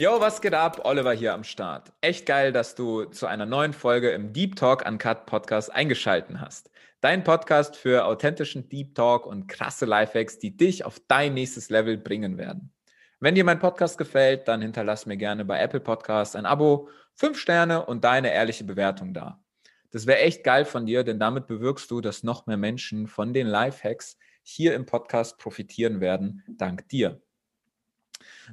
[0.00, 0.86] Yo, was geht ab?
[0.86, 1.92] Oliver hier am Start.
[2.00, 6.70] Echt geil, dass du zu einer neuen Folge im Deep Talk Uncut Podcast eingeschalten hast.
[7.02, 11.98] Dein Podcast für authentischen Deep Talk und krasse Lifehacks, die dich auf dein nächstes Level
[11.98, 12.72] bringen werden.
[13.18, 17.38] Wenn dir mein Podcast gefällt, dann hinterlass mir gerne bei Apple Podcasts ein Abo, fünf
[17.38, 19.44] Sterne und deine ehrliche Bewertung da.
[19.90, 23.34] Das wäre echt geil von dir, denn damit bewirkst du, dass noch mehr Menschen von
[23.34, 27.20] den Lifehacks hier im Podcast profitieren werden, dank dir.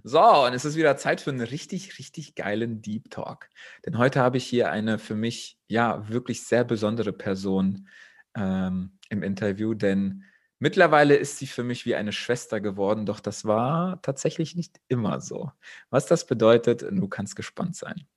[0.03, 3.49] So, und es ist wieder Zeit für einen richtig, richtig geilen Deep Talk.
[3.85, 7.87] Denn heute habe ich hier eine für mich ja wirklich sehr besondere Person
[8.35, 10.23] ähm, im Interview, denn
[10.59, 15.21] mittlerweile ist sie für mich wie eine Schwester geworden, doch das war tatsächlich nicht immer
[15.21, 15.51] so.
[15.89, 18.07] Was das bedeutet, du kannst gespannt sein.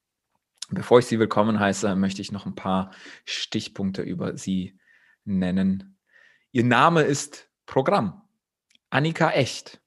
[0.71, 2.93] Bevor ich sie willkommen heiße, möchte ich noch ein paar
[3.25, 4.79] Stichpunkte über sie
[5.25, 5.97] nennen.
[6.53, 8.23] Ihr Name ist Programm.
[8.91, 9.81] Annika Echt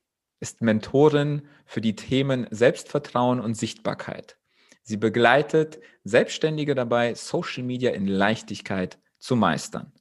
[0.44, 4.38] ist Mentorin für die Themen Selbstvertrauen und Sichtbarkeit.
[4.82, 9.94] Sie begleitet Selbstständige dabei, Social Media in Leichtigkeit zu meistern.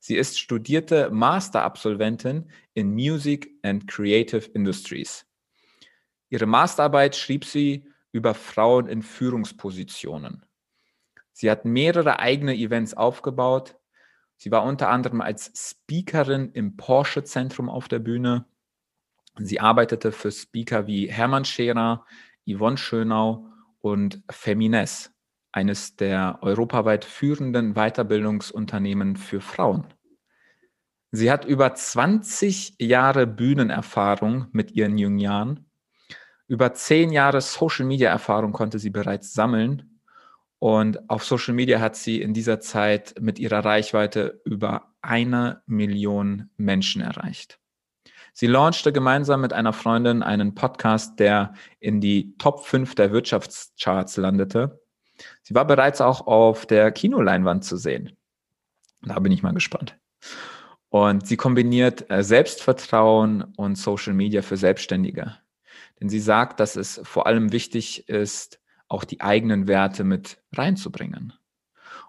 [0.00, 5.26] Sie ist studierte Masterabsolventin in Music and Creative Industries.
[6.30, 10.46] Ihre Masterarbeit schrieb sie über Frauen in Führungspositionen.
[11.32, 13.76] Sie hat mehrere eigene Events aufgebaut.
[14.38, 18.46] Sie war unter anderem als Speakerin im Porsche Zentrum auf der Bühne
[19.38, 22.04] Sie arbeitete für Speaker wie Hermann Scherer,
[22.48, 23.46] Yvonne Schönau
[23.80, 25.12] und Femines,
[25.52, 29.86] eines der europaweit führenden Weiterbildungsunternehmen für Frauen.
[31.10, 35.66] Sie hat über 20 Jahre Bühnenerfahrung mit ihren jungen Jahren.
[36.48, 40.00] Über 10 Jahre Social-Media-Erfahrung konnte sie bereits sammeln.
[40.58, 46.50] Und auf Social Media hat sie in dieser Zeit mit ihrer Reichweite über eine Million
[46.56, 47.60] Menschen erreicht.
[48.36, 54.16] Sie launchte gemeinsam mit einer Freundin einen Podcast, der in die Top 5 der Wirtschaftscharts
[54.16, 54.80] landete.
[55.42, 58.16] Sie war bereits auch auf der Kinoleinwand zu sehen.
[59.02, 59.96] Da bin ich mal gespannt.
[60.88, 65.36] Und sie kombiniert äh, Selbstvertrauen und Social Media für Selbstständige.
[66.00, 71.34] Denn sie sagt, dass es vor allem wichtig ist, auch die eigenen Werte mit reinzubringen.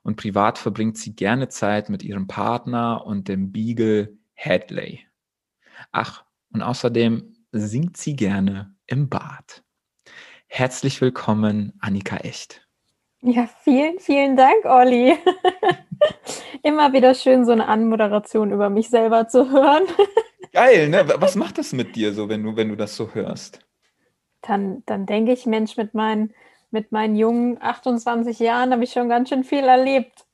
[0.02, 5.06] Und privat verbringt sie gerne Zeit mit ihrem Partner und dem Beagle Headley.
[5.91, 6.23] Ach,
[6.53, 9.63] und außerdem singt sie gerne im Bad.
[10.47, 12.66] Herzlich willkommen, Annika Echt.
[13.22, 15.18] Ja, vielen, vielen Dank, Olli.
[16.63, 19.84] Immer wieder schön, so eine Anmoderation über mich selber zu hören.
[20.51, 21.06] Geil, ne?
[21.18, 23.59] Was macht das mit dir so, wenn du, wenn du das so hörst?
[24.41, 26.34] Dann, dann denke ich, Mensch, mit meinen,
[26.69, 30.25] mit meinen jungen 28 Jahren habe ich schon ganz schön viel erlebt.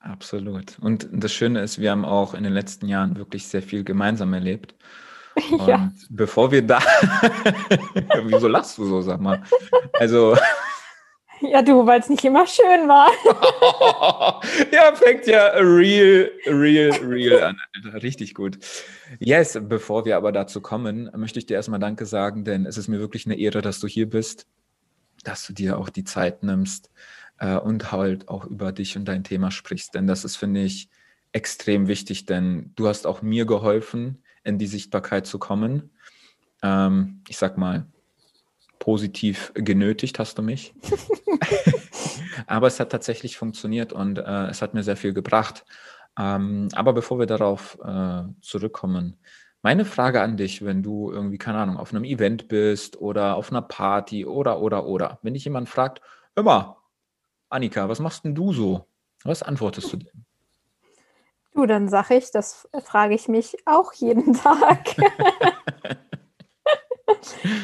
[0.00, 0.78] Absolut.
[0.80, 4.32] Und das Schöne ist, wir haben auch in den letzten Jahren wirklich sehr viel gemeinsam
[4.32, 4.74] erlebt.
[5.50, 5.92] Und ja.
[6.08, 6.80] bevor wir da.
[8.24, 9.42] Wieso lachst du so, sag mal?
[9.92, 10.36] Also.
[11.42, 13.10] Ja, du, weil es nicht immer schön war.
[14.72, 17.56] ja, fängt ja real, real, real an.
[17.94, 18.58] Richtig gut.
[19.18, 22.88] Yes, bevor wir aber dazu kommen, möchte ich dir erstmal Danke sagen, denn es ist
[22.88, 24.46] mir wirklich eine Ehre, dass du hier bist,
[25.24, 26.90] dass du dir auch die Zeit nimmst
[27.40, 29.94] äh, und halt auch über dich und dein Thema sprichst.
[29.94, 30.88] Denn das ist, finde ich,
[31.32, 35.90] extrem wichtig, denn du hast auch mir geholfen, in die Sichtbarkeit zu kommen.
[36.62, 37.86] Ähm, ich sag mal,
[38.78, 40.74] positiv genötigt hast du mich.
[42.46, 45.64] aber es hat tatsächlich funktioniert und äh, es hat mir sehr viel gebracht.
[46.18, 49.16] Ähm, aber bevor wir darauf äh, zurückkommen,
[49.62, 53.50] meine Frage an dich, wenn du irgendwie, keine Ahnung, auf einem Event bist oder auf
[53.50, 56.00] einer Party oder, oder, oder, wenn dich jemand fragt,
[56.34, 56.79] immer,
[57.50, 58.86] Annika, was machst denn du so?
[59.24, 60.24] Was antwortest du denn?
[61.52, 64.96] Du, dann sage ich, das frage ich mich auch jeden Tag.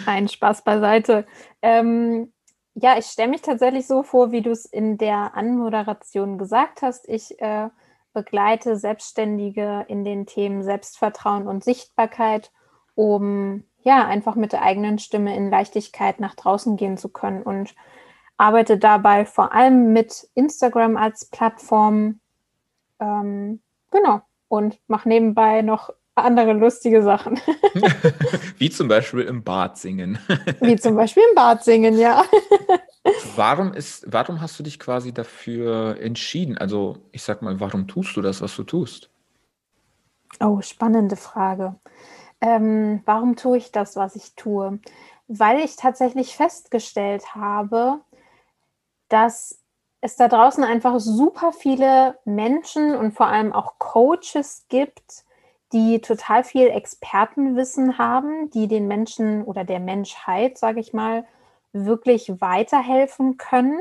[0.07, 1.25] Ein Spaß beiseite.
[1.63, 2.33] Ähm,
[2.75, 7.09] ja, ich stelle mich tatsächlich so vor, wie du es in der Anmoderation gesagt hast.
[7.09, 7.71] Ich äh,
[8.13, 12.51] begleite Selbstständige in den Themen Selbstvertrauen und Sichtbarkeit,
[12.95, 17.75] um ja einfach mit der eigenen Stimme in Leichtigkeit nach draußen gehen zu können und
[18.37, 22.21] arbeite dabei vor allem mit Instagram als Plattform.
[23.01, 23.61] Ähm,
[23.91, 24.21] Genau.
[24.49, 27.41] Und mache nebenbei noch andere lustige Sachen.
[28.59, 30.19] Wie zum Beispiel im Bad singen.
[30.61, 32.25] Wie zum Beispiel im Bad singen, ja.
[33.37, 36.59] Warum ist, warum hast du dich quasi dafür entschieden?
[36.59, 39.11] Also, ich sag mal, warum tust du das, was du tust?
[40.41, 41.77] Oh, spannende Frage.
[42.41, 44.79] Ähm, warum tue ich das, was ich tue?
[45.29, 48.01] Weil ich tatsächlich festgestellt habe,
[49.09, 49.61] dass
[50.01, 55.25] es da draußen einfach super viele Menschen und vor allem auch Coaches gibt,
[55.73, 61.27] die total viel Expertenwissen haben, die den Menschen oder der Menschheit, sage ich mal,
[61.73, 63.79] wirklich weiterhelfen können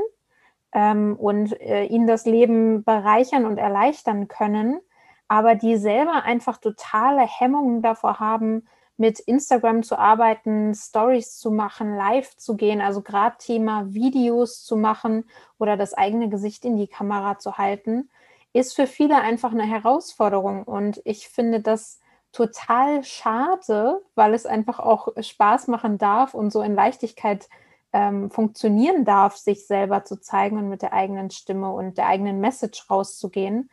[0.74, 4.80] ähm, und äh, ihnen das Leben bereichern und erleichtern können,
[5.28, 11.96] aber die selber einfach totale Hemmungen davor haben, mit Instagram zu arbeiten, Stories zu machen,
[11.96, 15.26] live zu gehen, also gerade Thema Videos zu machen
[15.58, 18.10] oder das eigene Gesicht in die Kamera zu halten,
[18.54, 20.64] ist für viele einfach eine Herausforderung.
[20.64, 22.00] Und ich finde das
[22.32, 27.50] total schade, weil es einfach auch Spaß machen darf und so in Leichtigkeit
[27.92, 32.40] ähm, funktionieren darf, sich selber zu zeigen und mit der eigenen Stimme und der eigenen
[32.40, 33.70] Message rauszugehen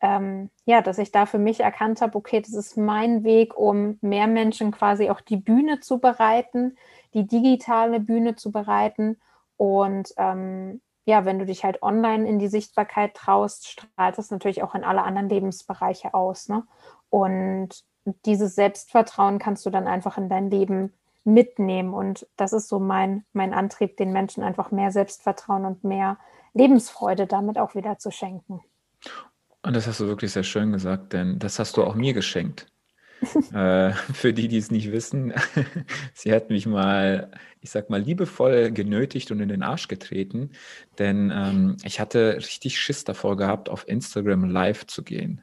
[0.00, 3.98] ähm, ja, dass ich da für mich erkannt habe, okay, das ist mein Weg, um
[4.00, 6.76] mehr Menschen quasi auch die Bühne zu bereiten,
[7.14, 9.18] die digitale Bühne zu bereiten.
[9.56, 14.62] Und ähm, ja, wenn du dich halt online in die Sichtbarkeit traust, strahlt das natürlich
[14.62, 16.48] auch in alle anderen Lebensbereiche aus.
[16.48, 16.64] Ne?
[17.08, 17.84] Und
[18.26, 20.92] dieses Selbstvertrauen kannst du dann einfach in dein Leben
[21.24, 21.94] mitnehmen.
[21.94, 26.18] Und das ist so mein, mein Antrieb, den Menschen einfach mehr Selbstvertrauen und mehr
[26.54, 28.60] Lebensfreude damit auch wieder zu schenken.
[29.66, 32.68] Und das hast du wirklich sehr schön gesagt, denn das hast du auch mir geschenkt.
[33.52, 35.34] äh, für die, die es nicht wissen,
[36.14, 40.50] sie hat mich mal, ich sag mal, liebevoll genötigt und in den Arsch getreten,
[41.00, 45.40] denn ähm, ich hatte richtig Schiss davor gehabt, auf Instagram live zu gehen.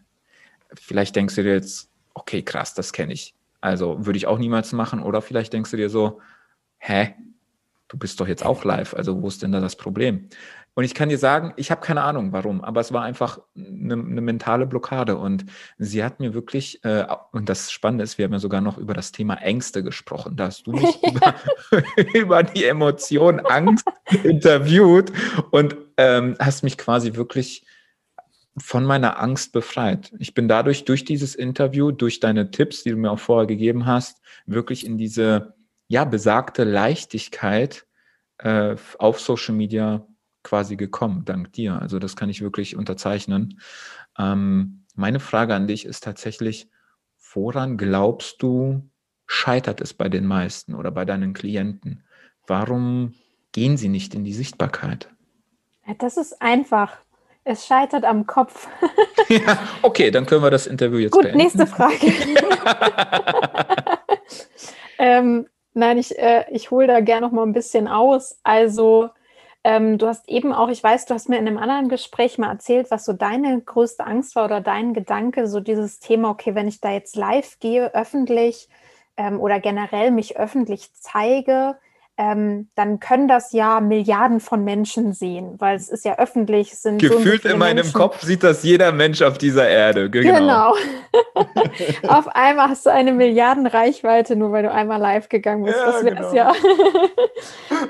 [0.73, 3.35] Vielleicht denkst du dir jetzt, okay, krass, das kenne ich.
[3.59, 5.03] Also würde ich auch niemals machen.
[5.03, 6.21] Oder vielleicht denkst du dir so,
[6.77, 7.13] hä,
[7.93, 10.27] du bist doch jetzt auch live, also wo ist denn da das Problem?
[10.73, 13.93] Und ich kann dir sagen, ich habe keine Ahnung warum, aber es war einfach eine,
[13.93, 15.17] eine mentale Blockade.
[15.17, 15.45] Und
[15.77, 18.95] sie hat mir wirklich, äh, und das Spannende ist, wir haben ja sogar noch über
[18.95, 20.35] das Thema Ängste gesprochen.
[20.35, 21.35] Da hast du mich über,
[22.15, 23.85] über, die Emotion Angst
[24.23, 25.13] interviewt
[25.51, 27.63] und ähm, hast mich quasi wirklich
[28.57, 30.11] von meiner Angst befreit.
[30.17, 33.85] Ich bin dadurch, durch dieses Interview, durch deine Tipps, die du mir auch vorher gegeben
[33.85, 35.53] hast, wirklich in diese,
[35.93, 37.85] ja, besagte Leichtigkeit
[38.39, 40.03] äh, auf Social Media
[40.41, 41.79] quasi gekommen, dank dir.
[41.79, 43.61] Also das kann ich wirklich unterzeichnen.
[44.17, 46.67] Ähm, meine Frage an dich ist tatsächlich,
[47.35, 48.89] woran glaubst du,
[49.27, 52.03] scheitert es bei den meisten oder bei deinen Klienten?
[52.47, 53.13] Warum
[53.51, 55.11] gehen sie nicht in die Sichtbarkeit?
[55.99, 56.97] Das ist einfach.
[57.43, 58.67] Es scheitert am Kopf.
[59.29, 61.37] ja, okay, dann können wir das Interview jetzt Gut, beenden.
[61.37, 61.99] nächste Frage.
[64.97, 68.39] ähm, nein, ich, äh, ich hole da gerne noch mal ein bisschen aus.
[68.43, 69.09] Also
[69.63, 72.49] ähm, du hast eben auch, ich weiß, du hast mir in einem anderen Gespräch mal
[72.51, 76.67] erzählt, was so deine größte Angst war oder dein Gedanke, so dieses Thema, okay, wenn
[76.67, 78.67] ich da jetzt live gehe, öffentlich
[79.17, 81.77] ähm, oder generell mich öffentlich zeige,
[82.15, 86.75] ähm, dann können das ja Milliarden von Menschen sehen, weil es ist ja öffentlich.
[86.77, 87.93] Sind Gefühlt so in meinem Menschen.
[87.93, 90.11] Kopf sieht das jeder Mensch auf dieser Erde.
[90.11, 90.37] Genau.
[90.37, 90.75] genau.
[92.07, 95.77] auf einmal hast du eine Milliardenreichweite, nur weil du einmal live gegangen bist.
[95.77, 96.35] Ja, das wäre es genau.
[96.35, 96.53] ja.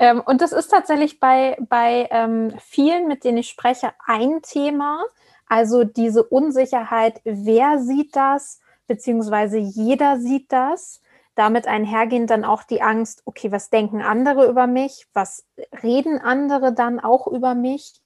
[0.00, 5.04] ähm, und das ist tatsächlich bei, bei ähm, vielen, mit denen ich spreche, ein Thema.
[5.46, 11.02] Also diese Unsicherheit, wer sieht das, beziehungsweise jeder sieht das
[11.34, 15.08] damit einhergehend dann auch die Angst, okay, was denken andere über mich?
[15.12, 15.46] Was
[15.82, 18.00] reden andere dann auch über mich?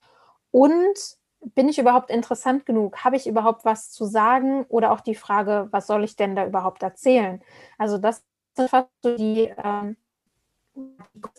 [0.51, 3.03] Und bin ich überhaupt interessant genug?
[3.03, 4.65] Habe ich überhaupt was zu sagen?
[4.69, 7.41] Oder auch die Frage, was soll ich denn da überhaupt erzählen?
[7.77, 8.23] Also das
[8.55, 9.95] sind fast so die, ähm,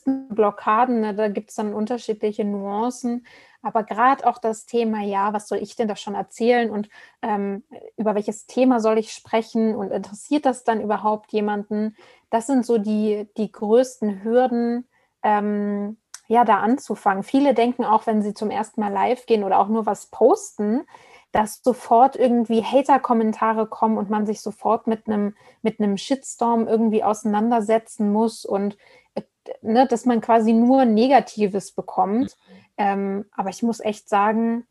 [0.05, 1.15] Blockaden, ne?
[1.15, 3.27] da gibt es dann unterschiedliche Nuancen.
[3.63, 6.89] Aber gerade auch das Thema, ja, was soll ich denn da schon erzählen und
[7.23, 7.63] ähm,
[7.97, 11.97] über welches Thema soll ich sprechen und interessiert das dann überhaupt jemanden?
[12.31, 14.89] Das sind so die, die größten Hürden,
[15.23, 15.99] ähm,
[16.29, 17.23] ja, da anzufangen.
[17.23, 20.87] Viele denken auch, wenn sie zum ersten Mal live gehen oder auch nur was posten,
[21.33, 27.05] dass sofort irgendwie Hater-Kommentare kommen und man sich sofort mit einem mit einem Shitstorm irgendwie
[27.05, 28.77] auseinandersetzen muss und
[29.15, 29.23] äh,
[29.63, 32.37] ne, dass man quasi nur Negatives bekommt.
[32.81, 34.67] Ähm, aber ich muss echt sagen,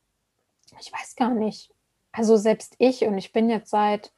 [0.79, 1.71] ich weiß gar nicht.
[2.11, 4.11] Also selbst ich, und ich bin jetzt seit,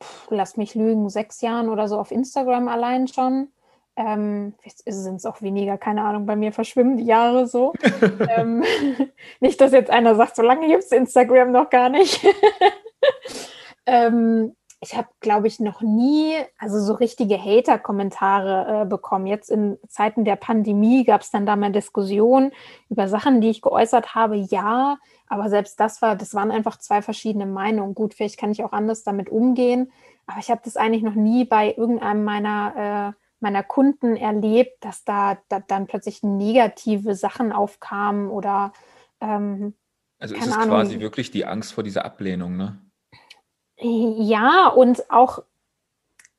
[0.00, 3.48] pff, lass mich lügen, sechs Jahren oder so auf Instagram allein schon.
[3.96, 7.72] Ähm, jetzt sind es auch weniger, keine Ahnung, bei mir verschwimmen die Jahre so.
[8.36, 8.62] ähm,
[9.40, 12.24] nicht, dass jetzt einer sagt, so lange gibt es Instagram noch gar nicht.
[13.86, 19.26] ähm, ich habe, glaube ich, noch nie, also so richtige Hater-Kommentare äh, bekommen.
[19.26, 22.52] Jetzt in Zeiten der Pandemie gab es dann da mal Diskussionen
[22.90, 24.36] über Sachen, die ich geäußert habe.
[24.36, 27.94] Ja, aber selbst das war, das waren einfach zwei verschiedene Meinungen.
[27.94, 29.90] Gut, vielleicht kann ich auch anders damit umgehen,
[30.26, 35.04] aber ich habe das eigentlich noch nie bei irgendeinem meiner äh, meiner Kunden erlebt, dass
[35.04, 38.72] da, da, dann plötzlich negative Sachen aufkamen oder
[39.20, 39.74] ähm,
[40.18, 40.70] also ist es Ahnung.
[40.70, 42.80] quasi wirklich die Angst vor dieser Ablehnung, ne?
[43.78, 45.42] Ja, und auch,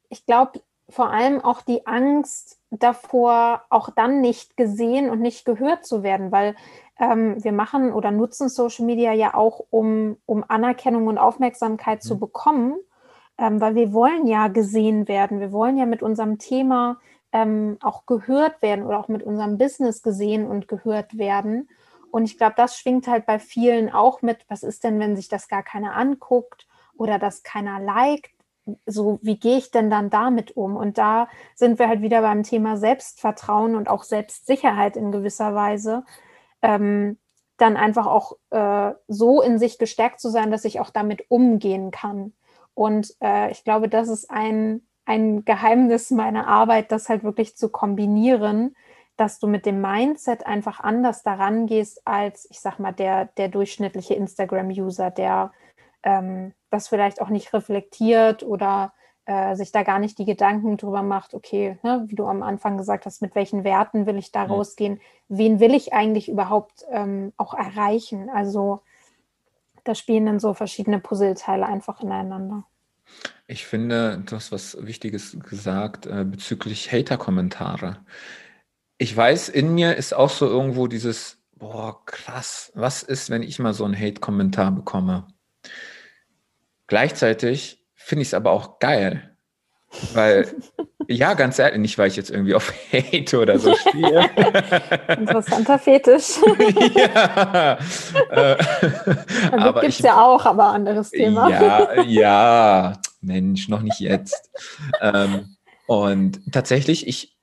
[0.09, 5.85] ich glaube, vor allem auch die Angst davor, auch dann nicht gesehen und nicht gehört
[5.85, 6.55] zu werden, weil
[6.99, 12.07] ähm, wir machen oder nutzen Social Media ja auch, um, um Anerkennung und Aufmerksamkeit mhm.
[12.07, 12.75] zu bekommen,
[13.37, 16.97] ähm, weil wir wollen ja gesehen werden, wir wollen ja mit unserem Thema
[17.31, 21.69] ähm, auch gehört werden oder auch mit unserem Business gesehen und gehört werden.
[22.09, 25.27] Und ich glaube, das schwingt halt bei vielen auch mit, was ist denn, wenn sich
[25.27, 26.66] das gar keiner anguckt
[26.97, 28.31] oder das keiner liked?
[28.85, 30.75] So, wie gehe ich denn dann damit um?
[30.75, 36.03] Und da sind wir halt wieder beim Thema Selbstvertrauen und auch Selbstsicherheit in gewisser Weise.
[36.61, 37.17] Ähm,
[37.57, 41.91] dann einfach auch äh, so in sich gestärkt zu sein, dass ich auch damit umgehen
[41.91, 42.33] kann.
[42.73, 47.69] Und äh, ich glaube, das ist ein, ein Geheimnis meiner Arbeit, das halt wirklich zu
[47.69, 48.75] kombinieren,
[49.17, 53.47] dass du mit dem Mindset einfach anders daran gehst als, ich sag mal, der, der
[53.49, 55.51] durchschnittliche Instagram-User, der
[56.07, 58.93] ähm, das vielleicht auch nicht reflektiert oder
[59.25, 62.77] äh, sich da gar nicht die Gedanken drüber macht, okay, ne, wie du am Anfang
[62.77, 64.51] gesagt hast, mit welchen Werten will ich da mhm.
[64.51, 68.29] rausgehen, wen will ich eigentlich überhaupt ähm, auch erreichen?
[68.29, 68.81] Also
[69.83, 72.65] da spielen dann so verschiedene Puzzleteile einfach ineinander.
[73.47, 77.99] Ich finde, du hast was Wichtiges gesagt äh, bezüglich Hater-Kommentare
[78.97, 83.59] ich weiß, in mir ist auch so irgendwo dieses, boah, krass, was ist, wenn ich
[83.59, 85.27] mal so einen Hate-Kommentar bekomme?
[86.87, 89.37] Gleichzeitig finde ich es aber auch geil,
[90.13, 90.47] weil,
[91.07, 94.29] ja, ganz ehrlich, nicht weil ich jetzt irgendwie auf Hate oder so stehe.
[95.07, 96.37] Interessanter Fetisch.
[96.95, 97.77] ja.
[98.29, 98.57] Äh,
[99.51, 101.49] also gibt es ja auch, aber anderes Thema.
[101.49, 104.49] Ja, ja, Mensch, noch nicht jetzt.
[105.01, 105.55] ähm,
[105.87, 107.37] und tatsächlich, ich,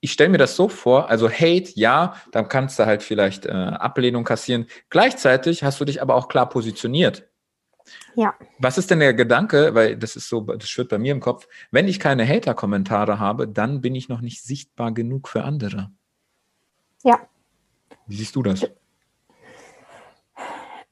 [0.00, 3.50] ich stelle mir das so vor, also Hate, ja, dann kannst du halt vielleicht äh,
[3.50, 4.66] Ablehnung kassieren.
[4.90, 7.28] Gleichzeitig hast du dich aber auch klar positioniert.
[8.14, 8.34] Ja.
[8.58, 11.48] Was ist denn der Gedanke, weil das ist so, das schwirrt bei mir im Kopf,
[11.70, 15.90] wenn ich keine Hater-Kommentare habe, dann bin ich noch nicht sichtbar genug für andere.
[17.02, 17.20] Ja.
[18.06, 18.68] Wie siehst du das?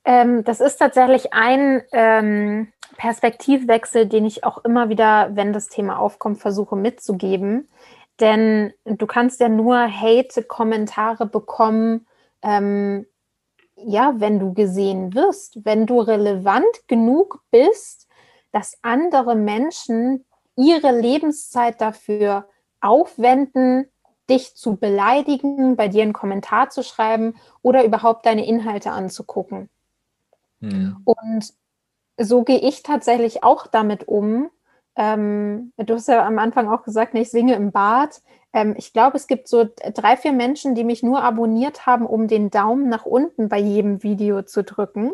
[0.04, 5.98] Ähm, das ist tatsächlich ein ähm, Perspektivwechsel, den ich auch immer wieder, wenn das Thema
[5.98, 7.68] aufkommt, versuche mitzugeben.
[8.20, 12.06] Denn du kannst ja nur Hate-Kommentare bekommen,
[12.42, 13.06] ähm,
[13.86, 18.08] ja, wenn du gesehen wirst, wenn du relevant genug bist,
[18.52, 20.24] dass andere Menschen
[20.56, 22.48] ihre Lebenszeit dafür
[22.80, 23.86] aufwenden,
[24.30, 29.68] dich zu beleidigen, bei dir einen Kommentar zu schreiben oder überhaupt deine Inhalte anzugucken.
[30.60, 30.96] Hm.
[31.04, 31.52] Und
[32.18, 34.50] so gehe ich tatsächlich auch damit um,
[34.96, 38.22] ähm, du hast ja am Anfang auch gesagt, ne, ich singe im Bad.
[38.54, 42.28] Ähm, ich glaube, es gibt so drei, vier Menschen, die mich nur abonniert haben, um
[42.28, 45.12] den Daumen nach unten bei jedem Video zu drücken.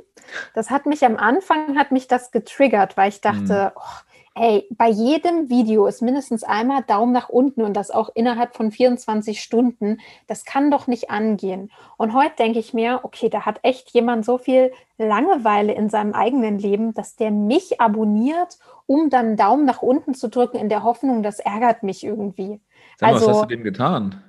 [0.55, 3.81] Das hat mich am Anfang, hat mich das getriggert, weil ich dachte, mhm.
[3.81, 8.55] oh, Ey, bei jedem Video ist mindestens einmal Daumen nach unten und das auch innerhalb
[8.55, 9.99] von 24 Stunden.
[10.29, 11.71] Das kann doch nicht angehen.
[11.97, 16.13] Und heute denke ich mir, okay, da hat echt jemand so viel Langeweile in seinem
[16.13, 20.85] eigenen Leben, dass der mich abonniert, um dann Daumen nach unten zu drücken, in der
[20.85, 22.61] Hoffnung, das ärgert mich irgendwie.
[23.01, 24.23] Mal, also, was hast du dem getan?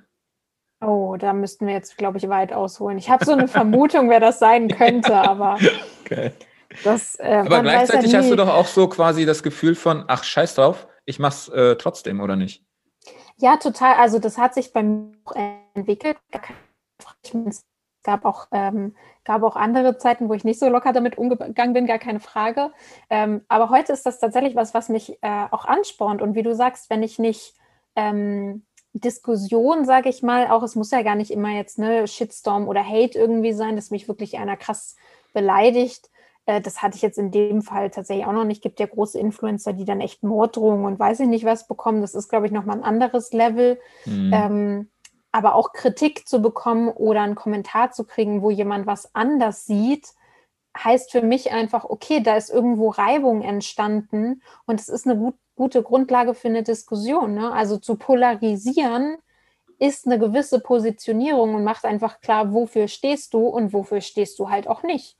[0.80, 2.98] Oh, da müssten wir jetzt, glaube ich, weit ausholen.
[2.98, 5.58] Ich habe so eine Vermutung, wer das sein könnte, aber.
[6.04, 6.32] Okay.
[6.84, 10.24] Das, äh, Aber gleichzeitig ja hast du doch auch so quasi das Gefühl von, ach,
[10.24, 12.64] scheiß drauf, ich mach's äh, trotzdem, oder nicht?
[13.36, 13.94] Ja, total.
[13.94, 15.34] Also das hat sich bei mir auch
[15.74, 16.16] entwickelt.
[17.48, 17.64] Es
[18.04, 21.86] gab auch, ähm, gab auch andere Zeiten, wo ich nicht so locker damit umgegangen bin,
[21.86, 22.72] gar keine Frage.
[23.10, 26.22] Ähm, aber heute ist das tatsächlich was, was mich äh, auch anspornt.
[26.22, 27.54] Und wie du sagst, wenn ich nicht
[27.96, 32.68] ähm, Diskussion, sage ich mal, auch es muss ja gar nicht immer jetzt ne Shitstorm
[32.68, 34.96] oder Hate irgendwie sein, dass mich wirklich einer krass
[35.32, 36.10] beleidigt,
[36.46, 38.58] äh, das hatte ich jetzt in dem Fall tatsächlich auch noch nicht.
[38.58, 42.00] Es gibt ja große Influencer, die dann echt Morddrohungen und weiß ich nicht was bekommen.
[42.00, 43.78] Das ist, glaube ich, nochmal ein anderes Level.
[44.04, 44.32] Mhm.
[44.32, 44.88] Ähm,
[45.30, 50.08] aber auch Kritik zu bekommen oder einen Kommentar zu kriegen, wo jemand was anders sieht,
[50.76, 55.34] heißt für mich einfach, okay, da ist irgendwo Reibung entstanden und es ist eine gut,
[55.62, 57.34] gute Grundlage für eine Diskussion.
[57.34, 57.52] Ne?
[57.52, 59.16] Also zu polarisieren
[59.78, 64.50] ist eine gewisse Positionierung und macht einfach klar, wofür stehst du und wofür stehst du
[64.50, 65.16] halt auch nicht.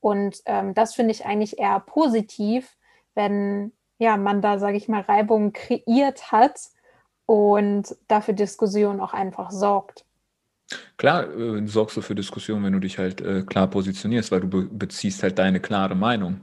[0.00, 2.76] Und ähm, das finde ich eigentlich eher positiv,
[3.14, 6.60] wenn ja, man da, sage ich mal, Reibung kreiert hat
[7.24, 10.04] und dafür Diskussion auch einfach sorgt.
[10.98, 14.48] Klar, äh, sorgst du für Diskussion, wenn du dich halt äh, klar positionierst, weil du
[14.48, 16.42] be beziehst halt deine klare Meinung.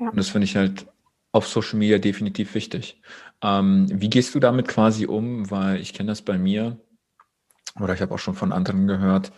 [0.00, 0.08] Ja.
[0.08, 0.86] Und das finde ich halt
[1.36, 3.00] auf Social Media definitiv wichtig.
[3.42, 5.50] Ähm, wie gehst du damit quasi um?
[5.50, 6.80] Weil ich kenne das bei mir
[7.78, 9.32] oder ich habe auch schon von anderen gehört,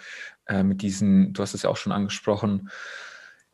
[0.47, 2.71] äh, mit diesen, du hast es ja auch schon angesprochen,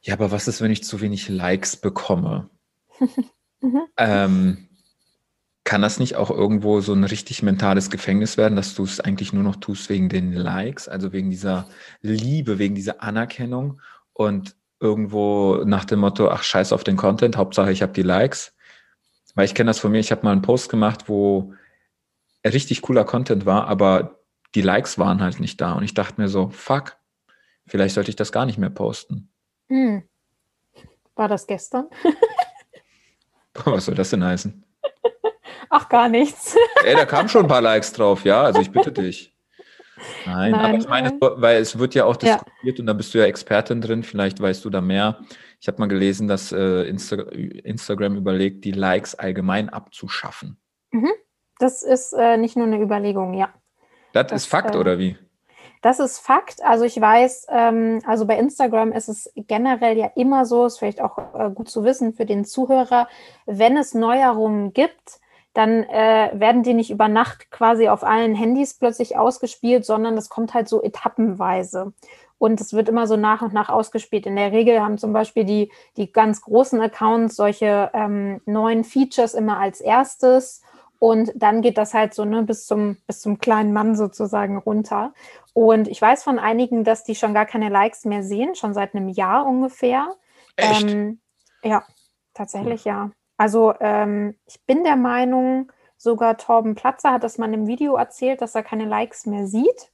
[0.02, 2.50] ja, aber was ist, wenn ich zu wenig Likes bekomme?
[3.60, 3.82] mhm.
[3.96, 4.68] ähm,
[5.64, 9.32] kann das nicht auch irgendwo so ein richtig mentales Gefängnis werden, dass du es eigentlich
[9.32, 11.66] nur noch tust wegen den Likes, also wegen dieser
[12.02, 13.80] Liebe, wegen dieser Anerkennung
[14.12, 18.54] und irgendwo nach dem Motto, ach scheiß auf den Content, Hauptsache ich habe die Likes.
[19.34, 21.54] Weil ich kenne das von mir, ich habe mal einen Post gemacht, wo
[22.44, 24.20] richtig cooler Content war, aber
[24.54, 25.72] die Likes waren halt nicht da.
[25.72, 26.96] Und ich dachte mir so, fuck,
[27.66, 29.30] vielleicht sollte ich das gar nicht mehr posten.
[29.68, 30.02] Hm.
[31.16, 31.88] War das gestern?
[33.64, 34.64] Was soll das denn heißen?
[35.70, 36.56] Ach, gar nichts.
[36.84, 39.33] Ey, da kamen schon ein paar Likes drauf, ja, also ich bitte dich.
[40.26, 42.82] Nein, Nein aber ich meine, weil es wird ja auch diskutiert ja.
[42.82, 45.18] und da bist du ja Expertin drin, vielleicht weißt du da mehr.
[45.60, 50.58] Ich habe mal gelesen, dass äh, Insta Instagram überlegt, die Likes allgemein abzuschaffen.
[50.90, 51.12] Mhm.
[51.58, 53.52] Das ist äh, nicht nur eine Überlegung, ja.
[54.12, 55.16] Das, das ist Fakt, äh, oder wie?
[55.82, 56.64] Das ist Fakt.
[56.64, 61.02] Also ich weiß, ähm, also bei Instagram ist es generell ja immer so, ist vielleicht
[61.02, 63.06] auch äh, gut zu wissen für den Zuhörer,
[63.44, 65.20] wenn es Neuerungen gibt,
[65.54, 70.28] dann äh, werden die nicht über Nacht quasi auf allen Handys plötzlich ausgespielt, sondern das
[70.28, 71.92] kommt halt so etappenweise.
[72.38, 74.26] Und es wird immer so nach und nach ausgespielt.
[74.26, 79.34] In der Regel haben zum Beispiel die, die ganz großen Accounts solche ähm, neuen Features
[79.34, 80.60] immer als erstes.
[80.98, 85.14] Und dann geht das halt so ne, bis, zum, bis zum kleinen Mann sozusagen runter.
[85.52, 88.94] Und ich weiß von einigen, dass die schon gar keine Likes mehr sehen, schon seit
[88.94, 90.14] einem Jahr ungefähr.
[90.56, 90.90] Echt?
[90.90, 91.20] Ähm,
[91.62, 91.84] ja,
[92.34, 93.10] tatsächlich ja.
[93.36, 98.40] Also ähm, ich bin der Meinung, sogar Torben Platzer hat das mal im Video erzählt,
[98.40, 99.90] dass er keine Likes mehr sieht.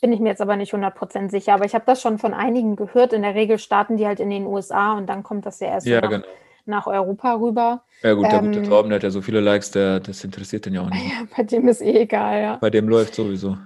[0.00, 2.76] Bin ich mir jetzt aber nicht 100% sicher, aber ich habe das schon von einigen
[2.76, 3.12] gehört.
[3.12, 5.86] In der Regel starten die halt in den USA und dann kommt das ja erst
[5.86, 6.26] ja, nach, genau.
[6.66, 7.82] nach, Europa rüber.
[8.02, 10.66] Ja gut, der ähm, gute Torben, der hat ja so viele Likes, der, das interessiert
[10.66, 11.04] den ja auch nicht.
[11.04, 12.56] Ja, bei dem ist eh egal, ja.
[12.56, 13.56] Bei dem läuft sowieso.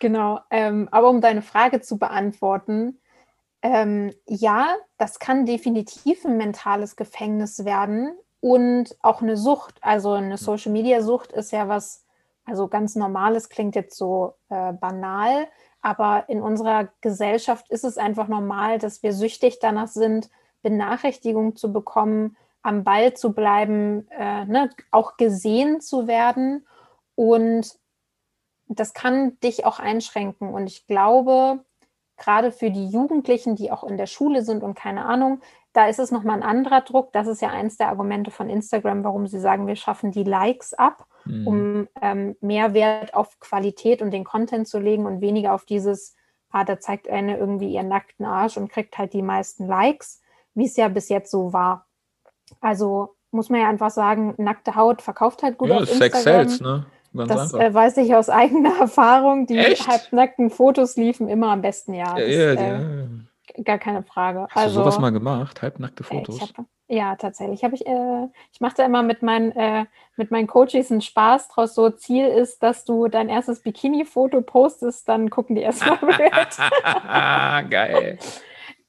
[0.00, 2.98] Genau, ähm, aber um deine Frage zu beantworten,
[3.62, 9.76] ähm, ja, das kann definitiv ein mentales Gefängnis werden und auch eine Sucht.
[9.82, 12.04] Also eine Social-Media-Sucht ist ja was,
[12.44, 15.46] also ganz normales, klingt jetzt so äh, banal,
[15.82, 20.30] aber in unserer Gesellschaft ist es einfach normal, dass wir süchtig danach sind,
[20.62, 26.66] Benachrichtigungen zu bekommen, am Ball zu bleiben, äh, ne, auch gesehen zu werden.
[27.14, 27.78] Und
[28.68, 30.52] das kann dich auch einschränken.
[30.52, 31.64] Und ich glaube,
[32.20, 35.40] gerade für die Jugendlichen, die auch in der Schule sind und keine Ahnung,
[35.72, 37.12] da ist es nochmal ein anderer Druck.
[37.12, 40.74] Das ist ja eins der Argumente von Instagram, warum sie sagen, wir schaffen die Likes
[40.74, 41.46] ab, mhm.
[41.46, 46.14] um ähm, mehr Wert auf Qualität und den Content zu legen und weniger auf dieses,
[46.50, 50.20] ah, da zeigt eine irgendwie ihren nackten Arsch und kriegt halt die meisten Likes,
[50.54, 51.86] wie es ja bis jetzt so war.
[52.60, 56.10] Also muss man ja einfach sagen, nackte Haut verkauft halt gut ja, auf Instagram.
[56.10, 56.86] Sex sells, ne?
[57.12, 59.46] Ganz das äh, weiß ich aus eigener Erfahrung.
[59.46, 59.88] Die Echt?
[59.88, 62.14] halbnackten Fotos liefen immer am besten, ja.
[62.14, 64.46] Das, ja, ja, äh, gar keine Frage.
[64.50, 65.60] Hast also, du sowas mal gemacht?
[65.62, 66.40] Halbnackte Fotos?
[66.40, 67.64] Hab, ja, tatsächlich.
[67.64, 71.48] Hab ich äh, ich mache da immer mit meinen, äh, mit meinen Coaches einen Spaß
[71.48, 71.74] draus.
[71.74, 76.20] So, Ziel ist, dass du dein erstes Bikini-Foto postest, dann gucken die erstmal mit.
[77.70, 78.18] Geil.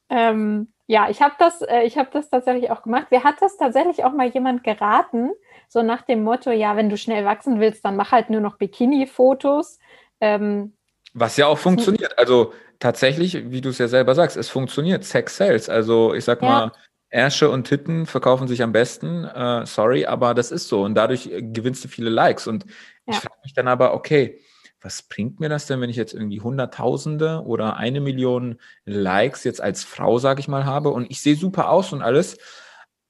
[0.09, 3.07] ähm, ja, ich habe das, äh, hab das tatsächlich auch gemacht.
[3.09, 5.31] Wer hat das tatsächlich auch mal jemand geraten?
[5.71, 8.57] So nach dem Motto, ja, wenn du schnell wachsen willst, dann mach halt nur noch
[8.57, 9.79] Bikini-Fotos.
[10.19, 10.73] Ähm,
[11.13, 12.19] Was ja auch funktioniert.
[12.19, 15.05] Also tatsächlich, wie du es ja selber sagst, es funktioniert.
[15.05, 15.69] Sex sells.
[15.69, 16.47] Also ich sag ja.
[16.49, 16.71] mal,
[17.09, 19.23] Ärsche und Titten verkaufen sich am besten.
[19.23, 20.83] Äh, sorry, aber das ist so.
[20.83, 22.47] Und dadurch gewinnst du viele Likes.
[22.47, 23.13] Und ja.
[23.13, 24.41] ich frage mich dann aber, okay,
[24.81, 29.61] was bringt mir das denn, wenn ich jetzt irgendwie Hunderttausende oder eine Million Likes jetzt
[29.61, 32.39] als Frau, sage ich mal, habe und ich sehe super aus und alles.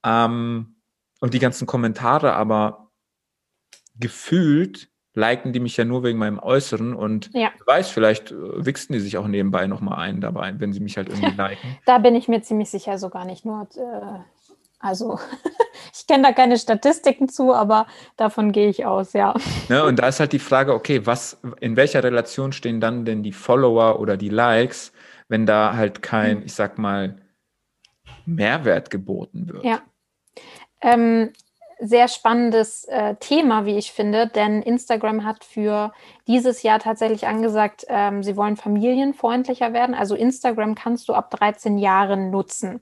[0.06, 0.76] Ähm,
[1.22, 2.92] und die ganzen Kommentare, aber
[3.98, 7.52] gefühlt liken die mich ja nur wegen meinem Äußeren und ja.
[7.66, 11.10] weiß, vielleicht äh, wichsen die sich auch nebenbei nochmal ein dabei, wenn sie mich halt
[11.10, 11.78] irgendwie liken.
[11.86, 13.68] Da bin ich mir ziemlich sicher sogar nicht nur.
[13.76, 14.20] Äh,
[14.80, 15.20] also
[15.94, 19.36] ich kenne da keine Statistiken zu, aber davon gehe ich aus, ja.
[19.70, 23.22] Ne, und da ist halt die Frage, okay, was, in welcher Relation stehen dann denn
[23.22, 24.94] die Follower oder die Likes,
[25.28, 26.46] wenn da halt kein, mhm.
[26.46, 27.18] ich sag mal,
[28.26, 29.64] Mehrwert geboten wird?
[29.66, 29.82] Ja.
[30.82, 31.32] Ähm,
[31.84, 35.92] sehr spannendes äh, Thema, wie ich finde, denn Instagram hat für
[36.28, 39.96] dieses Jahr tatsächlich angesagt, ähm, sie wollen familienfreundlicher werden.
[39.96, 42.82] Also Instagram kannst du ab 13 Jahren nutzen.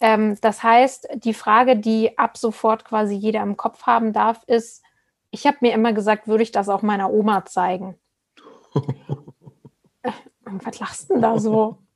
[0.00, 4.84] Ähm, das heißt, die Frage, die ab sofort quasi jeder im Kopf haben darf, ist,
[5.32, 7.96] ich habe mir immer gesagt, würde ich das auch meiner Oma zeigen?
[10.02, 10.12] äh,
[10.44, 11.78] was lachst du denn da so?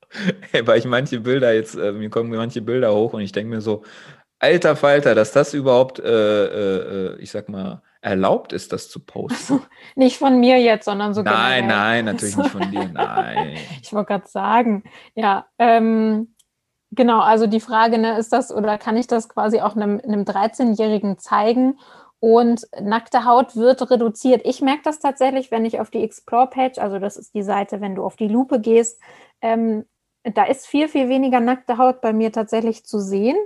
[0.50, 3.48] Hey, weil ich manche Bilder jetzt, äh, mir kommen manche Bilder hoch und ich denke
[3.48, 3.82] mir so,
[4.42, 9.54] alter Falter, dass das überhaupt, äh, äh, ich sag mal, erlaubt ist, das zu posten.
[9.54, 9.60] Also,
[9.94, 11.78] nicht von mir jetzt, sondern so Nein, generell.
[11.78, 13.56] nein, natürlich nicht von dir, nein.
[13.82, 14.82] ich wollte gerade sagen,
[15.14, 16.34] ja, ähm,
[16.90, 20.24] genau, also die Frage, ne, ist das oder kann ich das quasi auch einem, einem
[20.24, 21.78] 13-Jährigen zeigen?
[22.24, 24.42] und nackte Haut wird reduziert.
[24.44, 27.96] Ich merke das tatsächlich, wenn ich auf die Explore-Page, also das ist die Seite, wenn
[27.96, 29.00] du auf die Lupe gehst,
[29.40, 29.86] ähm,
[30.22, 33.36] da ist viel, viel weniger nackte Haut bei mir tatsächlich zu sehen.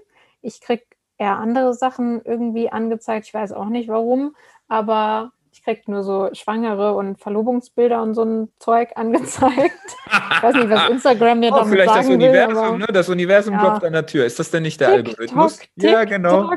[0.46, 0.84] Ich kriege
[1.18, 3.26] eher andere Sachen irgendwie angezeigt.
[3.26, 4.36] Ich weiß auch nicht warum,
[4.68, 9.72] aber ich kriege nur so Schwangere und Verlobungsbilder und so ein Zeug angezeigt.
[10.06, 12.86] Ich weiß nicht, was Instagram mir oh, damit vielleicht sagen das Universum, will, ne?
[12.92, 13.60] Das Universum ja.
[13.60, 14.26] klopft an der Tür.
[14.26, 15.58] Ist das denn nicht der Tick, Algorithmus?
[15.58, 16.52] Tock, ja, genau.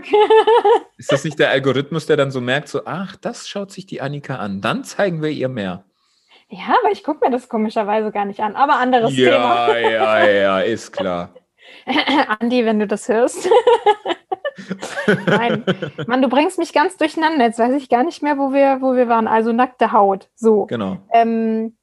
[0.97, 4.01] Ist das nicht der Algorithmus, der dann so merkt, so, ach, das schaut sich die
[4.01, 4.61] Annika an.
[4.61, 5.85] Dann zeigen wir ihr mehr.
[6.49, 8.55] Ja, aber ich gucke mir das komischerweise gar nicht an.
[8.55, 9.77] Aber anderes ja, Thema.
[9.79, 11.29] Ja, ja, ja, ist klar.
[12.39, 13.49] Andi, wenn du das hörst.
[15.25, 15.63] Nein,
[16.07, 17.45] Mann, du bringst mich ganz durcheinander.
[17.45, 19.27] Jetzt weiß ich gar nicht mehr, wo wir, wo wir waren.
[19.27, 20.29] Also nackte Haut.
[20.35, 20.65] So.
[20.65, 20.97] Genau.
[21.11, 21.77] Ähm,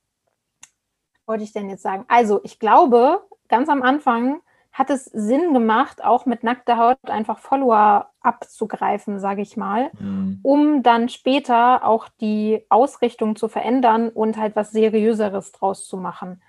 [1.26, 2.04] wollte ich denn jetzt sagen?
[2.08, 4.40] Also, ich glaube, ganz am Anfang
[4.76, 10.40] hat es Sinn gemacht, auch mit nackter Haut einfach Follower abzugreifen, sage ich mal, mhm.
[10.42, 16.42] um dann später auch die Ausrichtung zu verändern und halt was Seriöseres draus zu machen.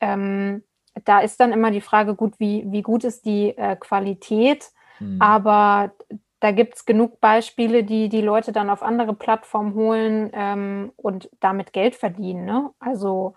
[0.00, 0.64] Ähm,
[1.04, 4.70] da ist dann immer die Frage, gut, wie, wie gut ist die äh, Qualität?
[5.00, 5.20] Mhm.
[5.20, 5.92] Aber
[6.40, 11.30] da gibt es genug Beispiele, die die Leute dann auf andere Plattformen holen ähm, und
[11.40, 12.44] damit Geld verdienen.
[12.44, 12.70] Ne?
[12.78, 13.34] Also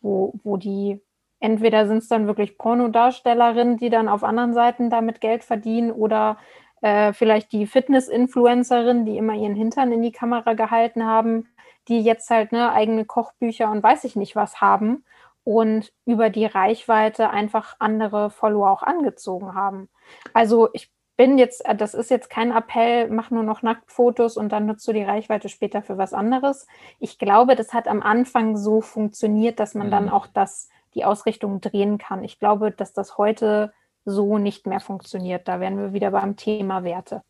[0.00, 1.00] wo, wo die
[1.40, 6.36] entweder sind es dann wirklich Pornodarstellerinnen, die dann auf anderen Seiten damit Geld verdienen oder
[6.82, 11.48] äh, vielleicht die Fitness-Influencerinnen, die immer ihren Hintern in die Kamera gehalten haben,
[11.88, 15.04] die jetzt halt ne, eigene Kochbücher und weiß ich nicht was haben
[15.44, 19.88] und über die Reichweite einfach andere Follower auch angezogen haben.
[20.32, 24.50] Also ich bin jetzt, äh, das ist jetzt kein Appell, mach nur noch Nacktfotos und
[24.50, 26.66] dann nutzt du die Reichweite später für was anderes.
[26.98, 29.90] Ich glaube, das hat am Anfang so funktioniert, dass man mhm.
[29.90, 32.24] dann auch das, die Ausrichtung drehen kann.
[32.24, 33.72] Ich glaube, dass das heute
[34.06, 35.46] so nicht mehr funktioniert.
[35.46, 37.22] Da wären wir wieder beim Thema Werte.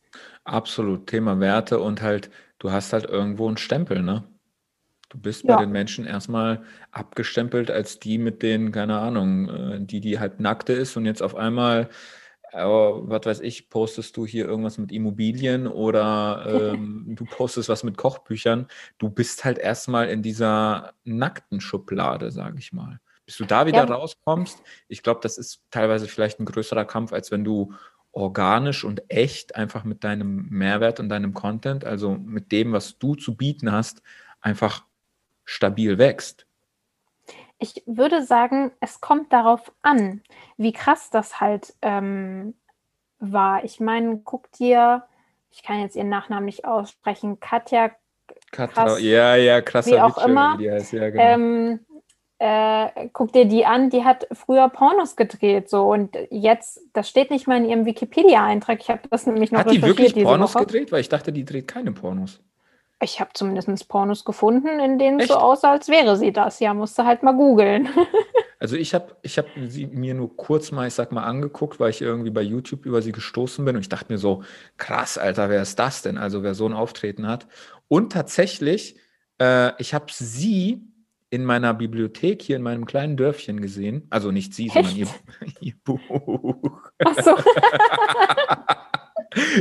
[0.45, 4.25] Absolut, Thema Werte und halt, du hast halt irgendwo einen Stempel, ne?
[5.11, 5.57] Du bist ja.
[5.57, 10.41] bei den Menschen erstmal abgestempelt als die mit den, keine Ahnung, äh, die, die halt
[10.41, 11.91] nackte ist und jetzt auf einmal
[12.53, 17.85] aber was weiß ich, postest du hier irgendwas mit Immobilien oder ähm, du postest was
[17.85, 18.67] mit Kochbüchern,
[18.99, 23.01] du bist halt erstmal in dieser nackten Schublade, sage ich mal.
[23.27, 23.95] Bis du da wieder ja.
[23.95, 27.75] rauskommst, ich glaube, das ist teilweise vielleicht ein größerer Kampf, als wenn du
[28.13, 33.15] organisch und echt einfach mit deinem Mehrwert und deinem Content, also mit dem, was du
[33.15, 34.03] zu bieten hast,
[34.41, 34.85] einfach
[35.51, 36.47] stabil wächst.
[37.59, 40.23] Ich würde sagen, es kommt darauf an,
[40.57, 42.55] wie krass das halt ähm,
[43.19, 43.65] war.
[43.65, 45.03] Ich meine, guck dir,
[45.51, 47.91] ich kann jetzt ihren Nachnamen nicht aussprechen, Katja.
[48.53, 50.59] Katra, ja, ja, krasser wie auch immer.
[50.59, 51.23] Wie heißt, ja, genau.
[51.23, 51.81] ähm,
[52.39, 57.31] äh, guck dir die an, die hat früher Pornos gedreht, so und jetzt, das steht
[57.31, 58.81] nicht mal in ihrem Wikipedia-Eintrag.
[58.81, 60.93] Ich habe das nämlich noch Hat die wirklich Pornos gedreht?
[60.93, 62.41] Weil ich dachte, die dreht keine Pornos.
[63.03, 66.61] Ich habe zumindest Pornos gefunden, in denen es so aussah, als wäre sie das.
[66.61, 67.89] Ja, musste halt mal googeln.
[68.59, 71.91] also ich habe ich hab sie mir nur kurz mal, ich sag mal, angeguckt, weil
[71.91, 74.43] ich irgendwie bei YouTube über sie gestoßen bin und ich dachte mir so,
[74.77, 76.19] krass, Alter, wer ist das denn?
[76.19, 77.47] Also wer so ein Auftreten hat.
[77.89, 78.97] Und tatsächlich,
[79.41, 80.83] äh, ich habe sie
[81.31, 84.07] in meiner Bibliothek hier in meinem kleinen Dörfchen gesehen.
[84.11, 84.75] Also nicht sie, Echt?
[84.75, 85.09] sondern ihr,
[85.61, 86.91] ihr Buch.
[86.99, 87.37] Ach so.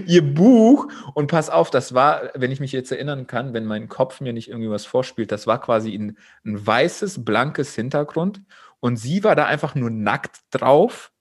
[0.06, 0.88] ihr Buch.
[1.14, 4.34] Und pass auf, das war, wenn ich mich jetzt erinnern kann, wenn mein Kopf mir
[4.34, 8.42] nicht irgendwie was vorspielt, das war quasi ein, ein weißes, blankes Hintergrund.
[8.80, 11.12] Und sie war da einfach nur nackt drauf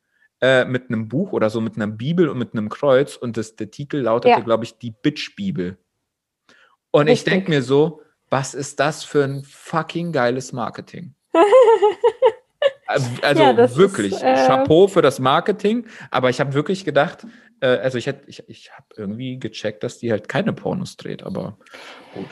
[0.41, 3.17] äh, mit einem Buch oder so, mit einer Bibel und mit einem Kreuz.
[3.17, 4.41] Und das, der Titel lautete, ja.
[4.41, 5.77] glaube ich, die Bitch-Bibel.
[6.91, 7.27] Und Richtig.
[7.27, 11.15] ich denke mir so, was ist das für ein fucking geiles Marketing?
[12.87, 14.47] also ja, wirklich, ist, äh...
[14.47, 15.87] Chapeau für das Marketing.
[16.11, 17.27] Aber ich habe wirklich gedacht,
[17.67, 21.59] also ich, hätte, ich, ich habe irgendwie gecheckt, dass die halt keine Pornos dreht, aber
[22.15, 22.29] gut.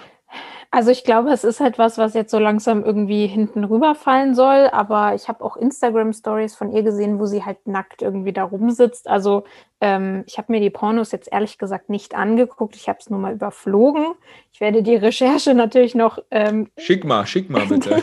[0.77, 4.69] Also ich glaube, es ist halt was, was jetzt so langsam irgendwie hinten rüberfallen soll.
[4.71, 9.09] Aber ich habe auch Instagram-Stories von ihr gesehen, wo sie halt nackt irgendwie da rumsitzt.
[9.09, 9.45] Also
[9.81, 12.77] ähm, ich habe mir die Pornos jetzt ehrlich gesagt nicht angeguckt.
[12.77, 14.05] Ich habe es nur mal überflogen.
[14.53, 16.19] Ich werde die Recherche natürlich noch.
[16.31, 18.03] Ähm, schick mal, schick mal bitte.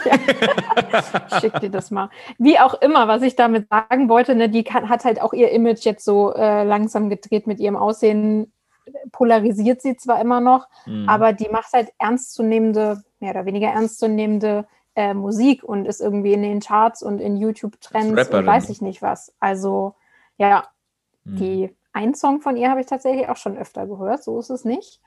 [1.42, 2.10] schick dir das mal.
[2.40, 5.52] Wie auch immer, was ich damit sagen wollte, ne, die kann, hat halt auch ihr
[5.52, 8.52] Image jetzt so äh, langsam gedreht mit ihrem Aussehen
[9.12, 11.08] polarisiert sie zwar immer noch, mhm.
[11.08, 14.66] aber die macht halt ernstzunehmende, mehr oder weniger ernstzunehmende
[14.96, 19.02] äh, Musik und ist irgendwie in den Charts und in YouTube-Trends und weiß ich nicht
[19.02, 19.34] was.
[19.40, 19.96] Also
[20.38, 20.68] ja,
[21.24, 21.36] mhm.
[21.38, 24.66] die ein Song von ihr habe ich tatsächlich auch schon öfter gehört, so ist es
[24.66, 25.00] nicht.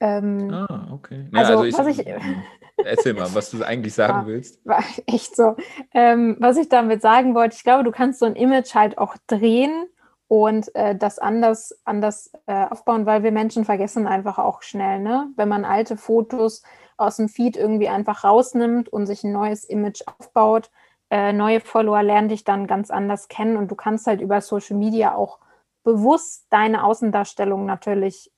[0.00, 1.28] Ähm, ah, okay.
[1.32, 2.14] Ja, also, also ich, ich,
[2.84, 4.64] erzähl mal, was du eigentlich sagen war, willst.
[4.66, 5.56] War echt so.
[5.92, 9.16] Ähm, was ich damit sagen wollte, ich glaube, du kannst so ein Image halt auch
[9.28, 9.86] drehen
[10.28, 15.28] und äh, das anders, anders äh, aufbauen, weil wir Menschen vergessen einfach auch schnell, ne?
[15.36, 16.62] Wenn man alte Fotos
[16.96, 20.70] aus dem Feed irgendwie einfach rausnimmt und sich ein neues Image aufbaut,
[21.10, 24.76] äh, neue Follower lernen dich dann ganz anders kennen und du kannst halt über Social
[24.76, 25.38] Media auch
[25.82, 28.32] bewusst deine Außendarstellung natürlich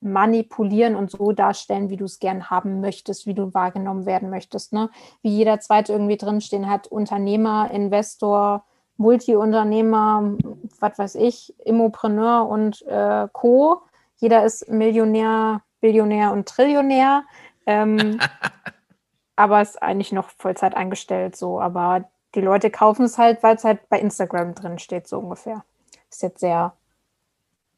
[0.00, 4.72] manipulieren und so darstellen, wie du es gern haben möchtest, wie du wahrgenommen werden möchtest.
[4.72, 4.90] Ne?
[5.22, 8.64] Wie jeder zweite irgendwie drinstehen hat, Unternehmer, Investor,
[9.02, 10.36] Multiunternehmer,
[10.80, 13.82] was weiß ich, Immopreneur und äh, Co.
[14.16, 17.24] Jeder ist Millionär, Billionär und Trillionär.
[17.66, 18.20] Ähm,
[19.36, 21.60] aber ist eigentlich noch Vollzeit eingestellt so.
[21.60, 25.64] Aber die Leute kaufen es halt, weil es halt bei Instagram drin steht, so ungefähr.
[26.08, 26.74] Ist jetzt sehr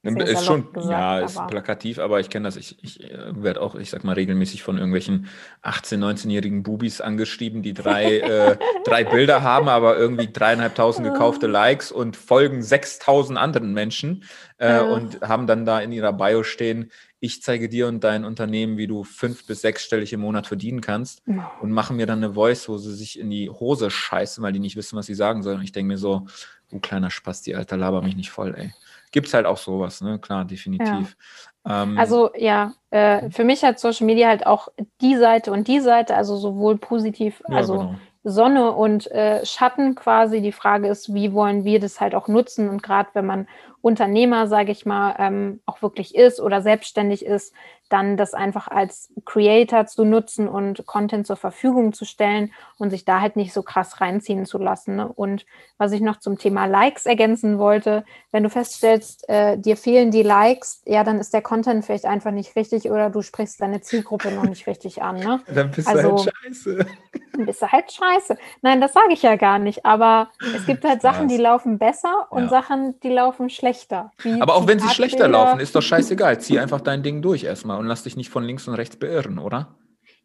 [0.05, 1.47] ist schon, gesagt, ja, ist aber.
[1.47, 2.57] plakativ, aber ich kenne das.
[2.57, 5.29] Ich, ich äh, werde auch, ich sag mal, regelmäßig von irgendwelchen
[5.63, 11.91] 18-, 19-jährigen Bubis angeschrieben, die drei, äh, drei Bilder haben, aber irgendwie dreieinhalbtausend gekaufte Likes
[11.91, 14.25] und folgen 6000 anderen Menschen
[14.59, 16.91] äh, und haben dann da in ihrer Bio stehen,
[17.21, 21.23] ich zeige dir und dein Unternehmen, wie du fünf- bis sechsstellig im Monat verdienen kannst
[21.63, 24.59] und machen mir dann eine Voice, wo sie sich in die Hose scheißen, weil die
[24.59, 25.57] nicht wissen, was sie sagen sollen.
[25.57, 26.27] Und ich denke mir so,
[26.71, 28.75] du kleiner Spasti, Alter, laber mich nicht voll, ey
[29.15, 30.19] gibt es halt auch sowas, ne?
[30.19, 31.17] Klar, definitiv.
[31.65, 31.85] Ja.
[31.85, 34.69] Ähm, also ja, äh, für mich hat Social Media halt auch
[35.01, 37.95] die Seite und die Seite, also sowohl positiv, ja, also genau.
[38.25, 40.41] Sonne und äh, Schatten quasi.
[40.41, 42.69] Die Frage ist, wie wollen wir das halt auch nutzen?
[42.69, 43.47] Und gerade wenn man
[43.83, 47.55] Unternehmer, sage ich mal, ähm, auch wirklich ist oder selbstständig ist,
[47.89, 53.05] dann das einfach als Creator zu nutzen und Content zur Verfügung zu stellen und sich
[53.05, 54.97] da halt nicht so krass reinziehen zu lassen.
[54.97, 55.09] Ne?
[55.09, 55.45] Und
[55.79, 60.23] was ich noch zum Thema Likes ergänzen wollte, wenn du feststellst, äh, dir fehlen die
[60.23, 64.31] Likes, ja, dann ist der Content vielleicht einfach nicht richtig oder du sprichst deine Zielgruppe
[64.31, 65.17] noch nicht richtig an.
[65.17, 65.41] Ne?
[65.55, 66.87] Dann bist also, du halt scheiße.
[67.33, 68.37] Dann bist du halt scheiße.
[68.63, 72.27] Nein, das sage ich ja gar nicht, aber es gibt halt Sachen, die laufen besser
[72.31, 72.49] und ja.
[72.49, 74.13] Sachen, die laufen schlechter.
[74.41, 76.41] Aber auch wenn sie schlechter laufen, ist doch scheißegal.
[76.41, 79.39] Zieh einfach dein Ding durch erstmal und lass dich nicht von links und rechts beirren,
[79.39, 79.75] oder?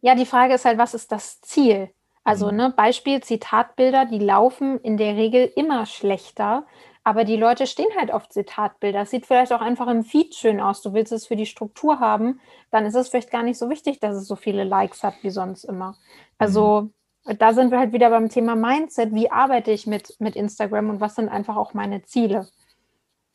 [0.02, 1.90] Ja, die Frage ist halt, was ist das Ziel?
[2.24, 2.58] Also, mhm.
[2.58, 6.66] ne, Beispiel Zitatbilder, die laufen in der Regel immer schlechter,
[7.04, 9.00] aber die Leute stehen halt auf Zitatbilder.
[9.00, 10.82] Das sieht vielleicht auch einfach im Feed schön aus.
[10.82, 12.40] Du willst es für die Struktur haben,
[12.72, 15.30] dann ist es vielleicht gar nicht so wichtig, dass es so viele Likes hat wie
[15.30, 15.96] sonst immer.
[16.38, 16.90] Also,
[17.26, 17.38] mhm.
[17.40, 19.14] da sind wir halt wieder beim Thema Mindset.
[19.14, 22.48] Wie arbeite ich mit, mit Instagram und was sind einfach auch meine Ziele?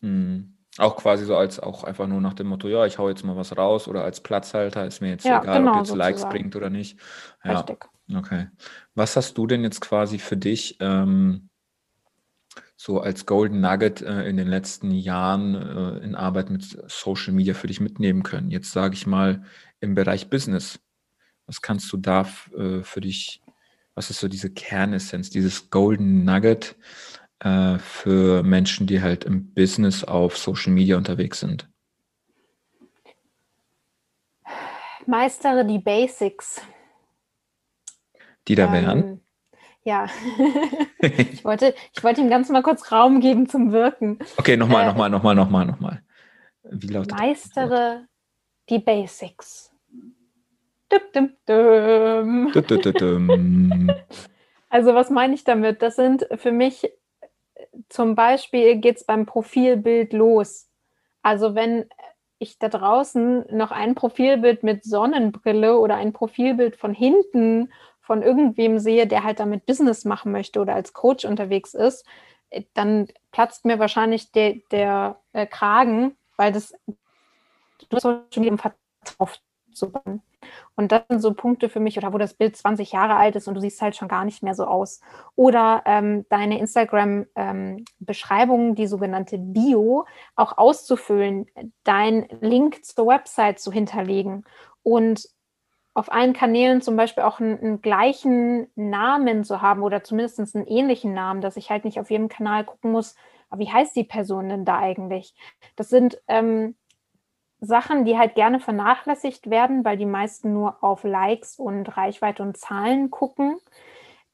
[0.00, 0.53] Mhm.
[0.78, 3.36] Auch quasi so als auch einfach nur nach dem Motto, ja, ich hau jetzt mal
[3.36, 6.14] was raus oder als Platzhalter, ist mir jetzt ja, egal, genau, ob jetzt sozusagen.
[6.14, 6.98] Likes bringt oder nicht.
[7.44, 7.86] Ja, Richtig.
[8.12, 8.48] Okay.
[8.94, 11.48] Was hast du denn jetzt quasi für dich ähm,
[12.76, 17.54] so als Golden Nugget äh, in den letzten Jahren äh, in Arbeit mit Social Media
[17.54, 18.50] für dich mitnehmen können?
[18.50, 19.44] Jetzt sage ich mal
[19.80, 20.80] im Bereich Business.
[21.46, 23.42] Was kannst du da äh, für dich,
[23.94, 26.76] was ist so diese Kernessenz, dieses Golden Nugget,
[27.40, 31.68] äh, für Menschen, die halt im Business auf Social Media unterwegs sind?
[35.06, 36.62] Meistere die Basics.
[38.48, 39.02] Die da wären?
[39.02, 39.20] Ähm,
[39.84, 40.06] ja,
[40.98, 44.18] ich, wollte, ich wollte ihm ganz mal kurz Raum geben zum Wirken.
[44.38, 46.02] Okay, nochmal, äh, nochmal, nochmal, nochmal, nochmal.
[46.62, 48.06] Wie lautet Meistere
[48.70, 49.70] die Basics.
[51.12, 52.52] Dum, dum,
[52.86, 53.90] dum.
[54.68, 55.82] also was meine ich damit?
[55.82, 56.90] Das sind für mich
[57.88, 60.68] zum Beispiel geht es beim Profilbild los.
[61.22, 61.86] Also wenn
[62.38, 68.78] ich da draußen noch ein Profilbild mit Sonnenbrille oder ein Profilbild von hinten von irgendwem
[68.78, 72.04] sehe, der halt damit Business machen möchte oder als Coach unterwegs ist,
[72.74, 76.74] dann platzt mir wahrscheinlich der, der äh, Kragen, weil das
[77.92, 79.40] hast schon vertraut
[79.74, 80.22] zu bauen.
[80.76, 83.48] Und das sind so Punkte für mich, oder wo das Bild 20 Jahre alt ist
[83.48, 85.00] und du siehst halt schon gar nicht mehr so aus.
[85.36, 90.04] Oder ähm, deine Instagram-Beschreibung, ähm, die sogenannte Bio,
[90.36, 91.46] auch auszufüllen,
[91.84, 94.44] deinen Link zur Website zu hinterlegen
[94.82, 95.28] und
[95.94, 100.66] auf allen Kanälen zum Beispiel auch einen, einen, gleichen Namen zu haben oder zumindest einen
[100.66, 103.14] ähnlichen Namen, dass ich halt nicht auf jedem Kanal gucken muss,
[103.56, 105.34] wie heißt die Person denn da eigentlich?
[105.76, 106.76] Das sind ähm,
[107.64, 112.56] Sachen, die halt gerne vernachlässigt werden, weil die meisten nur auf Likes und Reichweite und
[112.56, 113.56] Zahlen gucken.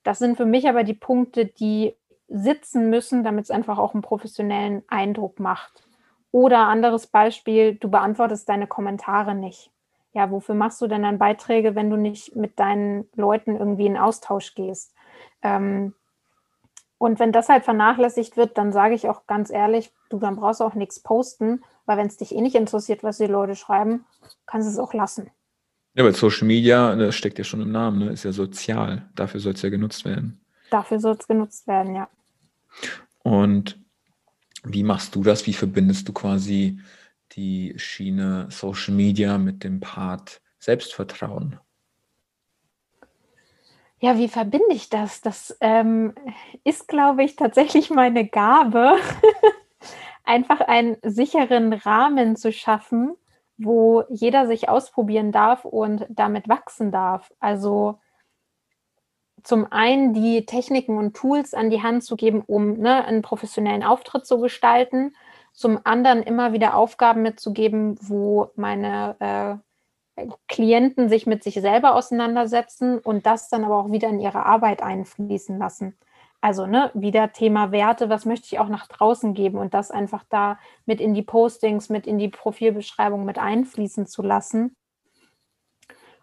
[0.03, 1.95] Das sind für mich aber die Punkte, die
[2.29, 5.83] sitzen müssen, damit es einfach auch einen professionellen Eindruck macht.
[6.33, 9.71] Oder anderes Beispiel, du beantwortest deine Kommentare nicht.
[10.13, 13.97] Ja, wofür machst du denn dann Beiträge, wenn du nicht mit deinen Leuten irgendwie in
[13.97, 14.95] Austausch gehst?
[15.43, 15.95] Ähm,
[16.99, 20.61] und wenn das halt vernachlässigt wird, dann sage ich auch ganz ehrlich, du, dann brauchst
[20.61, 24.05] auch nichts posten, weil wenn es dich eh nicht interessiert, was die Leute schreiben,
[24.47, 25.29] kannst du es auch lassen.
[25.95, 28.13] Ja, weil Social Media, das steckt ja schon im Namen, ne?
[28.13, 29.11] ist ja sozial.
[29.17, 30.41] Dafür soll es ja genutzt werden.
[30.71, 32.09] Dafür soll es genutzt werden, ja.
[33.25, 33.77] Und
[34.63, 35.47] Wie machst du das?
[35.49, 36.79] Wie verbindest du quasi
[37.33, 41.59] die Schiene Social Media mit dem Part Selbstvertrauen?
[44.01, 45.21] Ja, wie verbinde ich das?
[45.23, 46.15] Das ähm,
[46.63, 48.97] ist, glaube ich, tatsächlich meine Gabe,
[50.25, 53.15] einfach einen sicheren Rahmen zu schaffen,
[53.59, 57.33] wo jeder sich ausprobieren darf und damit wachsen darf.
[57.41, 57.99] Also
[59.43, 63.83] zum einen die Techniken und Tools an die Hand zu geben, um ne, einen professionellen
[63.83, 65.15] Auftritt zu gestalten.
[65.53, 69.61] Zum anderen immer wieder Aufgaben mitzugeben, wo meine
[70.17, 74.47] äh, Klienten sich mit sich selber auseinandersetzen und das dann aber auch wieder in ihre
[74.47, 75.97] Arbeit einfließen lassen.
[76.41, 80.25] Also ne, wieder Thema Werte, was möchte ich auch nach draußen geben und das einfach
[80.31, 84.75] da mit in die Postings, mit in die Profilbeschreibung mit einfließen zu lassen.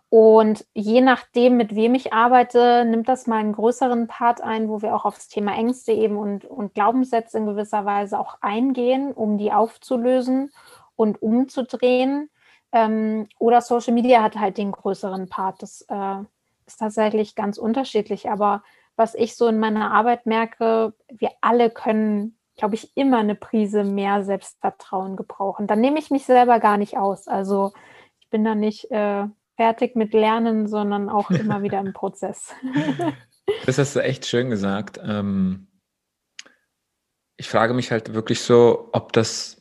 [0.10, 4.82] Und je nachdem, mit wem ich arbeite, nimmt das mal einen größeren Part ein, wo
[4.82, 9.12] wir auch auf das Thema Ängste eben und, und Glaubenssätze in gewisser Weise auch eingehen,
[9.12, 10.52] um die aufzulösen
[10.96, 12.30] und umzudrehen.
[12.72, 15.62] Ähm, oder Social Media hat halt den größeren Part.
[15.62, 16.16] Das äh,
[16.66, 18.30] ist tatsächlich ganz unterschiedlich.
[18.30, 18.64] Aber
[18.98, 23.86] was ich so in meiner Arbeit merke, wir alle können, glaube ich, immer eine Prise
[23.86, 25.68] mehr Selbstvertrauen gebrauchen.
[25.68, 27.30] Dann nehme ich mich selber gar nicht aus.
[27.30, 27.72] Also
[28.20, 28.92] ich bin da nicht.
[28.92, 32.54] Äh, fertig mit Lernen, sondern auch immer wieder im Prozess.
[33.66, 35.00] das hast du echt schön gesagt.
[35.04, 35.68] Ähm,
[37.36, 39.57] ich frage mich halt wirklich so, ob das,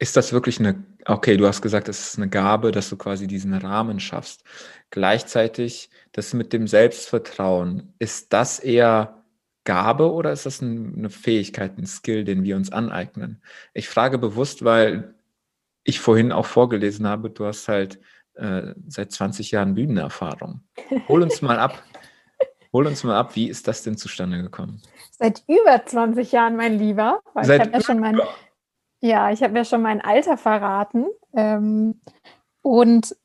[0.00, 3.26] ist das wirklich eine, okay, du hast gesagt, es ist eine Gabe, dass du quasi
[3.26, 4.42] diesen Rahmen schaffst.
[4.88, 9.22] Gleichzeitig, das mit dem Selbstvertrauen, ist das eher
[9.64, 13.42] Gabe oder ist das eine Fähigkeit, ein Skill, den wir uns aneignen?
[13.74, 15.14] Ich frage bewusst, weil
[15.84, 18.00] ich vorhin auch vorgelesen habe, du hast halt
[18.36, 20.62] äh, seit 20 Jahren Bühnenerfahrung.
[21.08, 21.82] Hol uns mal ab.
[22.72, 24.80] Hol uns mal ab, wie ist das denn zustande gekommen?
[25.10, 27.20] Seit über 20 Jahren, mein Lieber.
[27.34, 28.20] Seit ich habe ja schon mein,
[29.00, 31.06] ja, ich habe ja schon mein Alter verraten.
[31.34, 32.00] Ähm,
[32.62, 33.16] und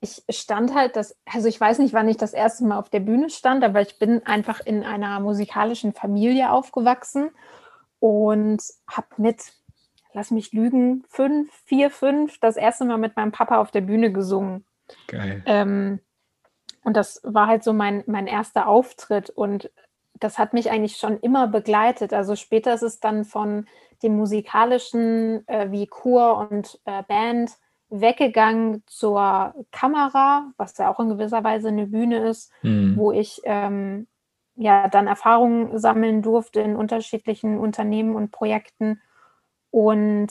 [0.00, 3.00] ich stand halt das, also ich weiß nicht, wann ich das erste Mal auf der
[3.00, 7.30] Bühne stand, aber ich bin einfach in einer musikalischen Familie aufgewachsen
[8.00, 9.52] und habe mit
[10.12, 14.12] lass mich lügen, fünf, vier, fünf, das erste Mal mit meinem Papa auf der Bühne
[14.12, 14.64] gesungen.
[15.06, 15.42] Geil.
[15.46, 16.00] Ähm,
[16.84, 19.70] und das war halt so mein, mein erster Auftritt und
[20.14, 22.12] das hat mich eigentlich schon immer begleitet.
[22.12, 23.66] Also später ist es dann von
[24.02, 27.52] dem musikalischen äh, wie Chor und äh, Band
[27.88, 32.96] weggegangen zur Kamera, was ja auch in gewisser Weise eine Bühne ist, mhm.
[32.96, 34.06] wo ich ähm,
[34.54, 39.00] ja dann Erfahrungen sammeln durfte in unterschiedlichen Unternehmen und Projekten
[39.70, 40.28] und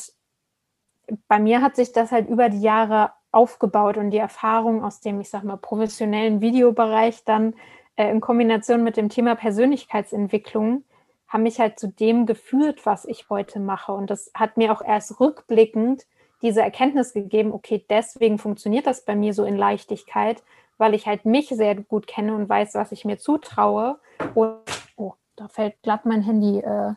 [1.28, 5.20] bei mir hat sich das halt über die Jahre aufgebaut und die Erfahrung aus dem,
[5.22, 7.56] ich sag mal, professionellen Videobereich dann
[7.96, 10.84] äh, in Kombination mit dem Thema Persönlichkeitsentwicklung
[11.32, 13.94] haben mich halt zu dem geführt, was ich heute mache.
[13.94, 16.06] Und das hat mir auch erst rückblickend
[16.42, 20.44] diese Erkenntnis gegeben, okay, deswegen funktioniert das bei mir so in Leichtigkeit,
[20.78, 24.00] weil ich halt mich sehr gut kenne und weiß, was ich mir zutraue.
[24.34, 24.58] Und,
[24.98, 26.94] oh, da fällt glatt mein Handy äh,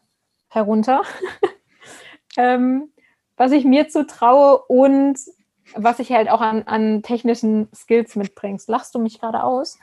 [0.49, 1.03] herunter.
[2.37, 2.91] ähm,
[3.37, 5.19] was ich mir zutraue und
[5.77, 8.69] was ich halt auch an, an technischen Skills mitbringst.
[8.69, 9.79] Lachst du mich gerade aus?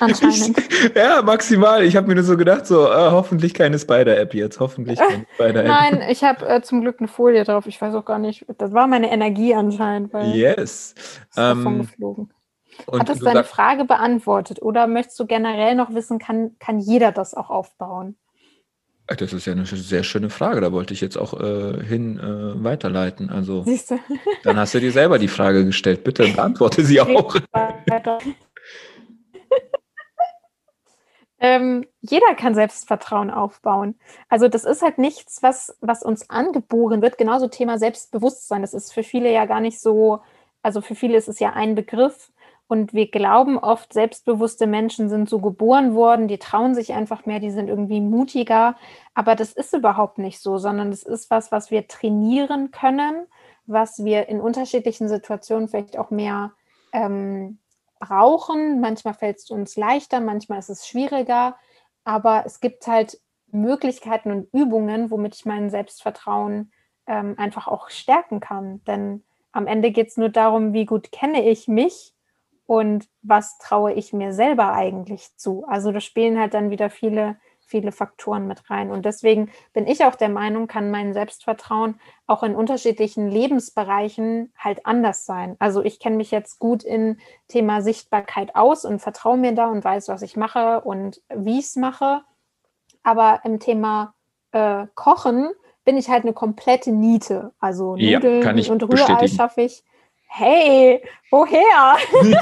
[0.00, 0.56] Anscheinend.
[0.94, 1.84] ja, maximal.
[1.84, 4.60] Ich habe mir nur so gedacht, so äh, hoffentlich keine Spider-App jetzt.
[4.60, 5.66] Hoffentlich keine Spider-App.
[5.66, 7.66] Nein, ich habe äh, zum Glück eine Folie drauf.
[7.66, 8.44] Ich weiß auch gar nicht.
[8.58, 10.12] Das war meine Energie anscheinend.
[10.12, 10.94] Weil yes.
[10.96, 12.30] Ist davon ähm, geflogen.
[12.92, 14.60] Hat das deine Frage beantwortet?
[14.60, 18.16] Oder möchtest du generell noch wissen, kann, kann jeder das auch aufbauen?
[19.06, 20.62] Das ist ja eine sehr schöne Frage.
[20.62, 23.28] Da wollte ich jetzt auch äh, hin äh, weiterleiten.
[23.28, 23.64] Also,
[24.42, 26.04] dann hast du dir selber die Frage gestellt.
[26.04, 27.36] Bitte beantworte sie auch.
[31.44, 33.96] Ähm, jeder kann Selbstvertrauen aufbauen.
[34.30, 37.18] Also das ist halt nichts, was, was uns angeboren wird.
[37.18, 38.62] Genauso Thema Selbstbewusstsein.
[38.62, 40.20] Das ist für viele ja gar nicht so,
[40.62, 42.32] also für viele ist es ja ein Begriff.
[42.66, 47.40] Und wir glauben oft, selbstbewusste Menschen sind so geboren worden, die trauen sich einfach mehr,
[47.40, 48.76] die sind irgendwie mutiger.
[49.12, 53.26] Aber das ist überhaupt nicht so, sondern das ist was, was wir trainieren können,
[53.66, 56.52] was wir in unterschiedlichen Situationen vielleicht auch mehr
[56.94, 57.58] ähm,
[58.06, 58.80] brauchen.
[58.80, 61.56] Manchmal fällt es uns leichter, manchmal ist es schwieriger.
[62.04, 66.72] Aber es gibt halt Möglichkeiten und Übungen, womit ich mein Selbstvertrauen
[67.06, 68.82] ähm, einfach auch stärken kann.
[68.84, 72.14] Denn am Ende geht es nur darum, wie gut kenne ich mich
[72.66, 75.64] und was traue ich mir selber eigentlich zu.
[75.66, 77.36] Also da spielen halt dann wieder viele,
[77.66, 78.90] viele Faktoren mit rein.
[78.90, 84.86] Und deswegen bin ich auch der Meinung, kann mein Selbstvertrauen auch in unterschiedlichen Lebensbereichen halt
[84.86, 85.56] anders sein.
[85.58, 89.84] Also ich kenne mich jetzt gut in Thema Sichtbarkeit aus und vertraue mir da und
[89.84, 92.22] weiß, was ich mache und wie ich es mache.
[93.02, 94.14] Aber im Thema
[94.52, 95.50] äh, Kochen
[95.84, 97.52] bin ich halt eine komplette Niete.
[97.60, 99.84] Also Ja, Nudeln kann ich und Rührei schaffe ich.
[100.26, 101.96] Hey, woher?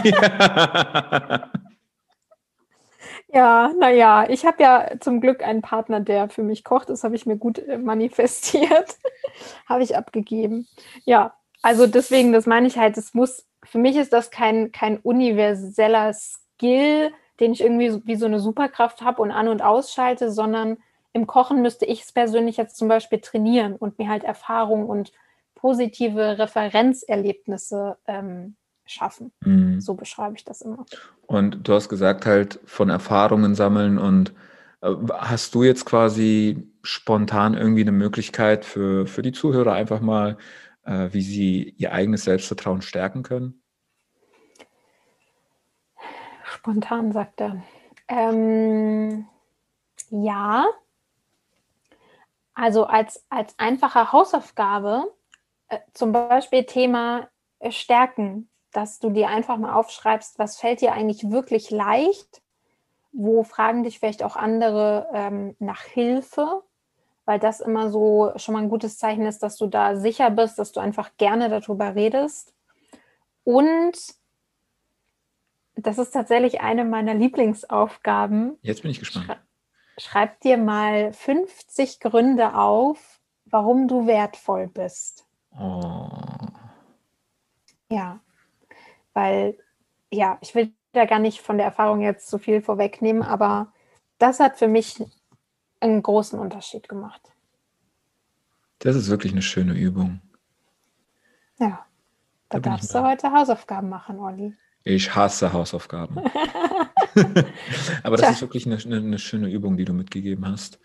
[0.05, 1.51] Ja.
[3.35, 6.91] Ja, naja, ich habe ja zum Glück einen Partner, der für mich kocht.
[6.91, 8.99] Das habe ich mir gut äh, manifestiert.
[9.67, 10.69] habe ich abgegeben.
[11.07, 14.99] Ja, also deswegen, das meine ich halt, es muss, für mich ist das kein, kein
[14.99, 20.77] universeller Skill, den ich irgendwie wie so eine Superkraft habe und an- und ausschalte, sondern
[21.15, 25.13] im Kochen müsste ich es persönlich jetzt zum Beispiel trainieren und mir halt Erfahrung und
[25.55, 28.57] positive Referenzerlebnisse ähm,
[28.93, 29.33] schaffen.
[29.41, 29.81] Mhm.
[29.81, 30.85] So beschreibe ich das immer.
[31.27, 34.33] Und du hast gesagt, halt von Erfahrungen sammeln und
[34.83, 40.37] äh, hast du jetzt quasi spontan irgendwie eine Möglichkeit für, für die Zuhörer einfach mal,
[40.85, 43.63] äh, wie sie ihr eigenes Selbstvertrauen stärken können?
[46.45, 47.63] Spontan, sagt er.
[48.09, 49.27] Ähm,
[50.11, 50.67] ja,
[52.55, 55.13] also als, als einfache Hausaufgabe,
[55.69, 57.29] äh, zum Beispiel Thema
[57.61, 62.43] äh, Stärken, dass du dir einfach mal aufschreibst, was fällt dir eigentlich wirklich leicht,
[63.13, 66.63] wo fragen dich vielleicht auch andere ähm, nach Hilfe,
[67.25, 70.59] weil das immer so schon mal ein gutes Zeichen ist, dass du da sicher bist,
[70.59, 72.55] dass du einfach gerne darüber redest.
[73.45, 73.93] Und
[75.77, 78.59] das ist tatsächlich eine meiner Lieblingsaufgaben.
[78.63, 79.27] Jetzt bin ich gespannt.
[79.27, 79.37] Schrei
[79.99, 85.27] schreib dir mal 50 Gründe auf, warum du wertvoll bist.
[85.59, 86.09] Oh.
[87.91, 88.21] Ja,
[89.15, 89.57] weil,
[90.11, 93.73] ja, ich will da gar nicht von der Erfahrung jetzt so viel vorwegnehmen, aber
[94.19, 95.03] das hat für mich
[95.81, 97.21] einen großen Unterschied gemacht.
[98.79, 100.21] Das ist wirklich eine schöne Übung.
[101.59, 101.87] Ja,
[102.49, 104.55] da, Da darfst du heute Hausaufgaben machen, Olli.
[104.85, 106.19] Ich hasse Hausaufgaben.
[108.03, 108.31] Aber das Tja.
[108.31, 110.81] ist wirklich eine, eine, eine schöne Übung, die du mitgegeben hast.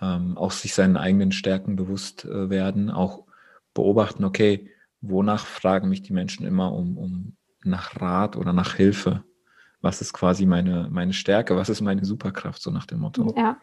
[0.00, 3.24] Ähm, auch sich seinen eigenen Stärken bewusst äh, werden, auch
[3.74, 9.24] beobachten, okay, wonach fragen mich die Menschen immer um, um nach Rat oder nach Hilfe?
[9.80, 11.56] Was ist quasi meine, meine Stärke?
[11.56, 13.32] Was ist meine Superkraft, so nach dem Motto?
[13.36, 13.58] Ja,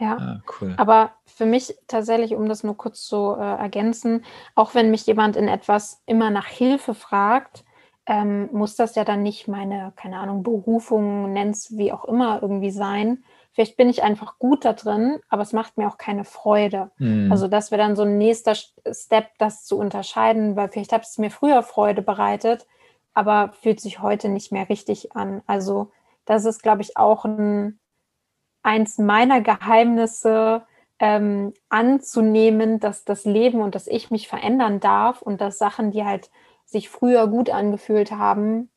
[0.00, 0.16] ja.
[0.16, 0.74] Ah, cool.
[0.76, 4.24] Aber für mich tatsächlich, um das nur kurz zu äh, ergänzen,
[4.56, 7.64] auch wenn mich jemand in etwas immer nach Hilfe fragt,
[8.06, 12.72] ähm, muss das ja dann nicht meine, keine Ahnung, Berufung, nenn's wie auch immer irgendwie
[12.72, 13.22] sein.
[13.52, 16.90] Vielleicht bin ich einfach gut da drin, aber es macht mir auch keine Freude.
[16.96, 17.30] Hm.
[17.30, 21.18] Also das wäre dann so ein nächster Step, das zu unterscheiden, weil vielleicht hat es
[21.18, 22.66] mir früher Freude bereitet,
[23.14, 25.42] aber fühlt sich heute nicht mehr richtig an.
[25.46, 25.90] Also
[26.24, 27.78] das ist, glaube ich, auch ein,
[28.62, 30.62] eins meiner Geheimnisse,
[31.00, 36.04] ähm, anzunehmen, dass das Leben und dass ich mich verändern darf und dass Sachen, die
[36.04, 36.30] halt
[36.66, 38.70] sich früher gut angefühlt haben,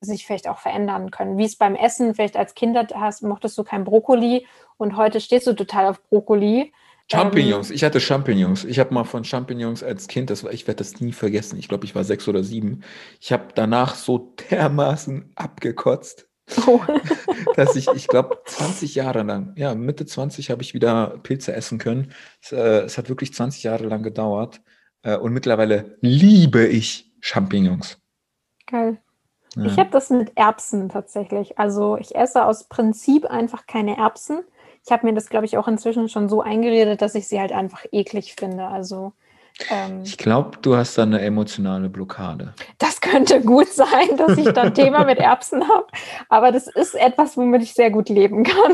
[0.00, 1.36] sich vielleicht auch verändern können.
[1.36, 4.46] Wie es beim Essen, vielleicht als Kind hast, mochtest du kein Brokkoli
[4.76, 6.72] und heute stehst du total auf Brokkoli.
[7.10, 8.64] Champignons, ich hatte Champignons.
[8.64, 11.68] Ich habe mal von Champignons als Kind, das war, ich werde das nie vergessen, ich
[11.68, 12.82] glaube, ich war sechs oder sieben.
[13.20, 16.28] Ich habe danach so dermaßen abgekotzt,
[16.66, 16.80] Oh.
[17.56, 21.78] dass ich, ich glaube, 20 Jahre lang, ja, Mitte 20 habe ich wieder Pilze essen
[21.78, 22.12] können.
[22.42, 24.60] Es, äh, es hat wirklich 20 Jahre lang gedauert.
[25.02, 27.98] Äh, und mittlerweile liebe ich Champignons.
[28.66, 28.98] Geil.
[29.56, 29.64] Ja.
[29.64, 31.58] Ich habe das mit Erbsen tatsächlich.
[31.58, 34.40] Also ich esse aus Prinzip einfach keine Erbsen.
[34.84, 37.52] Ich habe mir das, glaube ich, auch inzwischen schon so eingeredet, dass ich sie halt
[37.52, 38.66] einfach eklig finde.
[38.66, 39.12] Also
[39.70, 42.54] ähm, ich glaube, du hast da eine emotionale Blockade.
[42.78, 45.86] das könnte gut sein, dass ich da ein Thema mit Erbsen habe.
[46.28, 48.72] Aber das ist etwas, womit ich sehr gut leben kann.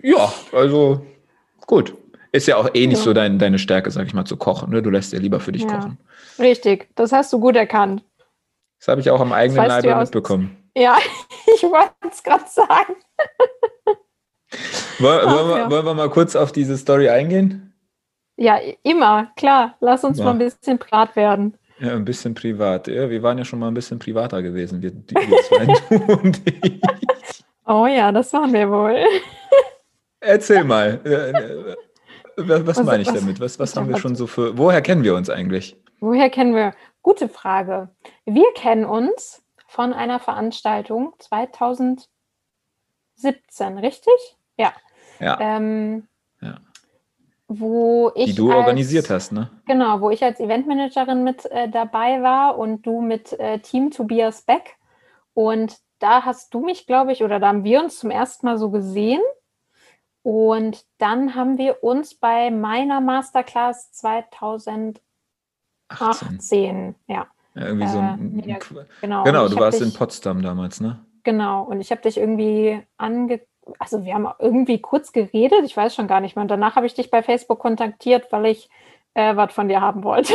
[0.00, 1.04] Ja, also
[1.66, 1.94] gut.
[2.30, 3.04] Ist ja auch eh nicht Ja.
[3.04, 4.70] so dein, deine Stärke, sag ich mal, zu kochen.
[4.70, 4.82] Ne?
[4.82, 5.68] Du lässt ja lieber für dich Ja.
[5.78, 5.98] kochen.
[6.38, 8.04] Richtig, das hast du gut erkannt.
[8.78, 10.67] Das habe ich auch am eigenen Leibe ja mitbekommen.
[10.78, 10.96] Ja,
[11.56, 12.94] ich wollte es gerade sagen.
[15.00, 15.70] Woll, Ach, wollen, wir, ja.
[15.70, 17.74] wollen wir mal kurz auf diese Story eingehen?
[18.36, 19.74] Ja, immer, klar.
[19.80, 20.24] Lass uns Ja.
[20.24, 21.56] mal ein bisschen privat werden.
[21.80, 22.88] Ja, ein bisschen privat.
[22.88, 25.66] Ja, wir waren ja schon mal ein bisschen privater gewesen, wir, die, wir zwei,
[26.06, 26.80] du und ich.
[27.66, 29.04] Oh ja, das waren wir wohl.
[30.20, 31.00] Erzähl mal.
[31.04, 31.76] äh, äh,
[32.36, 33.40] Was, was meine ich was- damit?
[33.40, 34.56] Was, was haben wir schon so für.
[34.56, 35.76] Woher kennen wir uns eigentlich?
[36.00, 36.74] Woher kennen wir?
[37.02, 37.88] Gute Frage.
[38.24, 39.42] Wir kennen uns
[39.78, 42.08] von einer Veranstaltung 2017,
[43.78, 44.36] richtig?
[44.56, 44.72] Ja.
[45.20, 46.08] Ja, Ähm,
[46.40, 46.58] Ja.
[47.46, 49.52] Wo ich die du als, organisiert hast, ne?
[49.66, 54.42] Genau, wo ich als Eventmanagerin mit äh, dabei war und du mit äh, Team Tobias
[54.42, 54.78] Beck.
[55.32, 58.58] Und da hast du mich, glaube ich, oder da haben wir uns zum ersten Mal
[58.58, 59.22] so gesehen.
[60.22, 65.00] Und dann haben wir uns bei meiner Masterclass 2018,
[65.88, 66.96] 18.
[67.06, 67.28] ja,
[67.58, 69.24] Ja, irgendwie so äh, ein, ja, ein genau.
[69.24, 71.04] Genau, du warst in dich- Potsdam damals, ne?
[71.24, 73.40] Genau, und ich habe dich irgendwie ange
[73.78, 76.42] also wir haben irgendwie kurz geredet, ich weiß schon gar nicht mehr.
[76.42, 78.70] Und danach habe ich dich bei Facebook kontaktiert, weil ich
[79.14, 80.34] äh, was von dir haben wollte.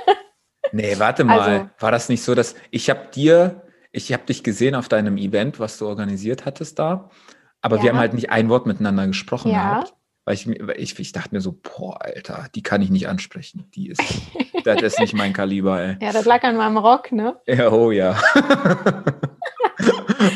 [0.72, 1.40] nee, warte mal.
[1.40, 5.16] Also, War das nicht so, dass ich habe dir, ich habe dich gesehen auf deinem
[5.16, 7.10] Event, was du organisiert hattest da,
[7.62, 7.82] aber ja.
[7.82, 9.74] wir haben halt nicht ein Wort miteinander gesprochen ja.
[9.74, 9.94] gehabt.
[10.24, 13.64] Weil ich, ich, ich dachte mir so, boah, Alter, die kann ich nicht ansprechen.
[13.74, 14.02] Die ist,
[14.64, 15.96] das ist nicht mein Kaliber, ey.
[16.00, 17.40] Ja, das lag an meinem Rock, ne?
[17.46, 18.20] Ja, oh ja.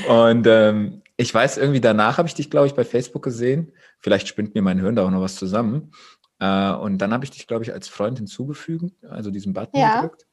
[0.09, 3.73] und ähm, ich weiß irgendwie, danach habe ich dich, glaube ich, bei Facebook gesehen.
[4.01, 5.93] Vielleicht spinnt mir mein Hirn da auch noch was zusammen.
[6.41, 10.01] Äh, und dann habe ich dich, glaube ich, als Freund hinzugefügt, also diesen Button ja.
[10.01, 10.27] gedrückt.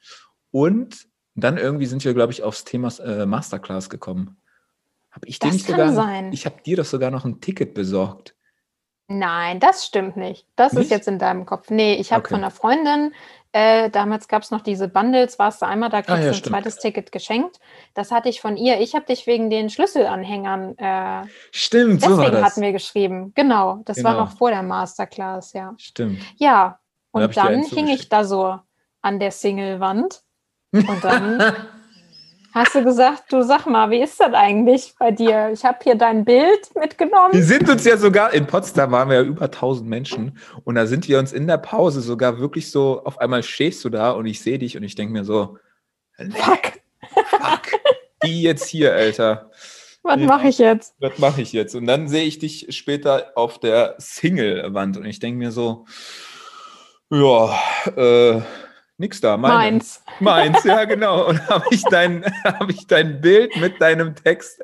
[0.52, 4.42] Und dann irgendwie sind wir, glaube ich, aufs Thema äh, Masterclass gekommen.
[5.12, 6.32] Habe ich dir nicht sogar, sein.
[6.32, 8.36] ich habe dir doch sogar noch ein Ticket besorgt.
[9.14, 10.46] Nein, das stimmt nicht.
[10.56, 10.84] Das nicht?
[10.84, 11.70] ist jetzt in deinem Kopf.
[11.70, 12.30] Nee, ich habe okay.
[12.30, 13.14] von einer Freundin,
[13.52, 16.34] äh, damals gab es noch diese Bundles, warst du einmal, da kriegst ah, ja, ein
[16.34, 16.56] stimmt.
[16.56, 17.60] zweites Ticket geschenkt.
[17.94, 18.80] Das hatte ich von ihr.
[18.80, 20.78] Ich habe dich wegen den Schlüsselanhängern.
[20.78, 22.44] Äh, stimmt, deswegen so war das.
[22.44, 23.34] hatten wir geschrieben.
[23.36, 24.10] Genau, das genau.
[24.10, 25.74] war noch vor der Masterclass, ja.
[25.78, 26.22] Stimmt.
[26.38, 26.80] Ja,
[27.12, 28.58] und dann, dann hing ich da so
[29.02, 30.22] an der Single-Wand.
[30.72, 31.54] Und dann
[32.54, 35.52] Hast du gesagt, du sag mal, wie ist das eigentlich bei dir?
[35.54, 37.32] Ich habe hier dein Bild mitgenommen.
[37.32, 40.86] Wir sind uns ja sogar, in Potsdam waren wir ja über 1000 Menschen und da
[40.86, 44.26] sind wir uns in der Pause sogar wirklich so, auf einmal stehst du da und
[44.26, 45.58] ich sehe dich und ich denke mir so,
[46.18, 46.82] fuck.
[47.30, 47.80] Fuck.
[48.24, 49.50] Die jetzt hier, Alter.
[50.04, 50.96] Was mache ich jetzt?
[51.00, 51.76] Was mache ich jetzt?
[51.76, 55.86] Und dann sehe ich dich später auf der Single-Wand und ich denke mir so,
[57.12, 57.58] ja,
[57.96, 58.42] äh,
[59.02, 59.56] Nix da, meine.
[59.56, 60.04] Meins.
[60.20, 61.28] Meins, ja, genau.
[61.28, 64.64] Und habe ich, dein, hab ich dein Bild mit deinem Text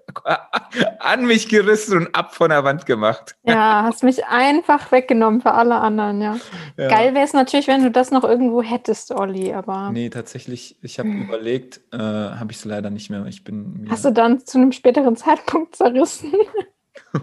[0.99, 3.35] an mich gerissen und ab von der Wand gemacht.
[3.41, 6.37] Ja, hast mich einfach weggenommen für alle anderen, ja.
[6.77, 6.87] ja.
[6.87, 9.89] Geil wäre es natürlich, wenn du das noch irgendwo hättest, Olli, aber.
[9.89, 13.25] Nee, tatsächlich, ich habe überlegt, äh, habe ich es leider nicht mehr.
[13.25, 13.87] Ich bin.
[13.89, 16.31] Hast du dann zu einem späteren Zeitpunkt zerrissen?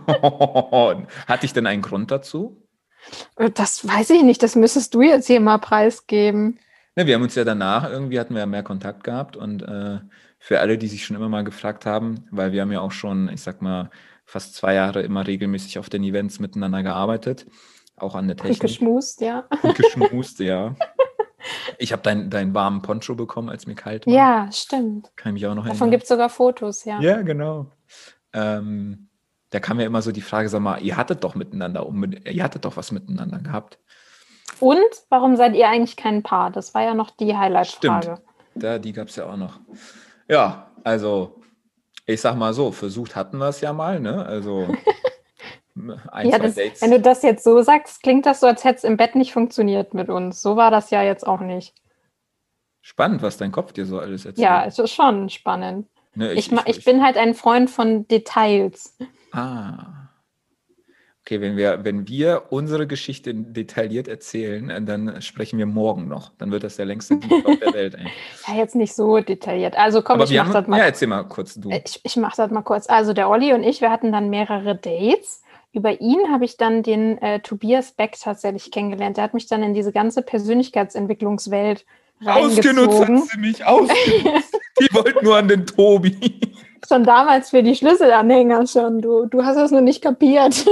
[0.09, 2.61] Hatte ich denn einen Grund dazu?
[3.37, 6.59] Das weiß ich nicht, das müsstest du jetzt hier mal preisgeben.
[6.97, 9.99] Ne, wir haben uns ja danach irgendwie hatten wir ja mehr Kontakt gehabt und äh,
[10.39, 13.29] für alle, die sich schon immer mal gefragt haben, weil wir haben ja auch schon,
[13.29, 13.91] ich sag mal,
[14.25, 17.47] fast zwei Jahre immer regelmäßig auf den Events miteinander gearbeitet,
[17.97, 18.63] auch an der Technik.
[18.63, 19.45] Und geschmust, ja.
[19.63, 20.77] Und geschmust, ja.
[21.79, 24.15] Ich habe deinen dein warmen Poncho bekommen, als mir kalt war.
[24.15, 25.11] Ja, stimmt.
[25.17, 25.79] Kann ich mich auch noch erinnern.
[25.79, 27.01] Davon gibt es sogar Fotos, ja.
[27.01, 27.71] Ja, genau.
[28.33, 29.09] Ähm,
[29.51, 31.87] da kam ja immer so die Frage, sag mal, ihr hattet doch miteinander,
[32.25, 33.79] ihr hattet doch was miteinander gehabt.
[34.61, 34.79] Und
[35.09, 36.51] warum seid ihr eigentlich kein Paar?
[36.51, 38.21] Das war ja noch die Highlight-Frage.
[38.55, 39.61] Da, die gab es ja auch noch.
[40.29, 41.41] Ja, also
[42.07, 44.25] ich sag mal so, versucht hatten wir es ja mal, ne?
[44.25, 44.69] Also
[46.13, 48.85] ein, ja, das, Wenn du das jetzt so sagst, klingt das so, als hätte es
[48.85, 50.41] im Bett nicht funktioniert mit uns.
[50.41, 51.75] So war das ja jetzt auch nicht.
[52.81, 54.45] Spannend, was dein Kopf dir so alles erzählt.
[54.45, 55.89] Ja, es ist schon spannend.
[56.15, 58.97] Ne, ich, ich, ich, ich, bin halt ein Freund von Details.
[59.33, 60.04] Ah.
[61.27, 66.33] Okay, wenn wir, wenn wir unsere Geschichte detailliert erzählen, äh, dann sprechen wir morgen noch.
[66.37, 67.95] Dann wird das der längste Talk der Welt.
[67.95, 68.09] Ey.
[68.47, 69.75] Ja, jetzt nicht so detailliert.
[69.75, 70.79] Also komm, Aber ich mach haben, das mal.
[70.79, 71.71] Ja, erzähl mal kurz du.
[71.71, 72.91] Äh, ich, ich mach das mal kurz.
[72.91, 75.43] Also der Olli und ich, wir hatten dann mehrere Dates.
[75.73, 79.17] Über ihn habe ich dann den äh, Tobias Beck tatsächlich kennengelernt.
[79.17, 81.87] Der hat mich dann in diese ganze Persönlichkeitsentwicklungswelt
[82.25, 84.61] Ausgenutzt hat sie mich, ausgenutzt.
[84.81, 86.17] Die wollten nur an den Tobi.
[86.87, 89.01] Schon damals für die Schlüsselanhänger schon.
[89.01, 90.65] Du, du hast es nur nicht kapiert.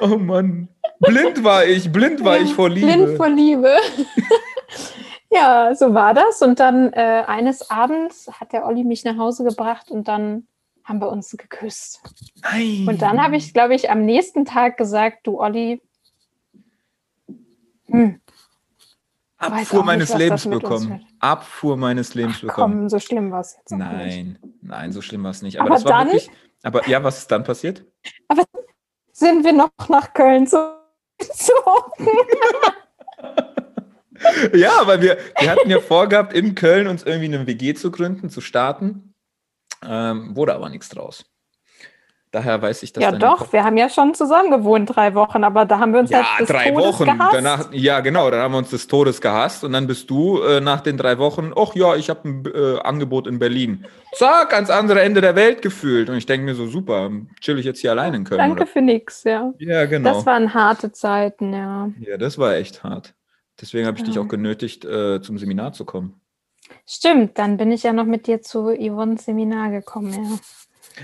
[0.00, 0.68] Oh Mann.
[0.98, 2.86] Blind war ich, blind war ja, ich vor Liebe.
[2.86, 3.74] Blind vor Liebe.
[5.30, 6.42] ja, so war das.
[6.42, 10.46] Und dann äh, eines Abends hat der Olli mich nach Hause gebracht und dann
[10.84, 12.00] haben wir uns geküsst.
[12.42, 12.86] Nein.
[12.88, 15.80] Und dann habe ich, glaube ich, am nächsten Tag gesagt, du Olli,
[17.86, 18.19] hm,
[19.40, 21.06] Abfuhr meines nicht, Lebens bekommen.
[21.18, 22.78] Abfuhr meines Lebens Ach, bekommen.
[22.80, 23.70] Komm, so schlimm war es jetzt.
[23.72, 24.62] Nein, nicht.
[24.62, 25.58] nein, so schlimm war es nicht.
[25.58, 26.30] Aber, aber das war dann, wirklich.
[26.62, 27.86] Aber ja, was ist dann passiert?
[28.28, 28.44] Aber
[29.12, 32.08] sind wir noch nach Köln gezogen?
[34.54, 38.28] ja, weil wir, wir hatten ja vorgehabt, in Köln uns irgendwie eine WG zu gründen,
[38.28, 39.14] zu starten.
[39.82, 41.24] Ähm, wurde aber nichts draus.
[42.32, 43.02] Daher weiß ich das.
[43.02, 46.10] Ja, doch, wir haben ja schon zusammen gewohnt drei Wochen, aber da haben wir uns
[46.10, 47.04] ja, halt des drei Todes Wochen.
[47.06, 47.34] Gehasst.
[47.34, 50.60] Danach, ja, genau, dann haben wir uns des Todes gehasst und dann bist du äh,
[50.60, 53.84] nach den drei Wochen, ach ja, ich habe ein äh, Angebot in Berlin.
[54.12, 56.08] Zack, ans andere Ende der Welt gefühlt.
[56.08, 57.10] Und ich denke mir so, super,
[57.40, 58.38] chill ich jetzt hier allein in Köln.
[58.38, 58.66] Danke oder?
[58.66, 59.52] für nix, ja.
[59.58, 60.14] Ja, genau.
[60.14, 61.90] Das waren harte Zeiten, ja.
[61.98, 63.14] Ja, das war echt hart.
[63.60, 64.08] Deswegen habe ich ja.
[64.08, 66.20] dich auch genötigt, äh, zum Seminar zu kommen.
[66.86, 70.38] Stimmt, dann bin ich ja noch mit dir zu Yvonne's Seminar gekommen, ja.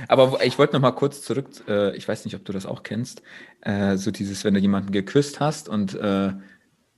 [0.08, 2.82] Aber ich wollte noch mal kurz zurück, äh, ich weiß nicht, ob du das auch
[2.82, 3.22] kennst,
[3.62, 6.32] äh, so dieses, wenn du jemanden geküsst hast und äh,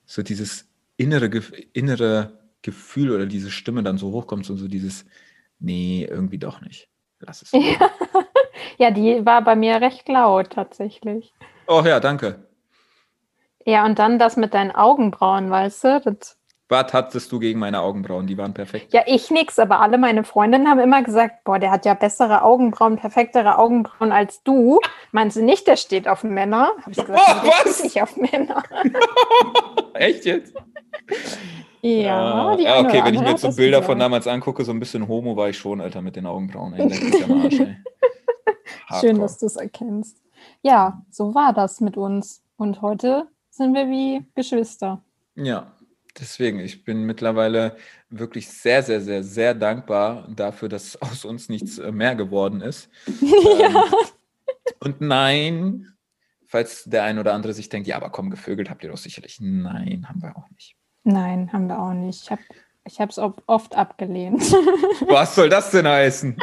[0.07, 1.31] so dieses innere,
[1.73, 5.05] innere Gefühl oder diese Stimme dann so hochkommt, so, so dieses,
[5.59, 6.89] nee, irgendwie doch nicht.
[7.21, 7.53] Lass es.
[7.53, 7.91] Ja.
[8.79, 11.35] Ja, die war bei mir recht laut tatsächlich.
[11.67, 12.47] Oh ja, danke.
[13.67, 16.01] Ja, und dann das mit deinen Augenbrauen, weißt du?
[16.01, 16.38] Das
[16.71, 18.27] Was hattest du gegen meine Augenbrauen?
[18.27, 18.93] Die waren perfekt.
[18.93, 22.43] Ja, ich nix, aber alle meine Freundinnen haben immer gesagt, boah, der hat ja bessere
[22.43, 24.79] Augenbrauen, perfektere Augenbrauen als du.
[25.11, 26.73] Meinst du nicht, der steht auf Männer?
[26.83, 27.75] Habe ich gesagt, Oh, was?
[27.79, 28.63] steht nicht auf Männer.
[29.95, 30.53] Echt jetzt?
[31.81, 34.81] Ja, die ja okay, wenn ich mir jetzt so Bilder von damals angucke, so ein
[34.81, 36.75] bisschen Homo war ich schon, Alter, mit den Augenbrauen.
[36.75, 36.83] Ey,
[38.89, 39.01] Arsch.
[39.01, 40.19] Schön, dass du es erkennst.
[40.63, 42.43] Ja, so war das mit uns.
[42.57, 45.03] Und heute sind wir wie Geschwister.
[45.37, 45.73] Ja,
[46.21, 47.77] deswegen, ich bin mittlerweile
[48.11, 52.91] wirklich sehr, sehr, sehr, sehr dankbar dafür, dass aus uns nichts äh, mehr geworden ist.
[53.61, 53.85] ja.
[54.81, 55.93] Und nein,
[56.47, 59.39] falls der ein oder andere sich denkt, ja, aber komm, gevögelt habt ihr doch sicherlich.
[59.41, 60.77] Nein, haben wir auch nicht.
[61.05, 62.25] Nein, haben wir auch nicht.
[62.25, 62.43] Ich habe
[62.89, 64.43] ich es oft abgelehnt.
[65.09, 66.37] Was soll das denn heißen?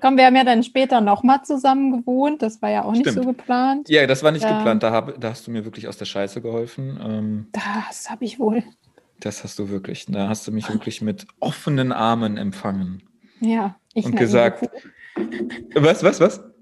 [0.00, 2.42] Komm, wir haben ja dann später nochmal zusammen gewohnt.
[2.42, 3.16] Das war ja auch nicht Stimmt.
[3.16, 3.88] so geplant.
[3.88, 4.56] Ja, das war nicht Ja.
[4.58, 4.82] geplant.
[4.82, 6.98] Da, hab, da hast du mir wirklich aus der Scheiße geholfen.
[7.02, 8.62] Ähm, Das habe ich wohl.
[9.20, 10.06] das hast du wirklich.
[10.06, 13.02] Da hast du mich wirklich mit offenen Armen empfangen.
[13.40, 14.68] Ja, ich Und gesagt- Kuh.
[15.74, 16.40] Was, was, was?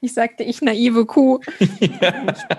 [0.00, 1.38] Ich sagte, ich naive Kuh.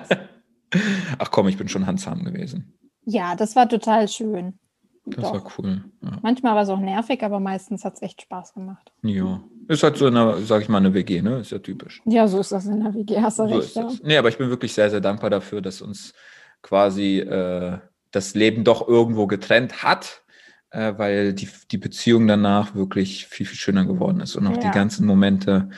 [1.18, 2.74] Ach komm, ich bin schon handsam gewesen.
[3.06, 4.58] Ja, das war total schön.
[5.06, 5.34] Das Doch.
[5.34, 5.84] war cool.
[6.02, 6.20] Ja.
[6.22, 8.92] Manchmal war es auch nervig, aber meistens hat es echt Spaß gemacht.
[9.04, 9.42] ja.
[9.68, 11.40] Ist halt so eine, sag ich mal, eine WG, ne?
[11.40, 12.02] Ist ja typisch.
[12.06, 13.76] Ja, so ist das in der WG, hast du So recht.
[13.76, 13.88] Ja.
[14.04, 16.14] Nee, aber ich bin wirklich sehr, sehr dankbar dafür, dass uns
[16.62, 17.78] quasi äh,
[18.12, 20.24] das Leben doch irgendwo getrennt hat,
[20.72, 24.66] äh, weil die, die Beziehung danach wirklich viel, viel schöner geworden ist und auch die
[24.66, 24.72] Ja.
[24.72, 25.70] ganzen Momente.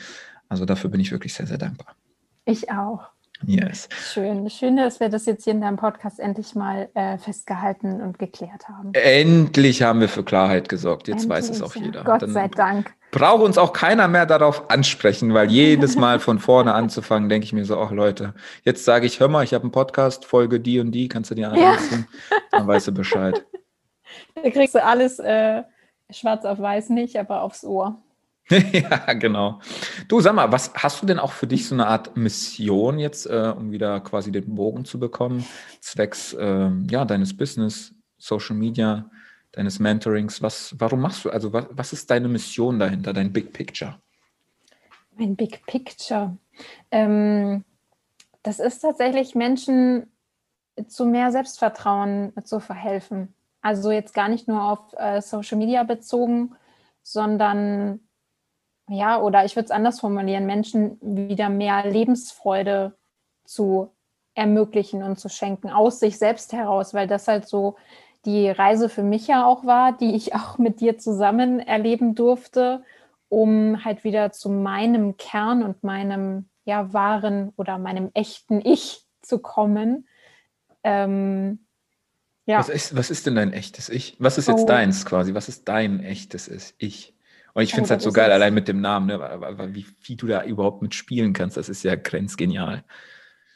[0.48, 1.94] Also dafür bin ich wirklich sehr, sehr dankbar.
[2.46, 3.04] Ich auch.
[3.46, 3.88] Yes.
[4.12, 4.44] Schön.
[4.44, 8.18] Das Schöne, dass wir das jetzt hier in deinem Podcast endlich mal äh, festgehalten und
[8.18, 8.90] geklärt haben.
[8.94, 11.08] Endlich haben wir für Klarheit gesorgt.
[11.08, 11.82] Jetzt weiß es Endlich, auch ja.
[11.82, 12.04] jeder.
[12.04, 12.94] Gott Dann sei Dank.
[13.10, 17.52] braucht uns auch keiner mehr darauf ansprechen, weil jedes Mal von vorne anzufangen, denke ich
[17.52, 20.80] mir so, ach Leute, jetzt sage ich, hör mal, ich habe einen Podcast, Folge die
[20.80, 21.72] und die, kannst du dir Ja.
[21.72, 22.06] anrufen?
[22.50, 23.44] Dann weißt du Bescheid.
[24.36, 25.64] Da kriegst du alles äh,
[26.10, 28.00] schwarz auf weiß nicht, aber aufs Ohr.
[28.50, 29.60] ja, genau.
[30.08, 33.26] Du, sag mal, was hast du denn auch für dich so eine Art Mission jetzt,
[33.26, 35.46] äh, um wieder quasi den Bogen zu bekommen,
[35.80, 39.10] zwecks ähm, ja, deines Business, Social Media,
[39.52, 40.42] deines Mentorings?
[40.42, 43.98] Was, warum machst du, also was, was ist deine Mission dahinter, dein Big Picture?
[45.16, 46.36] Mein Big Picture.
[46.90, 47.64] Ähm,
[48.42, 50.12] das ist tatsächlich Menschen
[50.86, 53.34] zu mehr Selbstvertrauen zu verhelfen.
[53.62, 56.54] Also jetzt gar nicht nur auf äh, Social Media bezogen,
[57.02, 58.00] sondern
[58.88, 62.96] ja, oder ich würde es anders formulieren, Menschen wieder mehr Lebensfreude
[63.44, 63.90] zu
[64.34, 67.76] ermöglichen und zu schenken aus sich selbst heraus, weil das halt so
[68.24, 72.82] die Reise für mich ja auch war, die ich auch mit dir zusammen erleben durfte,
[73.28, 79.38] um halt wieder zu meinem Kern und meinem ja wahren oder meinem echten Ich zu
[79.38, 80.06] kommen.
[80.82, 81.66] Ähm,
[82.46, 84.16] ja, Was, ist, was ist denn dein echtes Ich?
[84.18, 84.66] Was ist jetzt Oh.
[84.66, 85.34] deins quasi?
[85.34, 87.13] Was ist dein echtes Ich?
[87.54, 89.20] Und ich Oh, finde es halt so geil, allein mit dem Namen, ne?
[89.74, 92.84] wie, wie du da überhaupt mitspielen kannst, das ist ja grenzgenial.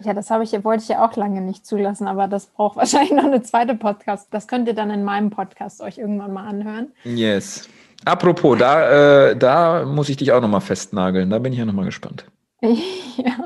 [0.01, 3.12] ja, das habe ich, wollte ich ja auch lange nicht zulassen, aber das braucht wahrscheinlich
[3.12, 4.28] noch eine zweite Podcast.
[4.32, 6.92] Das könnt ihr dann in meinem Podcast euch irgendwann mal anhören.
[7.05, 7.68] Yes.
[8.05, 11.30] Apropos, da, äh, da muss ich dich auch nochmal festnageln.
[11.30, 12.26] Da bin ich ja nochmal gespannt.
[12.62, 13.36] ja.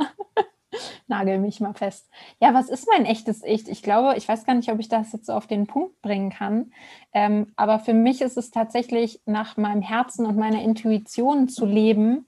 [1.07, 2.09] Nagel mich mal fest.
[2.41, 3.69] Ja, was ist mein echtes Ich?
[3.69, 6.31] Ich glaube, ich weiß gar nicht, ob ich das jetzt so auf den Punkt bringen
[6.31, 6.73] kann.
[7.13, 12.27] Ähm, aber für mich ist es tatsächlich nach meinem Herzen und meiner Intuition zu leben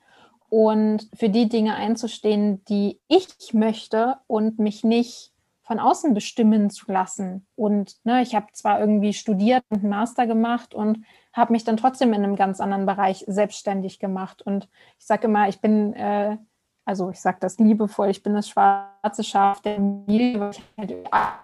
[0.49, 5.33] und für die Dinge einzustehen, die ich möchte und mich nicht
[5.65, 7.47] von außen bestimmen zu lassen.
[7.57, 11.79] Und ne, ich habe zwar irgendwie studiert und einen Master gemacht und habe mich dann
[11.79, 14.43] trotzdem in einem ganz anderen Bereich selbstständig gemacht.
[14.43, 16.37] Und ich sage immer, ich bin äh,
[16.85, 20.95] also ich sage das liebevoll, ich bin das schwarze Schaf der Familie, weil ich halt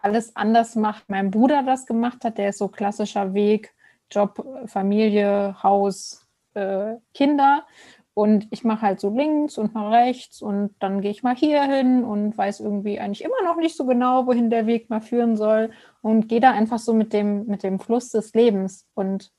[0.03, 1.03] alles anders mache.
[1.09, 3.75] Mein Bruder das gemacht hat, der ist so klassischer Weg,
[4.11, 7.65] Job, Familie, Haus, äh, Kinder.
[8.13, 11.63] Und ich mache halt so links und mal rechts und dann gehe ich mal hier
[11.63, 15.37] hin und weiß irgendwie eigentlich immer noch nicht so genau, wohin der Weg mal führen
[15.37, 15.71] soll
[16.03, 18.87] und gehe da einfach so mit dem, mit dem Fluss des Lebens.
[18.95, 19.33] Und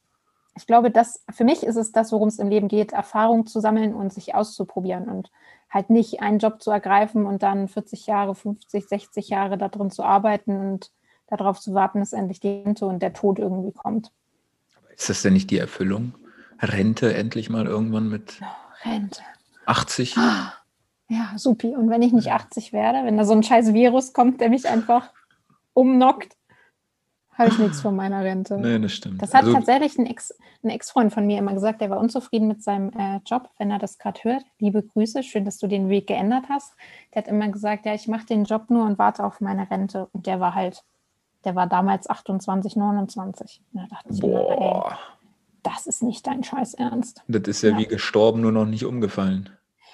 [0.55, 3.59] ich glaube, das, für mich ist es das, worum es im Leben geht, Erfahrung zu
[3.59, 5.31] sammeln und sich auszuprobieren und
[5.69, 9.89] halt nicht einen Job zu ergreifen und dann 40 Jahre, 50, 60 Jahre da drin
[9.89, 10.91] zu arbeiten und
[11.27, 14.11] darauf zu warten, dass endlich die Rente und der Tod irgendwie kommt.
[14.95, 16.13] Ist das denn nicht die Erfüllung?
[16.59, 18.41] Rente endlich mal irgendwann mit
[18.83, 19.21] Rente.
[19.65, 20.17] 80?
[21.07, 21.75] Ja, supi.
[21.75, 24.67] Und wenn ich nicht 80 werde, wenn da so ein scheiß Virus kommt, der mich
[24.67, 25.11] einfach
[25.73, 26.35] umnockt,
[27.41, 28.57] habe ich nichts von meiner Rente.
[28.57, 29.21] Nee, das stimmt.
[29.21, 30.33] Das hat also, tatsächlich ein Ex-
[30.63, 33.79] ein Ex-Freund von mir immer gesagt, der war unzufrieden mit seinem äh, Job, wenn er
[33.79, 34.43] das gerade hört.
[34.59, 36.73] Liebe Grüße, schön, dass du den Weg geändert hast.
[37.13, 40.07] Der hat immer gesagt, ja, ich mache den Job nur und warte auf meine Rente.
[40.13, 40.83] Und der war halt,
[41.43, 43.61] der war damals 28, 29.
[43.73, 44.95] Und da dachte ich immer, ey,
[45.63, 47.23] das ist nicht dein Scheiß Ernst.
[47.27, 49.49] Das ist ja, ja wie gestorben, nur noch nicht umgefallen.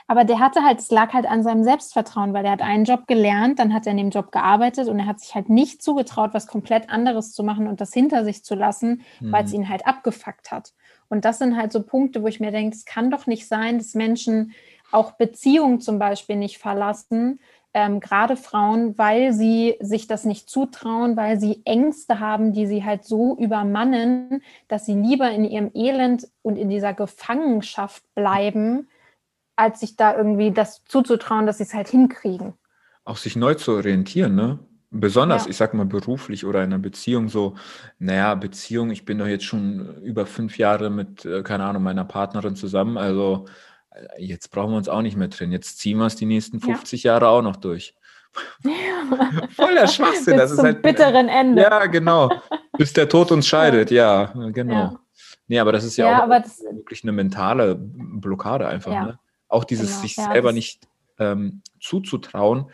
[0.08, 3.08] Aber der hatte halt, es lag halt an seinem Selbstvertrauen, weil er hat einen Job
[3.08, 6.34] gelernt, dann hat er in dem Job gearbeitet und er hat sich halt nicht zugetraut,
[6.34, 9.32] was komplett anderes zu machen und das hinter sich zu lassen, mhm.
[9.34, 10.74] weil es ihn halt abgefuckt hat.
[11.10, 13.78] Und das sind halt so Punkte, wo ich mir denke, es kann doch nicht sein,
[13.78, 14.54] dass Menschen
[14.92, 17.40] auch Beziehungen zum Beispiel nicht verlassen,
[17.74, 22.84] ähm, gerade Frauen, weil sie sich das nicht zutrauen, weil sie Ängste haben, die sie
[22.84, 28.88] halt so übermannen, dass sie lieber in ihrem Elend und in dieser Gefangenschaft bleiben,
[29.58, 32.54] als sich da irgendwie das zuzutrauen, dass sie es halt hinkriegen.
[33.04, 34.60] Auch sich neu zu orientieren, ne?
[34.90, 35.50] Besonders, ja.
[35.50, 37.56] ich sag mal, beruflich oder in einer Beziehung so,
[38.00, 42.06] naja, Beziehung, ich bin doch jetzt schon über fünf Jahre mit, äh, keine Ahnung, meiner
[42.06, 43.48] Partnerin zusammen, also
[43.92, 45.52] äh, jetzt brauchen wir uns auch nicht mehr trennen.
[45.52, 47.14] Jetzt ziehen wir es die nächsten 50 ja.
[47.14, 47.96] Jahre auch noch durch.
[48.64, 49.48] Ja.
[49.56, 50.38] Voller Schwachsinn.
[50.38, 51.64] Das zum ist halt, bitteren Ende.
[51.64, 52.30] Ja, genau.
[52.78, 54.74] Bis der Tod uns scheidet, ja, genau.
[54.74, 55.00] Ja.
[55.48, 58.92] Nee, aber das ist ja, auch wirklich eine mentale Blockade einfach.
[58.92, 59.20] Ne?
[59.48, 60.88] Auch dieses genau, sich ja, selber nicht
[61.20, 62.70] ähm, zuzutrauen,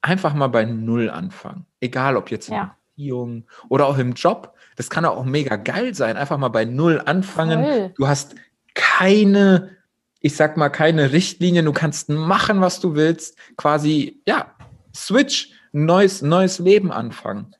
[0.00, 1.66] einfach mal bei Null anfangen.
[1.80, 2.76] Egal ob jetzt in ja.
[2.94, 4.54] Beziehung oder auch im Job.
[4.76, 6.16] Das kann auch mega geil sein.
[6.16, 7.64] Einfach mal bei Null anfangen.
[7.64, 7.92] Voll.
[7.96, 8.34] Du hast
[8.74, 9.76] keine,
[10.20, 11.64] ich sag mal, keine Richtlinien.
[11.64, 13.36] Du kannst machen, was du willst.
[13.56, 14.54] Quasi, ja,
[14.94, 17.54] switch, neues, neues Leben anfangen.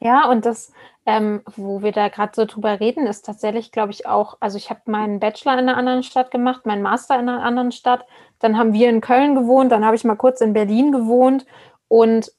[0.00, 0.72] Ja, und das,
[1.06, 4.70] ähm, wo wir da gerade so drüber reden, ist tatsächlich, glaube ich, auch, also ich
[4.70, 8.04] habe meinen Bachelor in einer anderen Stadt gemacht, meinen Master in einer anderen Stadt,
[8.40, 11.46] dann haben wir in Köln gewohnt, dann habe ich mal kurz in Berlin gewohnt.
[11.88, 12.32] Und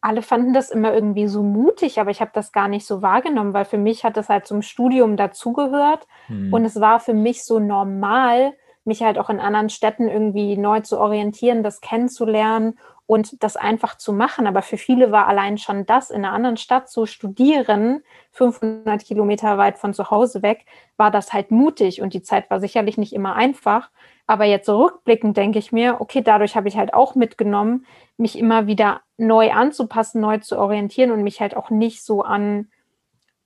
[0.00, 3.52] alle fanden das immer irgendwie so mutig, aber ich habe das gar nicht so wahrgenommen,
[3.52, 6.06] weil für mich hat das halt zum Studium dazugehört.
[6.26, 6.52] Hm.
[6.52, 8.52] und es war für mich so normal,
[8.84, 13.96] mich halt auch in anderen Städten irgendwie neu zu orientieren, das kennenzulernen und das einfach
[13.96, 14.46] zu machen.
[14.46, 18.02] Aber für viele war allein schon das, in einer anderen Stadt zu studieren,
[18.32, 20.64] 500 Kilometer weit von zu Hause weg,
[20.96, 23.90] war das halt mutig und die Zeit war sicherlich nicht immer einfach.
[24.26, 27.86] Aber jetzt zurückblickend denke ich mir, okay, dadurch habe ich halt auch mitgenommen,
[28.16, 32.70] mich immer wieder neu anzupassen, neu zu orientieren und mich halt auch nicht so an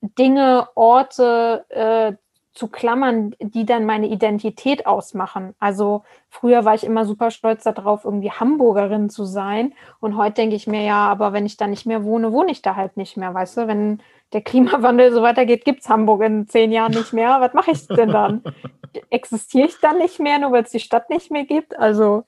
[0.01, 2.13] Dinge, Orte äh,
[2.59, 5.55] zu klammern, die dann meine Identität ausmachen.
[5.59, 9.73] Also früher war ich immer super stolz darauf, irgendwie Hamburgerin zu sein.
[10.01, 12.61] Und heute denke ich mir, ja, aber wenn ich da nicht mehr wohne, wohne ich
[12.61, 13.33] da halt nicht mehr.
[13.33, 14.01] Weißt du, wenn
[14.33, 17.39] der Klimawandel so weitergeht, gibt es Hamburg in zehn Jahren nicht mehr.
[17.39, 18.43] Was mache ich denn dann?
[19.09, 21.79] Existiere ich dann nicht mehr, nur weil es die Stadt nicht mehr gibt?
[21.79, 22.25] Also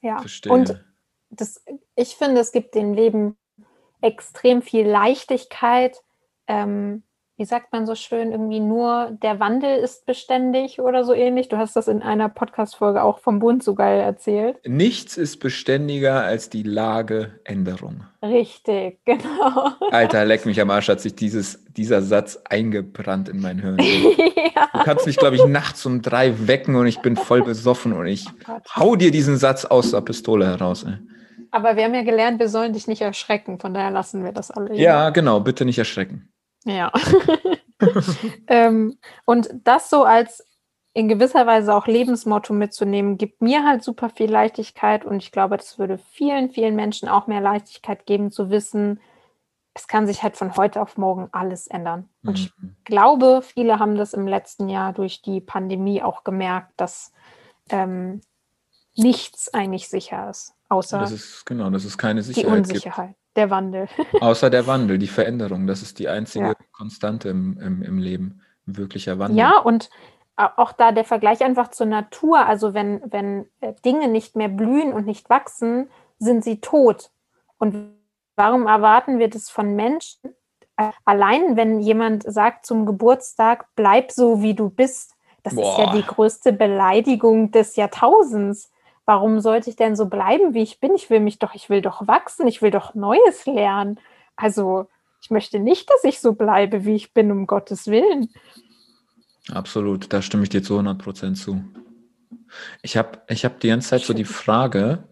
[0.00, 0.18] ja.
[0.18, 0.52] Verstehe.
[0.52, 0.84] Und
[1.30, 1.62] das,
[1.94, 3.36] ich finde, es gibt dem Leben
[4.00, 6.02] extrem viel Leichtigkeit.
[6.48, 7.04] Ähm,
[7.42, 11.48] wie sagt man so schön, irgendwie nur der Wandel ist beständig oder so ähnlich.
[11.48, 14.60] Du hast das in einer Podcast-Folge auch vom Bund so geil erzählt.
[14.64, 18.04] Nichts ist beständiger als die Lageänderung.
[18.22, 19.72] Richtig, genau.
[19.90, 23.78] Alter, leck mich am Arsch, hat sich dieses, dieser Satz eingebrannt in mein Hirn.
[24.54, 24.68] ja.
[24.72, 28.06] Du kannst mich, glaube ich, nachts um drei wecken und ich bin voll besoffen und
[28.06, 30.84] ich oh hau dir diesen Satz aus der Pistole heraus.
[30.84, 30.94] Ey.
[31.50, 34.52] Aber wir haben ja gelernt, wir sollen dich nicht erschrecken, von daher lassen wir das
[34.52, 34.76] alle.
[34.76, 36.31] Ja, genau, bitte nicht erschrecken.
[36.64, 36.92] Ja.
[38.46, 40.46] ähm, und das so als
[40.94, 45.56] in gewisser Weise auch Lebensmotto mitzunehmen, gibt mir halt super viel Leichtigkeit und ich glaube,
[45.56, 49.00] das würde vielen, vielen Menschen auch mehr Leichtigkeit geben, zu wissen,
[49.74, 52.08] es kann sich halt von heute auf morgen alles ändern.
[52.22, 52.74] Und mhm.
[52.76, 57.12] ich glaube, viele haben das im letzten Jahr durch die Pandemie auch gemerkt, dass
[57.70, 58.20] ähm,
[58.94, 63.14] nichts eigentlich sicher ist, außer das ist, genau, das ist keine Sicherheit die Unsicherheit.
[63.36, 63.88] Der Wandel.
[64.20, 65.66] Außer der Wandel, die Veränderung.
[65.66, 66.54] Das ist die einzige ja.
[66.72, 68.42] Konstante im, im, im Leben.
[68.66, 69.38] Wirklicher Wandel.
[69.38, 69.90] Ja, und
[70.36, 72.46] auch da der Vergleich einfach zur Natur.
[72.46, 77.10] Also wenn, wenn äh, Dinge nicht mehr blühen und nicht wachsen, sind sie tot.
[77.58, 77.94] Und
[78.36, 80.34] warum erwarten wir das von Menschen?
[81.04, 85.70] Allein wenn jemand sagt zum Geburtstag, bleib so, wie du bist, das Boah.
[85.70, 88.71] ist ja die größte Beleidigung des Jahrtausends
[89.04, 90.94] warum sollte ich denn so bleiben, wie ich bin?
[90.94, 93.98] Ich will mich doch, ich will doch wachsen, ich will doch Neues lernen.
[94.36, 94.86] Also
[95.22, 98.28] ich möchte nicht, dass ich so bleibe, wie ich bin, um Gottes Willen.
[99.50, 101.64] Absolut, da stimme ich dir zu 100 Prozent zu.
[102.82, 105.08] Ich habe ich hab die ganze Zeit so die Frage,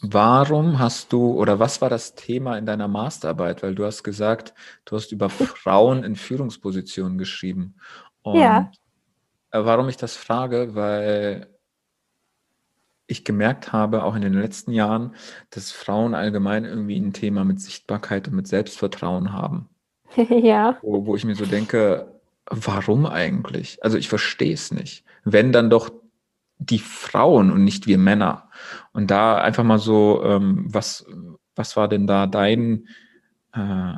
[0.00, 3.62] warum hast du oder was war das Thema in deiner Masterarbeit?
[3.62, 7.76] Weil du hast gesagt, du hast über Frauen in Führungspositionen geschrieben.
[8.22, 8.70] Und ja.
[9.50, 11.57] Warum ich das frage, weil
[13.08, 15.14] ich gemerkt habe, auch in den letzten Jahren,
[15.50, 19.68] dass Frauen allgemein irgendwie ein Thema mit Sichtbarkeit und mit Selbstvertrauen haben.
[20.16, 20.78] ja.
[20.82, 22.12] Wo, wo ich mir so denke,
[22.46, 23.82] warum eigentlich?
[23.82, 25.04] Also ich verstehe es nicht.
[25.24, 25.90] Wenn dann doch
[26.58, 28.50] die Frauen und nicht wir Männer.
[28.92, 31.06] Und da einfach mal so, ähm, was,
[31.56, 32.88] was war denn da dein
[33.52, 33.94] äh,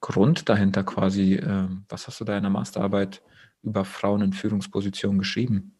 [0.00, 1.34] Grund dahinter quasi?
[1.34, 3.22] Äh, was hast du da in der Masterarbeit
[3.62, 5.74] über Frauen in Führungspositionen geschrieben?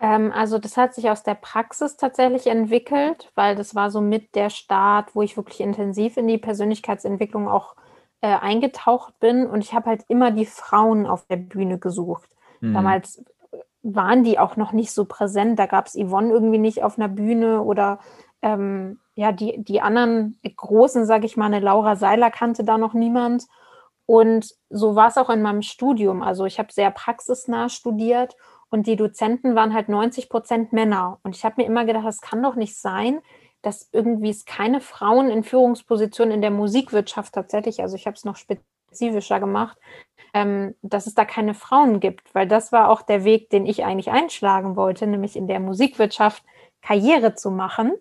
[0.00, 4.34] Ähm, also das hat sich aus der Praxis tatsächlich entwickelt, weil das war so mit
[4.34, 7.76] der Start, wo ich wirklich intensiv in die Persönlichkeitsentwicklung auch
[8.22, 9.46] äh, eingetaucht bin.
[9.46, 12.30] Und ich habe halt immer die Frauen auf der Bühne gesucht.
[12.60, 12.74] Mhm.
[12.74, 13.22] Damals
[13.82, 15.58] waren die auch noch nicht so präsent.
[15.58, 17.98] Da gab es Yvonne irgendwie nicht auf einer Bühne oder
[18.42, 22.94] ähm, ja, die, die anderen großen, sage ich mal, eine Laura Seiler kannte da noch
[22.94, 23.44] niemand.
[24.06, 26.22] Und so war es auch in meinem Studium.
[26.22, 28.34] Also ich habe sehr praxisnah studiert
[28.70, 31.18] und die Dozenten waren halt 90 Prozent Männer.
[31.22, 33.20] Und ich habe mir immer gedacht, das kann doch nicht sein,
[33.62, 38.24] dass irgendwie es keine Frauen in Führungspositionen in der Musikwirtschaft tatsächlich, also ich habe es
[38.24, 39.76] noch spezifischer gemacht,
[40.32, 43.84] ähm, dass es da keine Frauen gibt, weil das war auch der Weg, den ich
[43.84, 46.42] eigentlich einschlagen wollte, nämlich in der Musikwirtschaft
[46.80, 47.92] Karriere zu machen.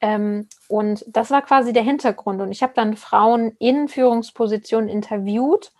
[0.00, 2.40] Ähm, und das war quasi der Hintergrund.
[2.40, 5.72] Und ich habe dann Frauen in Führungspositionen interviewt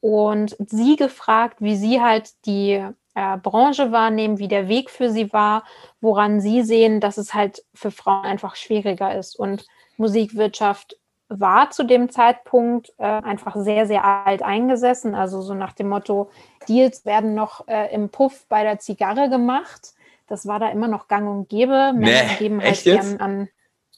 [0.00, 2.84] und sie gefragt, wie sie halt die
[3.14, 5.64] äh, Branche wahrnehmen, wie der Weg für sie war,
[6.00, 9.38] woran sie sehen, dass es halt für Frauen einfach schwieriger ist.
[9.38, 10.96] Und Musikwirtschaft
[11.28, 15.14] war zu dem Zeitpunkt äh, einfach sehr, sehr alt eingesessen.
[15.14, 16.30] Also so nach dem Motto,
[16.68, 19.94] Deals werden noch äh, im Puff bei der Zigarre gemacht.
[20.26, 21.92] Das war da immer noch gang und gäbe.
[21.94, 23.48] Männer nee, geben halt gern an.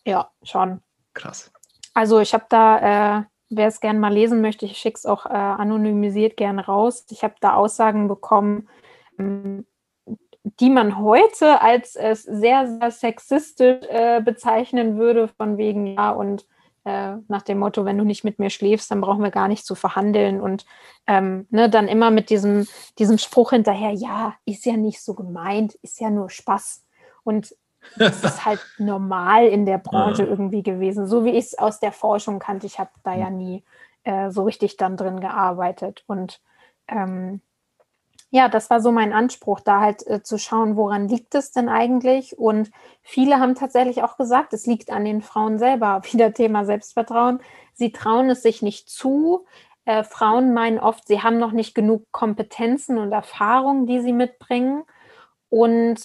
[0.05, 0.81] Ja, schon.
[1.13, 1.53] Krass.
[1.95, 5.27] Also ich habe da, äh, wer es gerne mal lesen möchte, ich schicke es auch
[5.27, 7.07] äh, anonymisiert gerne raus.
[7.11, 8.69] Ich habe da Aussagen bekommen,
[9.19, 16.47] die man heute als äh, sehr, sehr sexistisch äh, bezeichnen würde, von wegen, ja, und
[16.85, 19.65] äh, nach dem Motto, wenn du nicht mit mir schläfst, dann brauchen wir gar nicht
[19.65, 20.67] zu verhandeln und
[21.07, 22.67] ähm, ne, dann immer mit diesem,
[22.99, 26.85] diesem Spruch hinterher, ja, ist ja nicht so gemeint, ist ja nur Spaß.
[27.25, 27.55] Und
[27.97, 31.93] das ist halt normal in der Branche irgendwie gewesen, so wie ich es aus der
[31.93, 32.67] Forschung kannte.
[32.67, 33.65] Ich habe da ja nie
[34.05, 36.43] äh, so richtig dann drin gearbeitet und
[36.89, 37.41] ähm,
[38.35, 41.69] ja, das war so mein Anspruch, da halt äh, zu schauen, woran liegt es denn
[41.69, 42.37] eigentlich?
[42.37, 46.03] Und viele haben tatsächlich auch gesagt, es liegt an den Frauen selber.
[46.11, 47.39] Wieder Thema Selbstvertrauen.
[47.75, 49.47] Sie trauen es sich nicht zu.
[49.85, 54.83] Äh, Frauen meinen oft, sie haben noch nicht genug Kompetenzen und Erfahrungen, die sie mitbringen.
[55.49, 56.01] Und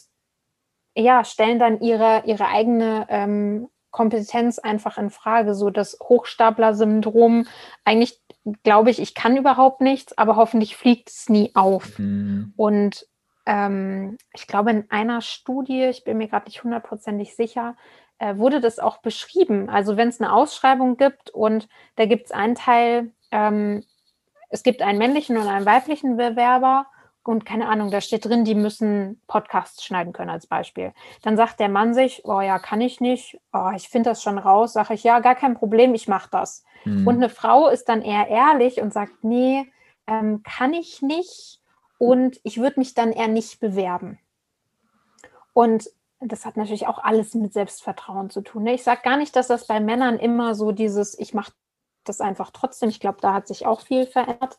[0.95, 7.47] ja, stellen dann ihre, ihre eigene ähm, Kompetenz einfach in Frage, so das Hochstapler-Syndrom
[7.86, 8.18] eigentlich
[8.63, 11.99] glaube ich, ich kann überhaupt nichts, aber hoffentlich fliegt es nie auf.
[11.99, 12.53] Mhm.
[12.55, 13.05] Und
[13.45, 17.75] ähm, ich glaube, in einer Studie, ich bin mir gerade nicht hundertprozentig sicher,
[18.19, 19.69] äh, wurde das auch beschrieben.
[19.69, 23.83] Also wenn es eine Ausschreibung gibt und da gibt es einen Teil, ähm,
[24.49, 26.87] es gibt einen männlichen und einen weiblichen Bewerber
[27.30, 30.93] und keine Ahnung, da steht drin, die müssen Podcasts schneiden können als Beispiel.
[31.21, 34.39] Dann sagt der Mann sich, oh ja, kann ich nicht, oh, ich finde das schon
[34.39, 36.63] raus, sage ich, ja, gar kein Problem, ich mache das.
[36.86, 37.07] Mhm.
[37.07, 39.71] Und eine Frau ist dann eher ehrlich und sagt, nee,
[40.07, 41.61] ähm, kann ich nicht
[41.99, 44.17] und ich würde mich dann eher nicht bewerben.
[45.53, 45.88] Und
[46.19, 48.63] das hat natürlich auch alles mit Selbstvertrauen zu tun.
[48.63, 48.73] Ne?
[48.73, 51.51] Ich sage gar nicht, dass das bei Männern immer so dieses, ich mache
[52.05, 52.89] das einfach trotzdem.
[52.89, 54.57] Ich glaube, da hat sich auch viel verändert.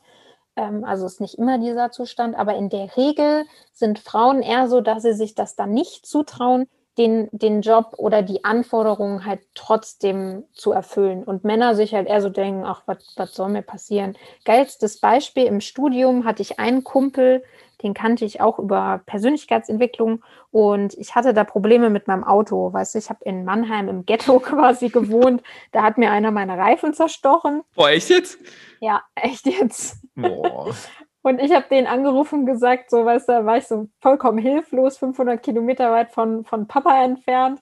[0.61, 4.81] Ähm, also ist nicht immer dieser Zustand, aber in der Regel sind Frauen eher so,
[4.81, 6.67] dass sie sich das dann nicht zutrauen,
[6.99, 11.25] den, den Job oder die Anforderungen halt trotzdem zu erfüllen.
[11.25, 14.19] Und Männer sich halt eher so denken, ach, was soll mir passieren?
[14.45, 17.43] Geilstes Beispiel, im Studium hatte ich einen Kumpel,
[17.83, 22.73] den kannte ich auch über Persönlichkeitsentwicklung und ich hatte da Probleme mit meinem Auto.
[22.73, 25.43] Weißt du, ich habe in Mannheim im Ghetto quasi gewohnt.
[25.73, 27.63] Da hat mir einer meine Reifen zerstochen.
[27.75, 28.39] Boah, echt jetzt?
[28.81, 29.97] Ja, echt jetzt.
[30.23, 30.75] Boah.
[31.23, 34.39] Und ich habe den angerufen und gesagt, so, weißt du, da war ich so vollkommen
[34.39, 37.61] hilflos, 500 Kilometer weit von, von Papa entfernt.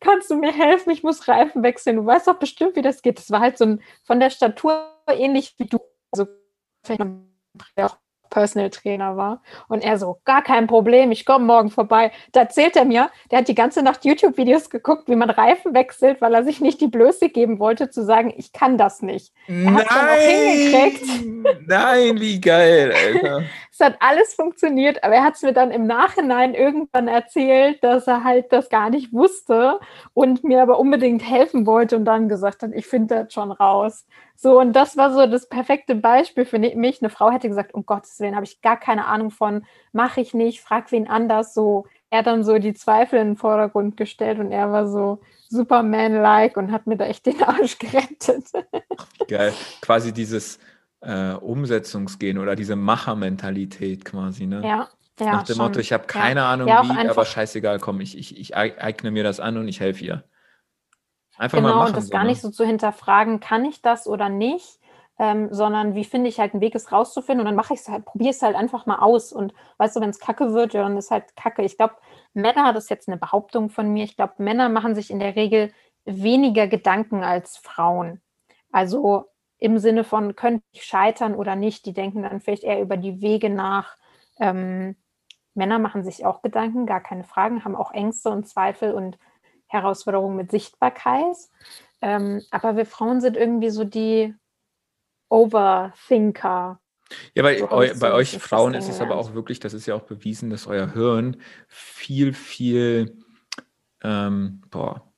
[0.00, 0.90] Kannst du mir helfen?
[0.90, 1.96] Ich muss Reifen wechseln.
[1.96, 3.18] Du weißt doch bestimmt, wie das geht.
[3.18, 5.78] Das war halt so ein, von der Statur ähnlich wie du.
[6.10, 6.26] Also,
[6.84, 7.00] vielleicht
[7.78, 7.96] auch
[8.30, 9.42] Personal Trainer war.
[9.68, 12.12] Und er so, gar kein Problem, ich komme morgen vorbei.
[12.32, 16.20] Da erzählt er mir, der hat die ganze Nacht YouTube-Videos geguckt, wie man Reifen wechselt,
[16.20, 19.32] weil er sich nicht die Blöße geben wollte, zu sagen, ich kann das nicht.
[19.46, 21.44] Er Nein!
[21.66, 23.42] Nein, wie geil, Alter.
[23.78, 28.08] es hat alles funktioniert, aber er hat es mir dann im Nachhinein irgendwann erzählt, dass
[28.08, 29.78] er halt das gar nicht wusste
[30.14, 34.04] und mir aber unbedingt helfen wollte und dann gesagt hat, ich finde das schon raus.
[34.34, 37.00] So, und das war so das perfekte Beispiel für mich.
[37.00, 40.34] Eine Frau hätte gesagt, um Gottes Willen habe ich gar keine Ahnung von, mache ich
[40.34, 41.54] nicht, frag wen anders.
[41.54, 45.20] So, er dann so die Zweifel in den Vordergrund gestellt und er war so
[45.50, 48.46] Superman-like und hat mir da echt den Arsch gerettet.
[49.28, 49.52] Geil.
[49.80, 50.58] Quasi dieses
[51.00, 54.62] äh, Umsetzungsgehen oder diese Machermentalität quasi, ne?
[54.64, 54.88] Ja.
[55.20, 55.66] Ja, Nach dem schon.
[55.66, 56.52] Motto, ich habe keine ja.
[56.52, 59.66] Ahnung ja, wie, einfach, aber scheißegal, komm, ich, ich, ich eigne mir das an und
[59.66, 60.24] ich helfe ihr.
[61.36, 61.88] Einfach genau, mal machen.
[61.88, 62.30] und das so, gar ne?
[62.30, 64.78] nicht so zu hinterfragen, kann ich das oder nicht,
[65.18, 67.88] ähm, sondern wie finde ich halt einen Weg, es rauszufinden und dann mache ich es
[67.88, 70.82] halt, probiere es halt einfach mal aus und weißt du, wenn es kacke wird, ja,
[70.82, 71.62] dann ist halt kacke.
[71.62, 71.94] Ich glaube,
[72.34, 75.34] Männer, das ist jetzt eine Behauptung von mir, ich glaube, Männer machen sich in der
[75.34, 75.72] Regel
[76.04, 78.20] weniger Gedanken als Frauen.
[78.70, 79.26] Also
[79.58, 83.20] im Sinne von, könnte ich scheitern oder nicht, die denken dann vielleicht eher über die
[83.20, 83.96] Wege nach.
[84.38, 84.96] Ähm,
[85.54, 89.18] Männer machen sich auch Gedanken, gar keine Fragen, haben auch Ängste und Zweifel und
[89.66, 91.36] Herausforderungen mit Sichtbarkeit.
[92.00, 94.34] Ähm, aber wir Frauen sind irgendwie so die
[95.28, 96.80] Overthinker.
[97.34, 99.94] Ja, bei, So eu, bei euch Frauen ist es aber auch wirklich, das ist ja
[99.94, 103.16] auch bewiesen, dass euer Hirn viel, viel,
[104.02, 105.10] ähm, boah,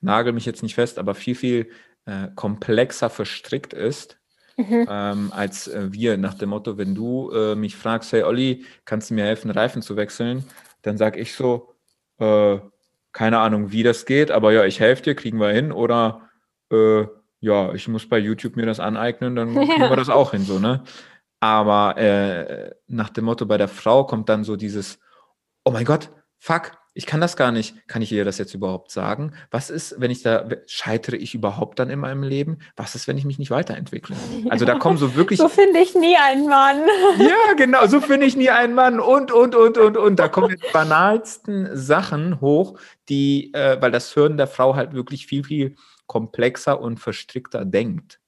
[0.00, 1.70] nagel mich jetzt nicht fest, aber viel, viel
[2.06, 4.18] äh, komplexer verstrickt ist
[4.56, 4.86] Mhm.
[4.88, 6.16] ähm, als äh, wir.
[6.16, 9.82] Nach dem Motto, wenn du äh, mich fragst, hey Olli, kannst du mir helfen, Reifen
[9.82, 10.44] zu wechseln?
[10.82, 11.74] Dann sage ich so,
[12.20, 12.58] äh,
[13.10, 15.72] keine Ahnung, wie das geht, aber ja, ich helfe dir, kriegen wir hin.
[15.72, 16.28] Oder
[16.70, 17.04] äh,
[17.40, 19.90] ja, ich muss bei YouTube mir das aneignen, dann kriegen Ja.
[19.90, 20.84] wir das auch hin, so, ne?
[21.40, 25.00] Aber äh, nach dem Motto, bei der Frau kommt dann so dieses,
[25.64, 27.88] oh mein Gott, fuck, ich kann das gar nicht.
[27.88, 29.32] Kann ich ihr das jetzt überhaupt sagen?
[29.50, 32.58] Was ist, wenn ich da, scheitere ich überhaupt dann in meinem Leben?
[32.76, 34.14] Was ist, wenn ich mich nicht weiterentwickle?
[34.48, 36.82] Also da kommen so wirklich So finde ich nie einen Mann.
[37.18, 40.16] ja, genau, so finde ich nie einen Mann und, und, und, und, und.
[40.20, 42.78] Da kommen die banalsten Sachen hoch,
[43.08, 45.74] die, äh, weil das Hirn der Frau halt wirklich viel, viel
[46.06, 48.20] komplexer und verstrickter denkt.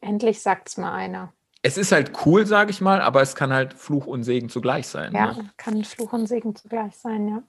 [0.00, 1.32] Endlich sagt's mal einer.
[1.62, 4.86] Es ist halt cool, sage ich mal, aber es kann halt Fluch und Segen zugleich
[4.86, 5.12] sein.
[5.12, 5.50] Ja, Ne?
[5.56, 7.42] kann Fluch und Segen zugleich sein, ja.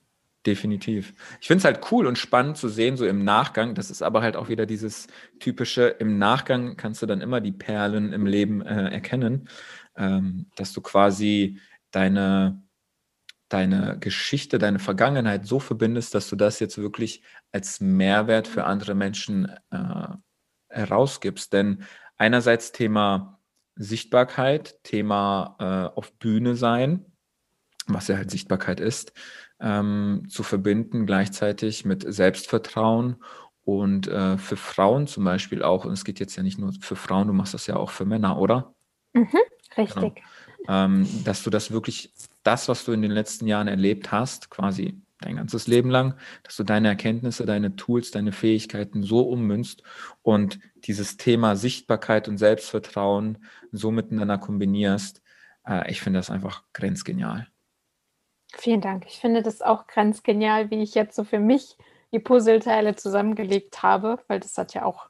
[0.48, 1.14] Definitiv.
[1.42, 3.76] Ich finde es halt cool und spannend zu sehen, so im Nachgang.
[3.76, 5.08] Das ist aber halt auch wieder dieses
[5.42, 9.50] typische, im Nachgang kannst du dann immer die Perlen im Leben äh, erkennen,
[9.98, 11.60] ähm, dass du quasi
[11.92, 12.64] deine,
[13.50, 18.96] deine Geschichte, deine Vergangenheit so verbindest, dass du das jetzt wirklich als Mehrwert für andere
[18.96, 20.08] Menschen äh,
[20.70, 21.52] herausgibst.
[21.52, 21.84] Denn
[22.16, 23.42] einerseits Thema
[23.76, 27.06] Sichtbarkeit, Thema äh, auf Bühne sein,
[27.88, 29.12] was ja halt Sichtbarkeit ist,
[29.60, 33.18] ähm, zu verbinden, gleichzeitig mit Selbstvertrauen
[33.64, 36.96] und äh, für Frauen zum Beispiel auch, und es geht jetzt ja nicht nur für
[36.96, 38.74] Frauen, du machst das ja auch für Männer, oder?
[39.78, 40.24] Richtig.
[40.68, 45.02] Ähm, dass du das wirklich, das, was du in den letzten Jahren erlebt hast, quasi
[45.20, 49.84] dein ganzes Leben lang, dass du deine Erkenntnisse, deine Tools, deine Fähigkeiten so ummünzt
[50.22, 53.40] und dieses Thema Sichtbarkeit und Selbstvertrauen
[53.72, 55.22] so miteinander kombinierst.
[55.66, 57.48] Äh, ich finde das einfach grenzgenial.
[58.54, 59.06] Vielen Dank.
[59.08, 61.76] Ich finde das auch ganz genial, wie ich jetzt so für mich
[62.12, 65.10] die Puzzleteile zusammengelegt habe, weil das hat ja auch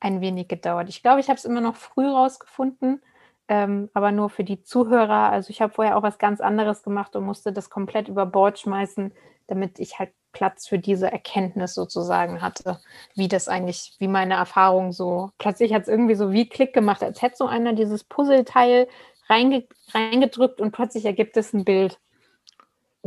[0.00, 0.88] ein wenig gedauert.
[0.88, 3.02] Ich glaube, ich habe es immer noch früh rausgefunden,
[3.48, 5.30] ähm, aber nur für die Zuhörer.
[5.30, 8.58] Also ich habe vorher auch was ganz anderes gemacht und musste das komplett über Bord
[8.58, 9.12] schmeißen,
[9.48, 12.78] damit ich halt Platz für diese Erkenntnis sozusagen hatte,
[13.14, 17.02] wie das eigentlich, wie meine Erfahrung so, plötzlich hat es irgendwie so wie Klick gemacht,
[17.02, 18.86] als hätte so einer dieses Puzzleteil
[19.28, 21.98] reinge reingedrückt und plötzlich ergibt es ein Bild.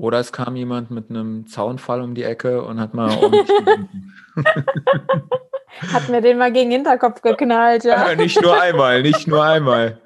[0.01, 3.09] Oder es kam jemand mit einem Zaunfall um die Ecke und hat mal.
[5.93, 8.09] Hat mir den mal gegen den Hinterkopf geknallt, ja.
[8.09, 10.01] Äh, nicht nur einmal, nicht nur einmal.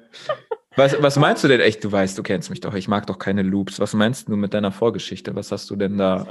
[0.76, 1.82] Was, was meinst du denn echt?
[1.82, 2.74] Du weißt, du kennst mich doch.
[2.74, 3.80] Ich mag doch keine Loops.
[3.80, 5.34] Was meinst du mit deiner Vorgeschichte?
[5.34, 6.26] Was hast du denn da?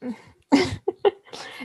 [0.00, 0.12] Äh,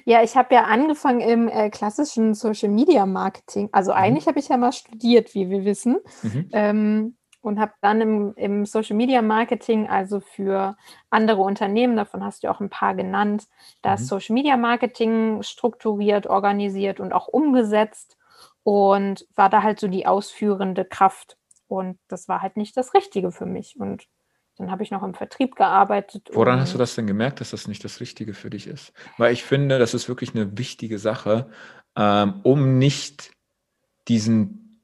[0.06, 3.70] Ja, ich habe ja angefangen im äh, klassischen Social Media Marketing.
[3.72, 5.98] Also eigentlich habe ich ja mal studiert, wie wir wissen.
[6.24, 6.50] mhm.
[6.52, 10.78] Ähm, und habe dann im, im Social Media Marketing, also für
[11.10, 13.48] andere Unternehmen, davon hast du auch ein paar genannt,
[13.82, 14.06] das Mhm.
[14.06, 18.18] Social Media Marketing strukturiert, organisiert und auch umgesetzt
[18.64, 21.38] und war da halt so die ausführende Kraft.
[21.68, 23.78] Und das war halt nicht das Richtige für mich.
[23.78, 24.08] Und
[24.58, 26.30] dann habe ich noch im Vertrieb gearbeitet.
[26.32, 28.94] Woran hast du das denn gemerkt, dass das nicht das Richtige für dich ist?
[29.18, 31.50] Weil ich finde, das ist wirklich eine wichtige Sache,
[31.98, 33.32] ähm, um nicht
[34.08, 34.80] diesen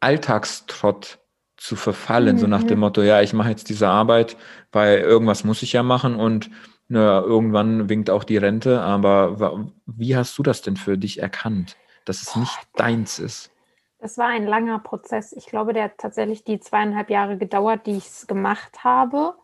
[0.00, 1.18] Alltagstrott
[1.58, 2.80] zu verfallen, so nach dem Mhm.
[2.80, 4.36] Motto, ja, ich mache jetzt diese Arbeit,
[4.72, 6.50] weil irgendwas muss ich ja machen und
[6.88, 11.76] na, irgendwann winkt auch die Rente, aber wie hast du das denn für dich erkannt,
[12.06, 13.50] dass es nicht deins ist?
[13.98, 15.32] Es war ein langer Prozess.
[15.32, 19.34] Ich glaube, der hat tatsächlich die zweieinhalb Jahre gedauert, die ich es gemacht habe.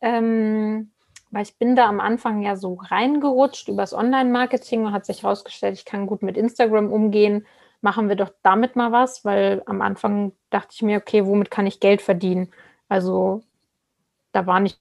[0.00, 0.92] Ähm,
[1.30, 5.76] weil ich bin da am Anfang ja so reingerutscht übers Online-Marketing und hat sich herausgestellt,
[5.78, 7.46] ich kann gut mit Instagram umgehen.
[7.82, 11.66] Machen wir doch damit mal was, weil am Anfang dachte ich mir, okay, womit kann
[11.66, 12.50] ich Geld verdienen?
[12.88, 13.42] Also
[14.32, 14.80] da war nicht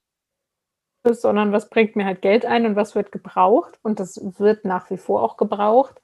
[1.04, 3.80] sondern was bringt mir halt Geld ein und was wird gebraucht.
[3.82, 6.02] Und das wird nach wie vor auch gebraucht.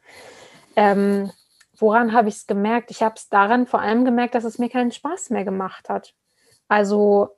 [0.76, 1.32] Ähm,
[1.78, 2.92] woran habe ich es gemerkt?
[2.92, 6.14] Ich habe es daran vor allem gemerkt, dass es mir keinen Spaß mehr gemacht hat.
[6.68, 7.30] Also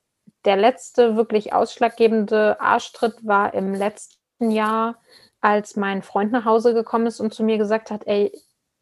[0.46, 5.02] der letzte wirklich ausschlaggebende Arschtritt war im letzten Jahr,
[5.42, 8.32] als mein Freund nach Hause gekommen ist und zu mir gesagt hat, ey,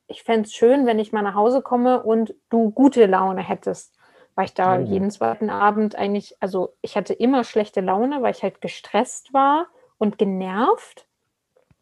[0.07, 3.93] ich fände es schön, wenn ich mal nach Hause komme und du gute Laune hättest.
[4.35, 4.81] Weil ich da oh.
[4.81, 9.67] jeden zweiten Abend eigentlich, also ich hatte immer schlechte Laune, weil ich halt gestresst war
[9.97, 11.07] und genervt.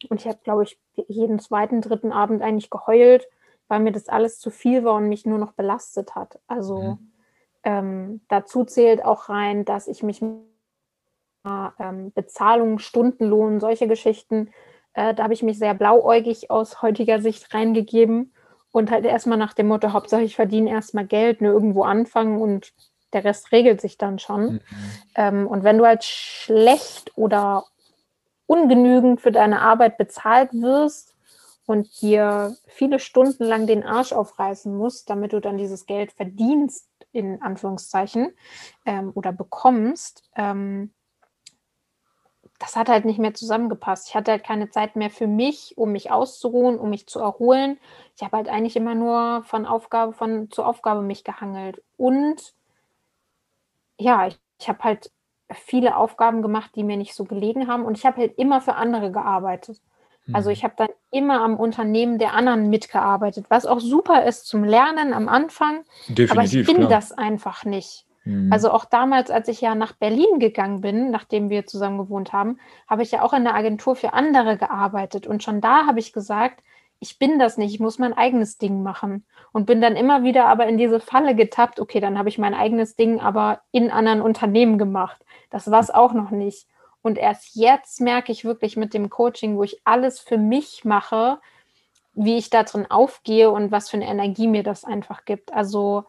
[0.10, 3.28] Und ich habe, glaube ich, jeden zweiten, dritten Abend eigentlich geheult,
[3.68, 6.40] weil mir das alles zu viel war und mich nur noch belastet hat.
[6.48, 7.12] Also mhm.
[7.64, 14.52] ähm, dazu zählt auch rein, dass ich mich ähm, Bezahlung, Stundenlohn, solche Geschichten,
[14.96, 18.34] äh, da habe ich mich sehr blauäugig aus heutiger Sicht reingegeben
[18.72, 22.74] und halt erstmal nach dem Motto, Hauptsache ich verdiene erstmal Geld, nur irgendwo anfangen und
[23.14, 24.54] der Rest regelt sich dann schon.
[24.54, 24.62] Mhm.
[25.16, 27.66] Ähm, und wenn du halt schlecht oder
[28.48, 31.14] ungenügend für deine Arbeit bezahlt wirst
[31.66, 36.90] und dir viele Stunden lang den Arsch aufreißen musst, damit du dann dieses Geld verdienst,
[37.12, 38.34] in Anführungszeichen,
[38.86, 40.92] ähm, oder bekommst, ähm,
[42.60, 44.10] das hat halt nicht mehr zusammengepasst.
[44.10, 47.78] Ich hatte halt keine Zeit mehr für mich, um mich auszuruhen, um mich zu erholen.
[48.16, 51.84] Ich habe halt eigentlich immer nur von Aufgabe von zu Aufgabe mich gehangelt.
[51.98, 52.54] Und
[53.98, 55.12] ja, ich, ich habe halt
[55.52, 57.84] viele Aufgaben gemacht, die mir nicht so gelegen haben.
[57.84, 59.82] Und ich habe halt immer für andere gearbeitet.
[60.34, 60.68] Also ich mhm.
[60.68, 65.30] habe dann immer am Unternehmen der anderen mitgearbeitet, was auch super ist zum Lernen am
[65.30, 65.84] Anfang.
[66.08, 66.90] Definitiv, aber ich bin klar.
[66.90, 68.05] das einfach nicht.
[68.26, 68.52] Mhm.
[68.52, 72.60] Also auch damals, als ich ja nach Berlin gegangen bin, nachdem wir zusammen gewohnt haben,
[72.88, 75.28] habe ich ja auch in der Agentur für andere gearbeitet.
[75.28, 76.62] Und schon da habe ich gesagt,
[77.00, 79.26] ich bin das nicht, ich muss mein eigenes Ding machen.
[79.52, 82.54] Und bin dann immer wieder aber in diese Falle getappt, okay, dann habe ich mein
[82.54, 85.24] eigenes Ding aber in anderen Unternehmen gemacht.
[85.50, 86.68] Das war es auch noch nicht.
[87.02, 91.38] Und erst jetzt merke ich wirklich mit dem Coaching, wo ich alles für mich mache,
[92.16, 95.54] wie ich da drin aufgehe und was für eine Energie mir das einfach gibt.
[95.54, 96.06] Also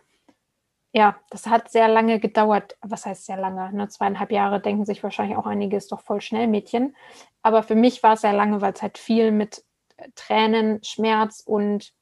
[0.96, 2.78] ja, das hat sehr lange gedauert.
[2.80, 3.70] Was heißt sehr lange?
[3.74, 3.86] Ne?
[3.86, 6.96] Zweieinhalb Jahre denken sich wahrscheinlich auch einige, ist doch voll schnell, Mädchen.
[7.42, 9.62] Aber für mich war es sehr lange, weil es halt viel mit
[9.98, 11.92] äh, Tränen, Schmerz und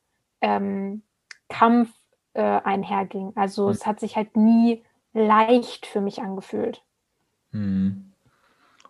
[0.40, 1.03] ähm,
[1.49, 1.90] Kampf
[2.34, 3.32] äh, einherging.
[3.34, 3.72] Also mhm.
[3.72, 6.84] es hat sich halt nie leicht für mich angefühlt.
[7.51, 8.13] Mhm.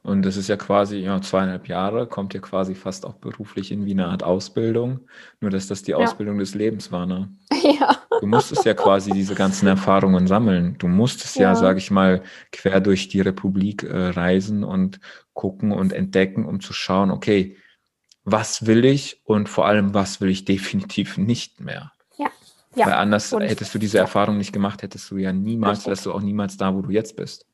[0.05, 3.86] Und das ist ja quasi, ja, zweieinhalb Jahre, kommt ja quasi fast auch beruflich in
[3.86, 5.00] wie eine Art Ausbildung.
[5.40, 7.30] Nur, dass das die Ausbildung des Lebens war, ne?
[7.62, 7.96] Ja.
[8.20, 10.76] Du musstest ja quasi diese ganzen Erfahrungen sammeln.
[10.78, 15.00] Du musstest ja, ja sage ich mal, quer durch die Republik äh, reisen und
[15.32, 17.57] gucken und entdecken, um zu schauen, okay,
[18.24, 21.92] was will ich und vor allem, was will ich definitiv nicht mehr.
[22.18, 22.28] Ja.
[22.74, 22.86] ja.
[22.86, 26.12] Weil anders und hättest du diese Erfahrung nicht gemacht, hättest du ja niemals, wärst du
[26.12, 27.46] auch niemals da, wo du jetzt bist.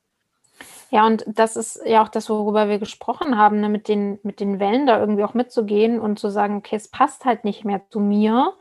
[0.93, 4.41] Ja, und das ist ja auch das, worüber wir gesprochen haben, ne, mit, den, mit
[4.41, 7.81] den Wellen da irgendwie auch mitzugehen und zu sagen, okay, es passt halt nicht mehr
[7.89, 8.53] zu mir.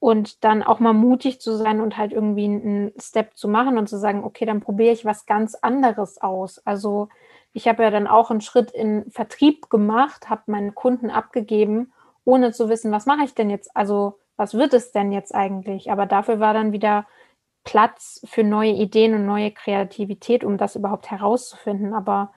[0.00, 3.88] Und dann auch mal mutig zu sein und halt irgendwie einen Step zu machen und
[3.88, 6.58] zu sagen, okay, dann probiere ich was ganz anderes aus.
[6.66, 7.08] Also
[7.52, 11.92] ich habe ja dann auch einen Schritt in Vertrieb gemacht, habe meinen Kunden abgegeben,
[12.24, 13.76] ohne zu wissen, was mache ich denn jetzt?
[13.76, 15.92] Also was wird es denn jetzt eigentlich?
[15.92, 17.06] Aber dafür war dann wieder
[17.64, 21.94] Platz für neue Ideen und neue Kreativität, um das überhaupt herauszufinden.
[21.94, 22.32] Aber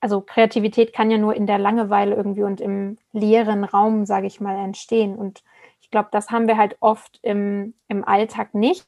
[0.00, 4.40] also Kreativität kann ja nur in der Langeweile irgendwie und im leeren Raum, sage ich
[4.40, 5.16] mal, entstehen.
[5.16, 5.42] Und
[5.80, 8.86] ich glaube, das haben wir halt oft im, im Alltag nicht,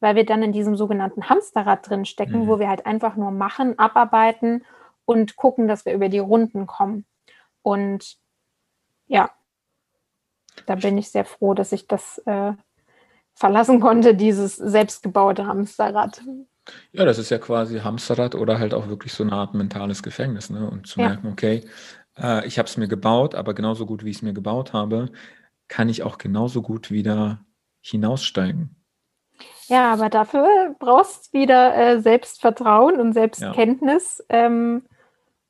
[0.00, 2.46] weil wir dann in diesem sogenannten Hamsterrad drin stecken, mhm.
[2.48, 4.64] wo wir halt einfach nur machen, abarbeiten
[5.04, 7.06] und gucken, dass wir über die Runden kommen.
[7.62, 8.18] Und
[9.06, 9.30] ja,
[10.66, 12.52] da bin ich sehr froh, dass ich das äh,
[13.36, 16.22] verlassen konnte, dieses selbstgebaute Hamsterrad.
[16.90, 20.50] Ja, das ist ja quasi Hamsterrad oder halt auch wirklich so eine Art mentales Gefängnis.
[20.50, 20.68] Ne?
[20.68, 21.08] Und zu ja.
[21.10, 21.62] merken, okay,
[22.18, 25.10] äh, ich habe es mir gebaut, aber genauso gut, wie ich es mir gebaut habe,
[25.68, 27.44] kann ich auch genauso gut wieder
[27.82, 28.74] hinaussteigen.
[29.68, 34.46] Ja, aber dafür brauchst du wieder äh, Selbstvertrauen und Selbstkenntnis ja.
[34.46, 34.86] ähm,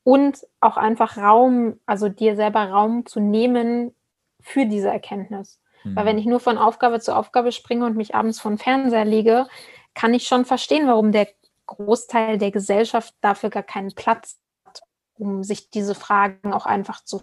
[0.03, 3.95] und auch einfach Raum, also dir selber Raum zu nehmen
[4.41, 5.61] für diese Erkenntnis.
[5.87, 5.97] Mhm.
[5.97, 9.05] Weil wenn ich nur von Aufgabe zu Aufgabe springe und mich abends vor den Fernseher
[9.05, 9.47] lege,
[9.95, 11.29] kann ich schon verstehen, warum der
[11.67, 14.83] Großteil der Gesellschaft dafür gar keinen Platz hat,
[15.15, 17.23] um sich diese Fragen auch einfach zu.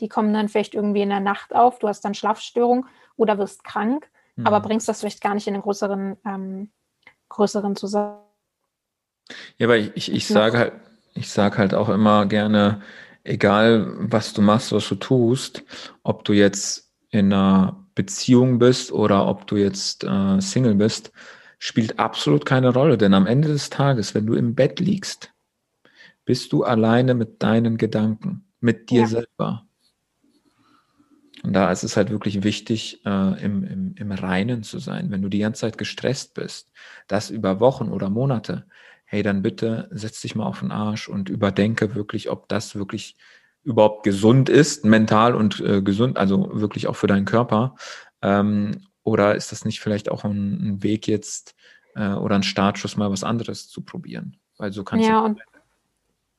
[0.00, 3.64] Die kommen dann vielleicht irgendwie in der Nacht auf, du hast dann Schlafstörung oder wirst
[3.64, 4.46] krank, mhm.
[4.46, 6.70] aber bringst das vielleicht gar nicht in einen größeren, ähm,
[7.28, 8.22] größeren Zusammenhang.
[9.58, 10.72] Ja, aber ich, ich, ich sage halt,
[11.14, 12.82] ich sage halt auch immer gerne,
[13.24, 15.64] egal was du machst, was du tust,
[16.02, 16.85] ob du jetzt
[17.16, 21.12] in einer Beziehung bist oder ob du jetzt äh, Single bist,
[21.58, 22.98] spielt absolut keine Rolle.
[22.98, 25.32] Denn am Ende des Tages, wenn du im Bett liegst,
[26.24, 29.06] bist du alleine mit deinen Gedanken, mit dir ja.
[29.06, 29.66] selber.
[31.42, 35.10] Und da ist es halt wirklich wichtig, äh, im, im, im Reinen zu sein.
[35.10, 36.72] Wenn du die ganze Zeit gestresst bist,
[37.06, 38.66] das über Wochen oder Monate,
[39.04, 43.16] hey, dann bitte setz dich mal auf den Arsch und überdenke wirklich, ob das wirklich
[43.66, 47.74] überhaupt gesund ist, mental und äh, gesund, also wirklich auch für deinen Körper.
[48.22, 51.54] Ähm, oder ist das nicht vielleicht auch ein, ein Weg jetzt
[51.94, 54.38] äh, oder ein Startschuss, mal was anderes zu probieren?
[54.56, 55.40] Weil so kannst ja, und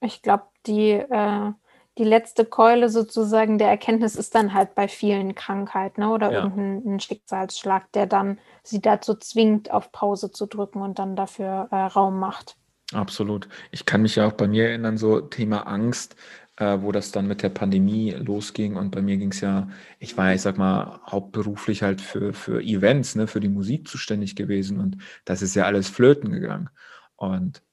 [0.01, 1.51] ich glaube, die äh,
[1.97, 6.09] die letzte Keule sozusagen der Erkenntnis ist dann halt bei vielen Krankheiten ne?
[6.11, 6.43] oder ja.
[6.43, 11.75] irgendein Schicksalsschlag, der dann sie dazu zwingt, auf Pause zu drücken und dann dafür äh,
[11.75, 12.55] Raum macht.
[12.93, 13.49] Absolut.
[13.71, 16.15] Ich kann mich ja auch bei mir erinnern, so Thema Angst,
[16.57, 18.75] äh, wo das dann mit der Pandemie losging.
[18.75, 19.69] Und bei mir ging es ja,
[19.99, 24.35] ich war, ich sag mal, hauptberuflich halt für, für Events, ne, für die Musik zuständig
[24.35, 24.79] gewesen.
[24.79, 26.69] Und das ist ja alles flöten gegangen.
[27.15, 27.63] Und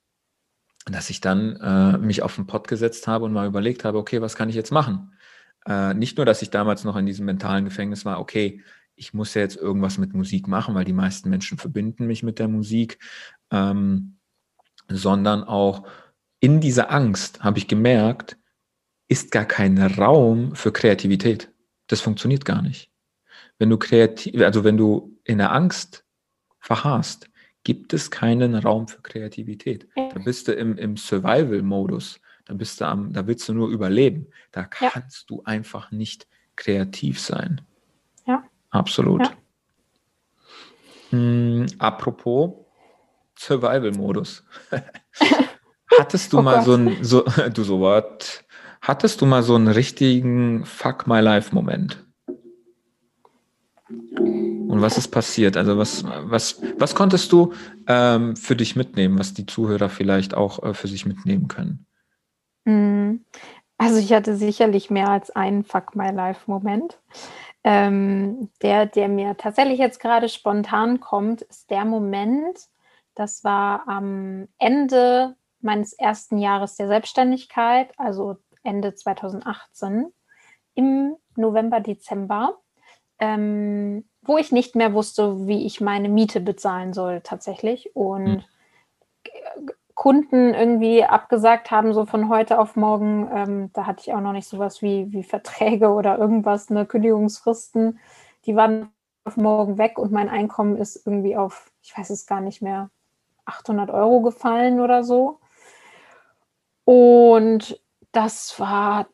[0.86, 4.20] dass ich dann äh, mich auf den Pott gesetzt habe und mal überlegt habe, okay,
[4.20, 5.14] was kann ich jetzt machen?
[5.66, 8.62] Äh, nicht nur, dass ich damals noch in diesem mentalen Gefängnis war, okay,
[8.96, 12.38] ich muss ja jetzt irgendwas mit Musik machen, weil die meisten Menschen verbinden mich mit
[12.38, 12.98] der Musik,
[13.50, 14.18] ähm,
[14.88, 15.86] sondern auch
[16.38, 18.36] in dieser Angst habe ich gemerkt,
[19.08, 21.50] ist gar kein Raum für Kreativität.
[21.86, 22.90] Das funktioniert gar nicht.
[23.58, 26.04] Wenn du kreativ, also wenn du in der Angst
[26.60, 27.28] verharrst,
[27.62, 29.88] gibt es keinen Raum für Kreativität.
[29.94, 32.20] Da bist du im, im Survival-Modus.
[32.44, 34.26] Da bist du am, da willst du nur überleben.
[34.52, 35.36] Da kannst ja.
[35.36, 36.26] du einfach nicht
[36.56, 37.62] kreativ sein.
[38.26, 38.44] Ja.
[38.70, 39.22] Absolut.
[39.22, 39.32] Ja.
[41.10, 42.52] Hm, apropos
[43.38, 44.44] Survival-Modus.
[45.98, 46.64] Hattest du oh mal Gott.
[46.64, 48.43] so ein, so, du so was,
[48.84, 52.04] hattest du mal so einen richtigen Fuck My Life-Moment?
[53.88, 55.56] Und was ist passiert?
[55.56, 57.52] Also was, was, was konntest du
[57.86, 61.86] ähm, für dich mitnehmen, was die Zuhörer vielleicht auch äh, für sich mitnehmen können?
[62.66, 63.24] Hm.
[63.78, 66.98] Also ich hatte sicherlich mehr als einen Fuck My Life-Moment.
[67.64, 72.58] Ähm, der, der mir tatsächlich jetzt gerade spontan kommt, ist der Moment,
[73.14, 80.12] das war am Ende meines ersten Jahres der Selbstständigkeit, also Ende 2018,
[80.74, 82.58] im November, Dezember.
[83.20, 87.94] Ähm, wo ich nicht mehr wusste, wie ich meine Miete bezahlen soll tatsächlich.
[87.94, 88.44] Und hm.
[89.94, 93.28] Kunden irgendwie abgesagt haben, so von heute auf morgen.
[93.32, 98.00] Ähm, da hatte ich auch noch nicht sowas wie, wie Verträge oder irgendwas, eine Kündigungsfristen.
[98.46, 98.90] Die waren
[99.24, 102.90] auf morgen weg und mein Einkommen ist irgendwie auf, ich weiß es gar nicht mehr,
[103.46, 105.38] 800 Euro gefallen oder so.
[106.84, 107.80] Und
[108.14, 109.06] das war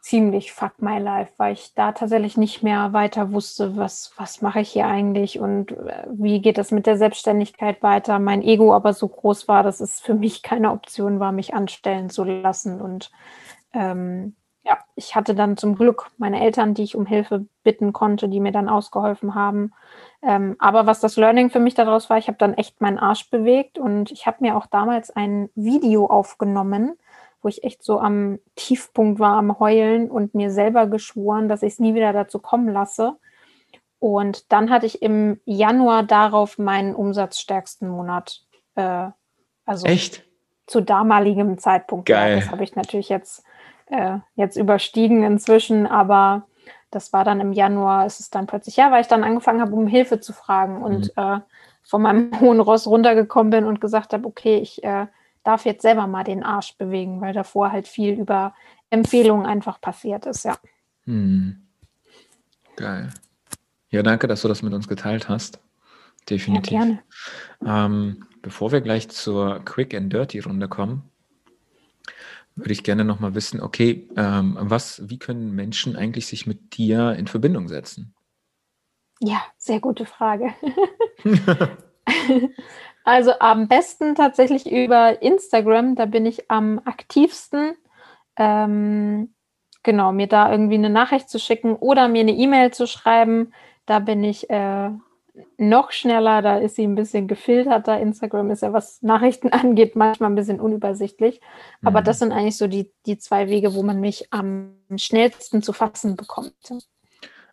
[0.00, 4.60] ziemlich fuck my life, weil ich da tatsächlich nicht mehr weiter wusste, was, was mache
[4.60, 8.18] ich hier eigentlich und äh, wie geht das mit der Selbstständigkeit weiter.
[8.18, 12.08] Mein Ego aber so groß war, dass es für mich keine Option war, mich anstellen
[12.10, 12.80] zu lassen.
[12.80, 13.10] Und
[13.74, 18.28] ähm, ja, ich hatte dann zum Glück meine Eltern, die ich um Hilfe bitten konnte,
[18.28, 19.72] die mir dann ausgeholfen haben.
[20.22, 23.30] Ähm, aber was das Learning für mich daraus war, ich habe dann echt meinen Arsch
[23.30, 26.96] bewegt und ich habe mir auch damals ein Video aufgenommen,
[27.42, 31.74] wo ich echt so am Tiefpunkt war, am Heulen und mir selber geschworen, dass ich
[31.74, 33.16] es nie wieder dazu kommen lasse.
[33.98, 38.40] Und dann hatte ich im Januar darauf meinen umsatzstärksten Monat.
[38.74, 39.08] Äh,
[39.66, 40.24] also echt?
[40.66, 42.06] Zu damaligem Zeitpunkt.
[42.06, 42.34] Geil.
[42.34, 43.44] Ja, das habe ich natürlich jetzt,
[43.86, 46.46] äh, jetzt überstiegen inzwischen, aber
[46.90, 49.74] das war dann im Januar, ist es dann plötzlich, ja, weil ich dann angefangen habe,
[49.74, 51.22] um Hilfe zu fragen und mhm.
[51.22, 51.40] äh,
[51.82, 55.06] von meinem hohen Ross runtergekommen bin und gesagt habe, okay, ich äh,
[55.44, 58.54] darf jetzt selber mal den Arsch bewegen, weil davor halt viel über
[58.90, 60.58] Empfehlungen einfach passiert ist, ja.
[61.04, 61.66] Hm.
[62.76, 63.10] Geil.
[63.90, 65.60] Ja, danke, dass du das mit uns geteilt hast.
[66.28, 66.72] Definitiv.
[66.72, 67.02] Ja, gerne.
[67.64, 71.10] Ähm, bevor wir gleich zur Quick and Dirty Runde kommen,
[72.54, 77.14] würde ich gerne nochmal wissen, okay, ähm, was, wie können Menschen eigentlich sich mit dir
[77.14, 78.14] in Verbindung setzen?
[79.20, 80.54] Ja, sehr gute Frage.
[83.04, 87.74] Also am besten tatsächlich über Instagram, da bin ich am aktivsten.
[88.36, 89.34] Ähm,
[89.82, 93.52] genau, mir da irgendwie eine Nachricht zu schicken oder mir eine E-Mail zu schreiben,
[93.86, 94.90] da bin ich äh,
[95.58, 97.98] noch schneller, da ist sie ein bisschen gefilterter.
[98.00, 101.40] Instagram ist ja, was Nachrichten angeht, manchmal ein bisschen unübersichtlich.
[101.82, 102.04] Aber mhm.
[102.04, 106.16] das sind eigentlich so die, die zwei Wege, wo man mich am schnellsten zu fassen
[106.16, 106.54] bekommt.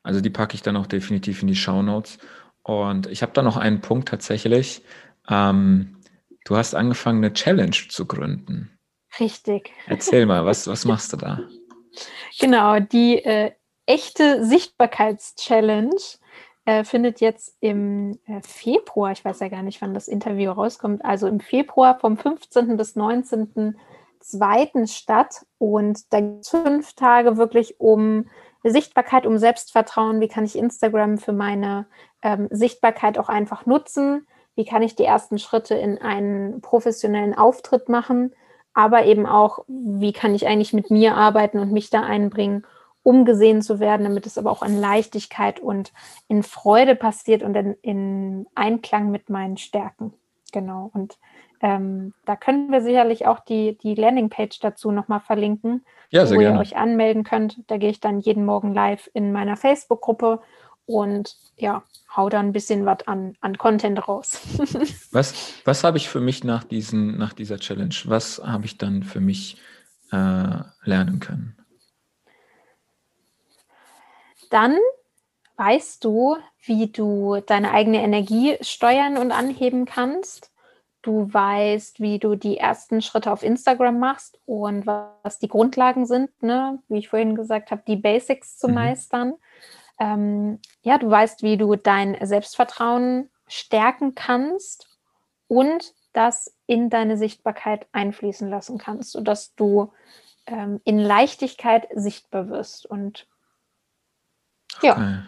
[0.04, 2.18] Also die packe ich dann auch definitiv in die Show Notes.
[2.64, 4.84] Und ich habe da noch einen Punkt tatsächlich.
[5.30, 5.98] Ähm,
[6.46, 8.78] du hast angefangen, eine Challenge zu gründen.
[9.20, 9.72] Richtig.
[9.88, 11.40] Erzähl mal, was, was machst du da?
[12.40, 13.52] Genau, die äh,
[13.86, 15.96] echte Sichtbarkeitschallenge
[16.66, 21.04] äh, findet jetzt im äh, Februar, ich weiß ja gar nicht, wann das Interview rauskommt,
[21.04, 22.78] also im Februar vom 15.
[22.78, 23.78] bis 19.
[24.20, 28.26] zweiten statt und da gibt es fünf Tage wirklich um
[28.64, 30.20] Sichtbarkeit, um Selbstvertrauen.
[30.20, 31.88] Wie kann ich Instagram für meine
[32.22, 34.28] ähm, Sichtbarkeit auch einfach nutzen?
[34.58, 38.34] Wie kann ich die ersten Schritte in einen professionellen Auftritt machen?
[38.74, 42.66] Aber eben auch, wie kann ich eigentlich mit mir arbeiten und mich da einbringen,
[43.04, 45.94] um gesehen zu werden, damit es aber auch in Leichtigkeit und
[46.28, 50.14] in Freude passiert und in, in Einklang mit meinen Stärken.
[50.52, 50.90] Genau.
[50.92, 51.20] Und
[51.62, 56.56] ähm, da können wir sicherlich auch die, die Landingpage dazu nochmal verlinken, ja, wo gerne.
[56.56, 57.62] ihr euch anmelden könnt.
[57.68, 60.42] Da gehe ich dann jeden Morgen live in meiner Facebook-Gruppe
[60.88, 61.84] und ja,
[62.16, 64.42] hau da ein bisschen was an, an Content raus.
[65.12, 65.36] was
[65.66, 67.96] was habe ich für mich nach, diesen, nach dieser Challenge?
[68.06, 69.58] Was habe ich dann für mich
[70.12, 71.56] äh, lernen können?
[74.50, 74.78] Dann
[75.58, 80.52] weißt du, wie du deine eigene Energie steuern und anheben kannst.
[81.02, 86.30] Du weißt, wie du die ersten Schritte auf Instagram machst und was die Grundlagen sind,
[86.42, 86.80] ne?
[86.90, 88.74] wie ich vorhin gesagt habe, die Basics zu mhm.
[88.74, 89.34] meistern.
[90.00, 94.88] Ähm, ja, du weißt, wie du dein Selbstvertrauen stärken kannst
[95.48, 99.94] und das in deine Sichtbarkeit einfließen lassen kannst, sodass du
[100.46, 102.86] ähm, in Leichtigkeit sichtbar wirst.
[102.86, 103.28] Und
[104.82, 105.20] ja, okay.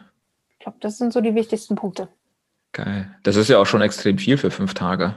[0.52, 2.10] ich glaube, das sind so die wichtigsten Punkte.
[2.72, 3.16] Geil.
[3.24, 5.16] Das ist ja auch schon extrem viel für fünf Tage.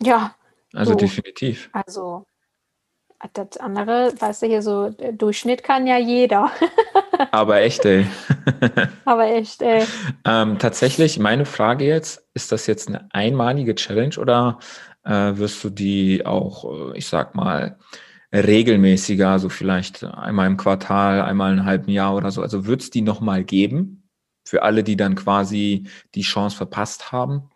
[0.00, 0.34] Ja.
[0.72, 0.98] Also so.
[0.98, 1.68] definitiv.
[1.72, 2.26] Also
[3.32, 6.50] das andere, weißt du, hier so Durchschnitt kann ja jeder.
[7.30, 8.06] Aber echt, ey.
[9.04, 9.84] Aber echt, ey.
[10.24, 14.58] ähm, tatsächlich, meine Frage jetzt, ist das jetzt eine einmalige Challenge oder
[15.04, 17.78] äh, wirst du die auch, äh, ich sag mal,
[18.32, 22.42] regelmäßiger, also vielleicht einmal im Quartal, einmal in einem halben Jahr oder so?
[22.42, 24.08] Also wird es die nochmal geben
[24.44, 27.50] für alle, die dann quasi die Chance verpasst haben?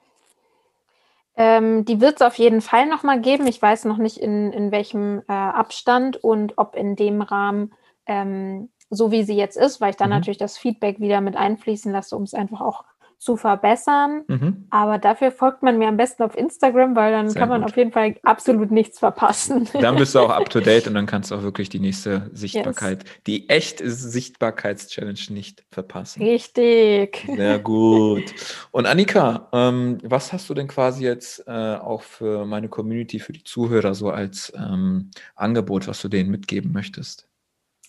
[1.36, 3.46] Ähm, die wird es auf jeden Fall nochmal geben.
[3.46, 7.74] Ich weiß noch nicht, in, in welchem äh, Abstand und ob in dem Rahmen,
[8.06, 10.16] ähm, so wie sie jetzt ist, weil ich dann mhm.
[10.16, 12.84] natürlich das Feedback wieder mit einfließen lasse, um es einfach auch
[13.18, 14.24] zu verbessern.
[14.28, 14.66] Mhm.
[14.70, 17.70] Aber dafür folgt man mir am besten auf Instagram, weil dann Sehr kann man gut.
[17.70, 19.68] auf jeden Fall absolut nichts verpassen.
[19.80, 22.30] Dann bist du auch up to date und dann kannst du auch wirklich die nächste
[22.32, 23.12] Sichtbarkeit, yes.
[23.26, 26.22] die echte Sichtbarkeitschallenge nicht verpassen.
[26.22, 27.26] Richtig.
[27.26, 28.34] Sehr gut.
[28.70, 33.32] Und Annika, ähm, was hast du denn quasi jetzt äh, auch für meine Community, für
[33.32, 37.28] die Zuhörer so als ähm, Angebot, was du denen mitgeben möchtest?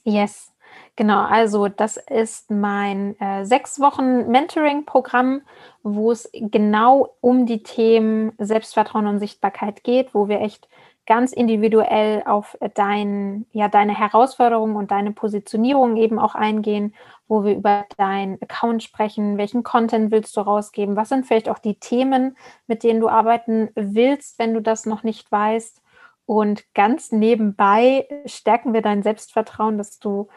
[0.04, 0.54] Yes.
[0.98, 5.42] Genau, also das ist mein äh, sechs Wochen Mentoring-Programm,
[5.84, 10.68] wo es genau um die Themen Selbstvertrauen und Sichtbarkeit geht, wo wir echt
[11.06, 16.96] ganz individuell auf dein, ja, deine Herausforderungen und deine Positionierung eben auch eingehen,
[17.28, 21.60] wo wir über deinen Account sprechen, welchen Content willst du rausgeben, was sind vielleicht auch
[21.60, 25.80] die Themen, mit denen du arbeiten willst, wenn du das noch nicht weißt.
[26.26, 30.28] Und ganz nebenbei stärken wir dein Selbstvertrauen, dass du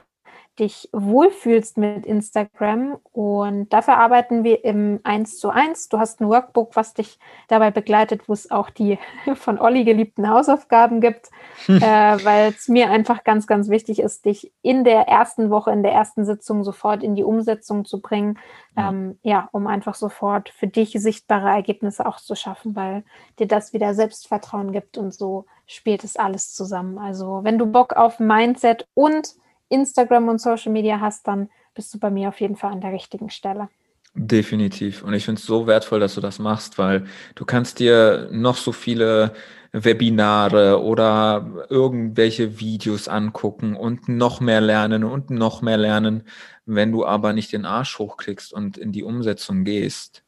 [0.60, 2.98] dich wohlfühlst mit Instagram.
[3.12, 5.88] Und dafür arbeiten wir im 1 zu 1.
[5.88, 7.18] Du hast ein Workbook, was dich
[7.48, 8.98] dabei begleitet, wo es auch die
[9.34, 11.30] von Olli geliebten Hausaufgaben gibt,
[11.66, 11.78] hm.
[11.78, 15.82] äh, weil es mir einfach ganz, ganz wichtig ist, dich in der ersten Woche, in
[15.82, 18.38] der ersten Sitzung sofort in die Umsetzung zu bringen.
[18.76, 23.02] Ja, ähm, ja um einfach sofort für dich sichtbare Ergebnisse auch zu schaffen, weil
[23.38, 26.98] dir das wieder Selbstvertrauen gibt und so spielt es alles zusammen.
[26.98, 29.34] Also wenn du Bock auf Mindset und
[29.70, 32.92] Instagram und Social Media hast, dann bist du bei mir auf jeden Fall an der
[32.92, 33.68] richtigen Stelle.
[34.14, 35.04] Definitiv.
[35.04, 37.06] Und ich finde es so wertvoll, dass du das machst, weil
[37.36, 39.34] du kannst dir noch so viele
[39.72, 46.24] Webinare oder irgendwelche Videos angucken und noch mehr lernen und noch mehr lernen.
[46.66, 50.24] Wenn du aber nicht den Arsch hochkriegst und in die Umsetzung gehst,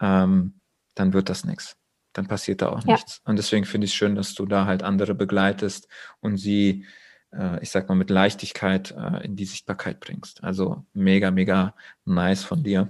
[0.00, 0.60] ähm,
[0.94, 1.76] dann wird das nichts.
[2.14, 3.20] Dann passiert da auch nichts.
[3.22, 3.30] Ja.
[3.30, 5.88] Und deswegen finde ich es schön, dass du da halt andere begleitest
[6.20, 6.86] und sie
[7.38, 10.42] äh, ich sag mal, mit Leichtigkeit äh, in die Sichtbarkeit bringst.
[10.44, 11.74] Also mega, mega
[12.04, 12.88] nice von dir.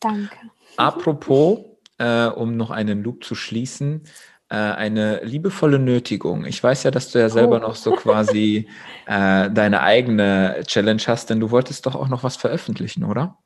[0.00, 0.36] Danke.
[0.76, 1.60] Apropos,
[1.98, 4.04] äh, um noch einen Loop zu schließen,
[4.48, 6.44] äh, eine liebevolle Nötigung.
[6.44, 7.60] Ich weiß ja, dass du ja selber oh.
[7.60, 8.68] noch so quasi
[9.06, 13.38] äh, deine eigene Challenge hast, denn du wolltest doch auch noch was veröffentlichen, oder?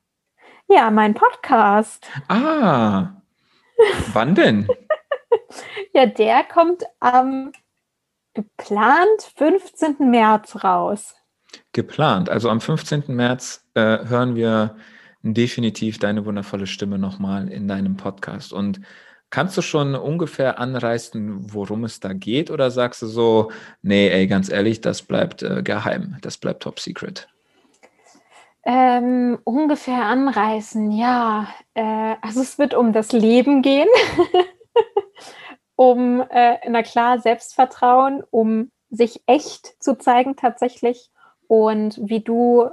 [0.67, 2.09] Ja, mein Podcast.
[2.27, 3.21] Ah,
[4.13, 4.67] wann denn?
[5.93, 7.51] ja, der kommt am
[8.35, 9.95] geplant 15.
[9.99, 11.15] März raus.
[11.71, 12.29] Geplant.
[12.29, 13.03] Also am 15.
[13.07, 14.75] März äh, hören wir
[15.23, 18.53] definitiv deine wundervolle Stimme nochmal in deinem Podcast.
[18.53, 18.81] Und
[19.31, 22.51] kannst du schon ungefähr anreißen, worum es da geht?
[22.51, 23.51] Oder sagst du so,
[23.81, 27.27] nee, ey, ganz ehrlich, das bleibt äh, geheim, das bleibt top secret?
[28.67, 31.47] Ähm, ungefähr anreißen, ja.
[31.73, 33.87] Äh, also es wird um das Leben gehen.
[35.75, 41.09] um, äh, na klar, Selbstvertrauen, um sich echt zu zeigen tatsächlich
[41.47, 42.69] und wie du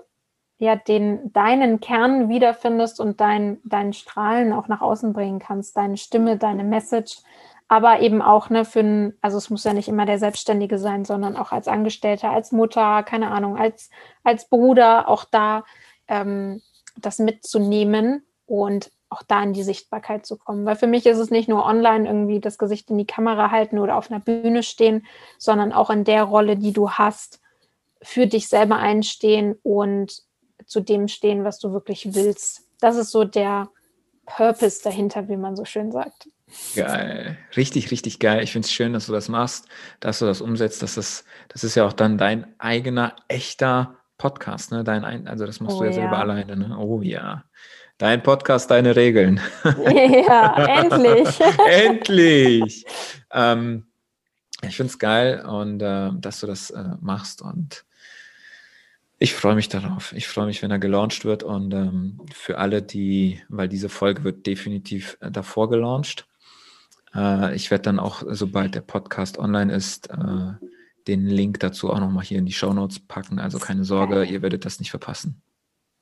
[0.59, 5.97] ja den deinen Kern wiederfindest und dein, dein Strahlen auch nach außen bringen kannst, deine
[5.97, 7.19] Stimme, deine Message,
[7.66, 11.05] aber eben auch ne, für ein, also es muss ja nicht immer der Selbstständige sein,
[11.05, 13.91] sondern auch als Angestellter, als Mutter, keine Ahnung, als,
[14.23, 15.65] als Bruder, auch da
[16.07, 16.61] ähm,
[16.97, 20.65] das mitzunehmen und auch da in die Sichtbarkeit zu kommen.
[20.65, 23.79] Weil für mich ist es nicht nur online irgendwie das Gesicht in die Kamera halten
[23.79, 25.07] oder auf einer Bühne stehen,
[25.39, 27.41] sondern auch in der Rolle, die du hast,
[28.03, 30.23] für dich selber einstehen und
[30.67, 32.69] zu dem stehen, was du wirklich willst.
[32.81, 33.69] Das ist so der
[34.27, 36.29] Purpose dahinter, wie man so schön sagt.
[36.75, 37.39] Geil.
[37.57, 38.43] Richtig, richtig geil.
[38.43, 39.69] Ich finde es schön, dass du das machst,
[40.01, 40.83] dass du das umsetzt.
[40.83, 44.71] Dass das, das ist ja auch dann dein eigener, echter Podcast.
[44.71, 44.85] Ne?
[44.85, 46.57] Dein, also das machst oh, du ja, ja selber alleine.
[46.57, 46.77] Ne?
[46.79, 47.45] Oh ja.
[48.03, 49.41] Dein Podcast, deine Regeln.
[49.62, 51.39] Ja, endlich.
[51.70, 52.85] endlich.
[53.31, 53.87] Ähm,
[54.61, 57.85] ich finde es geil und äh, dass du das äh, machst und
[59.20, 60.12] ich freue mich darauf.
[60.15, 64.24] Ich freue mich, wenn er gelauncht wird und ähm, für alle, die, weil diese Folge
[64.24, 66.27] wird definitiv äh, davor gelauncht.
[67.15, 70.55] Äh, ich werde dann auch, sobald der Podcast online ist, äh,
[71.07, 73.39] den Link dazu auch nochmal hier in die Show Notes packen.
[73.39, 75.41] Also keine Sorge, ihr werdet das nicht verpassen.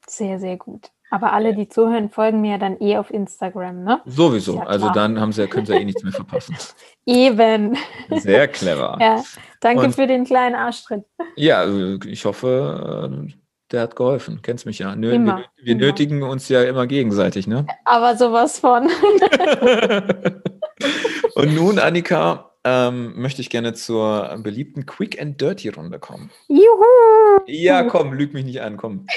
[0.06, 0.90] Sehr, sehr gut.
[1.11, 4.01] Aber alle, die zuhören, folgen mir dann eh auf Instagram, ne?
[4.07, 4.57] Sowieso.
[4.57, 6.57] Ja also dann haben sie, können sie ja eh nichts mehr verpassen.
[7.05, 7.77] Eben.
[8.11, 8.97] Sehr clever.
[9.01, 9.23] Ja,
[9.61, 11.05] danke Und, für den kleinen Arschtritt.
[11.37, 11.66] Ja,
[12.07, 13.32] ich hoffe, äh,
[13.73, 14.41] der hat geholfen.
[14.43, 14.95] Kennst mich ja.
[14.95, 15.87] Nö, immer, wir, wir immer.
[15.87, 17.66] nötigen uns ja immer gegenseitig, ne?
[17.85, 18.89] Aber sowas von.
[21.35, 26.31] Und nun, Annika, ähm, möchte ich gerne zur beliebten Quick and Dirty Runde kommen.
[26.49, 27.41] Juhu!
[27.47, 29.07] Ja, komm, lüg mich nicht an, komm.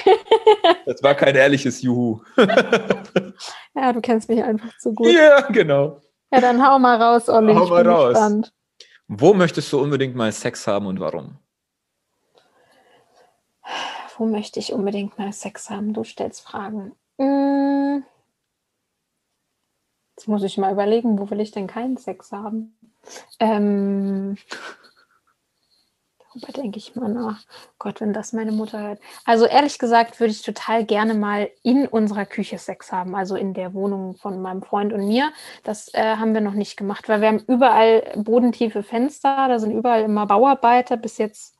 [0.85, 2.21] Das war kein ehrliches Juhu.
[3.75, 5.07] ja, du kennst mich einfach zu gut.
[5.07, 6.01] Ja, genau.
[6.31, 7.53] Ja, dann hau mal raus, Olli.
[7.53, 8.09] Hau mal raus.
[8.09, 8.53] Gespannt.
[9.07, 11.37] Wo möchtest du unbedingt mal Sex haben und warum?
[14.17, 15.93] Wo möchte ich unbedingt mal Sex haben?
[15.93, 16.93] Du stellst Fragen.
[17.17, 18.03] Hm.
[20.15, 22.75] Jetzt muss ich mal überlegen, wo will ich denn keinen Sex haben?
[23.39, 24.37] Ähm,
[26.33, 27.41] darüber denke ich mal nach.
[27.79, 28.99] Gott, wenn das meine Mutter hört.
[29.25, 33.53] Also ehrlich gesagt würde ich total gerne mal in unserer Küche Sex haben, also in
[33.53, 35.31] der Wohnung von meinem Freund und mir.
[35.63, 39.71] Das äh, haben wir noch nicht gemacht, weil wir haben überall bodentiefe Fenster, da sind
[39.71, 40.97] überall immer Bauarbeiter.
[40.97, 41.55] Bis jetzt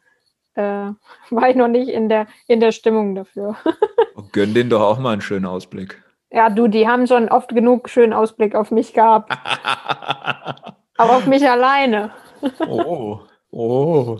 [0.55, 0.61] äh,
[1.29, 3.55] war ich noch nicht in der, in der Stimmung dafür.
[4.31, 6.01] Gönn denen doch auch mal einen schönen Ausblick.
[6.31, 9.31] Ja, du, die haben schon oft genug schönen Ausblick auf mich gehabt.
[10.95, 12.13] Aber auf mich alleine.
[12.59, 13.21] Oh,
[13.51, 14.19] oh.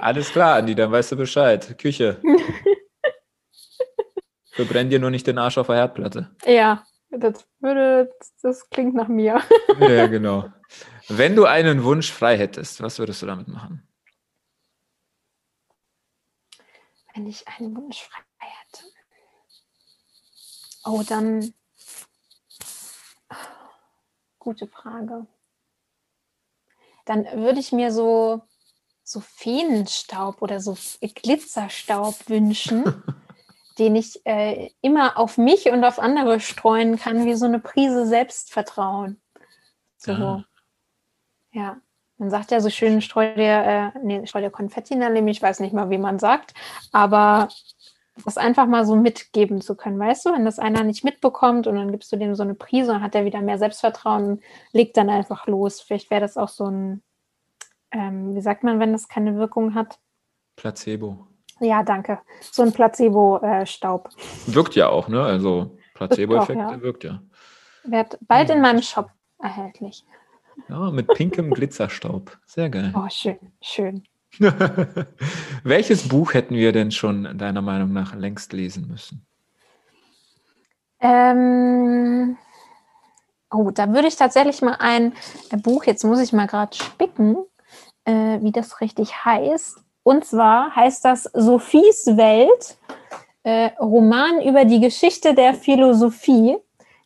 [0.00, 1.78] Alles klar, Andi, dann weißt du Bescheid.
[1.78, 2.20] Küche.
[4.52, 6.34] Verbrenn dir nur nicht den Arsch auf der Herdplatte.
[6.46, 8.10] Ja, das würde,
[8.42, 9.42] das klingt nach mir.
[9.78, 10.50] Ja, genau.
[11.08, 13.86] Wenn du einen Wunsch frei hättest, was würdest du damit machen?
[17.14, 18.84] Wenn ich einen Wunsch frei hätte.
[20.84, 21.52] Oh, dann.
[24.38, 25.26] Gute Frage
[27.06, 28.42] dann würde ich mir so,
[29.02, 32.84] so Feenstaub oder so Glitzerstaub wünschen,
[33.78, 38.06] den ich äh, immer auf mich und auf andere streuen kann, wie so eine Prise
[38.06, 39.20] Selbstvertrauen.
[39.96, 40.12] So.
[40.12, 40.44] Ja.
[41.52, 41.76] ja.
[42.18, 45.28] Man sagt ja so schön, streu dir, äh, nee, streu dir Konfetti in der Leben,
[45.28, 46.54] ich weiß nicht mal, wie man sagt,
[46.90, 47.48] aber
[48.24, 51.76] das einfach mal so mitgeben zu können, weißt du, wenn das einer nicht mitbekommt und
[51.76, 54.96] dann gibst du dem so eine Prise und hat er wieder mehr Selbstvertrauen und legt
[54.96, 55.80] dann einfach los.
[55.80, 57.02] Vielleicht wäre das auch so ein,
[57.90, 59.98] ähm, wie sagt man, wenn das keine Wirkung hat?
[60.56, 61.26] Placebo.
[61.60, 62.20] Ja, danke.
[62.40, 64.10] So ein Placebo-Staub.
[64.46, 65.22] Wirkt ja auch, ne?
[65.22, 66.80] Also Placebo-Effekt ja.
[66.82, 67.22] wirkt ja.
[67.84, 70.04] Wird bald in meinem Shop erhältlich.
[70.68, 72.38] Ja, mit pinkem Glitzerstaub.
[72.46, 72.92] Sehr geil.
[72.96, 74.04] Oh, schön, schön.
[75.64, 79.26] Welches Buch hätten wir denn schon deiner Meinung nach längst lesen müssen?
[81.00, 82.36] Ähm,
[83.50, 85.12] oh, da würde ich tatsächlich mal ein
[85.62, 87.36] Buch, jetzt muss ich mal gerade spicken,
[88.04, 89.78] äh, wie das richtig heißt.
[90.02, 92.78] Und zwar heißt das Sophies Welt,
[93.42, 96.56] äh, Roman über die Geschichte der Philosophie.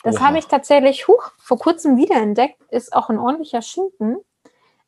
[0.03, 4.17] Das habe ich tatsächlich huch, vor kurzem wiederentdeckt, ist auch ein ordentlicher Schinken.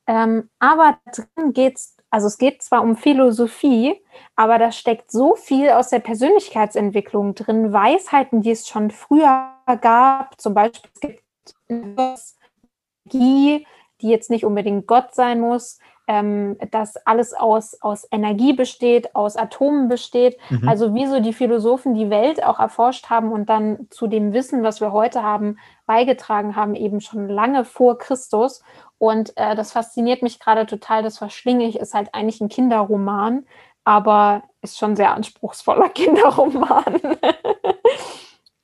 [0.07, 3.95] Ähm, aber drin geht es also es geht zwar um Philosophie,
[4.37, 9.49] aber da steckt so viel aus der Persönlichkeitsentwicklung drin, Weisheiten, die es schon früher
[9.81, 10.39] gab.
[10.39, 11.23] Zum Beispiel es gibt
[11.69, 13.67] Magie,
[14.03, 19.39] die jetzt nicht unbedingt Gott sein muss, ähm, dass alles aus, aus Energie besteht, aus
[19.39, 20.37] Atomen besteht.
[20.51, 20.69] Mhm.
[20.69, 24.63] Also wie so die Philosophen die Welt auch erforscht haben und dann zu dem Wissen,
[24.63, 25.57] was wir heute haben,
[25.87, 28.63] beigetragen haben, eben schon lange vor Christus.
[29.03, 31.03] Und äh, das fasziniert mich gerade total.
[31.03, 33.45] Das verschlinge ich, ist halt eigentlich ein Kinderroman,
[33.83, 37.01] aber ist schon sehr anspruchsvoller Kinderroman.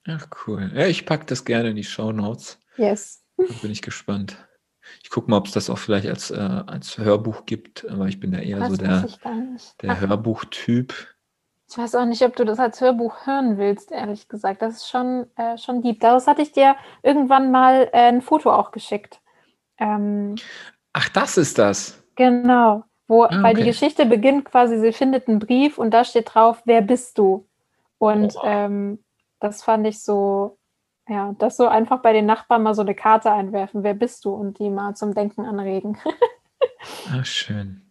[0.06, 0.70] Ach cool.
[0.72, 2.60] Ja, ich packe das gerne in die Show Notes.
[2.76, 3.24] Yes.
[3.36, 4.36] Da bin ich gespannt.
[5.02, 8.20] Ich gucke mal, ob es das auch vielleicht als, äh, als Hörbuch gibt, aber ich
[8.20, 9.08] bin ja eher das so der,
[9.82, 10.94] der Hörbuchtyp.
[11.68, 14.62] Ich weiß auch nicht, ob du das als Hörbuch hören willst, ehrlich gesagt.
[14.62, 15.98] Das ist schon, äh, schon deep.
[15.98, 19.20] Daraus hatte ich dir irgendwann mal äh, ein Foto auch geschickt.
[19.78, 20.36] Ähm,
[20.92, 22.02] Ach, das ist das.
[22.16, 22.84] Genau.
[23.06, 23.42] Wo, ah, okay.
[23.42, 27.16] Weil die Geschichte beginnt quasi, sie findet einen Brief und da steht drauf, wer bist
[27.18, 27.48] du?
[27.98, 29.02] Und ähm,
[29.40, 30.58] das fand ich so,
[31.08, 34.30] ja, das so einfach bei den Nachbarn mal so eine Karte einwerfen, wer bist du
[34.30, 35.98] und die mal zum Denken anregen.
[37.10, 37.90] Ach, schön.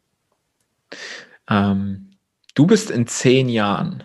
[1.50, 2.12] Ähm,
[2.54, 4.04] du bist in zehn Jahren.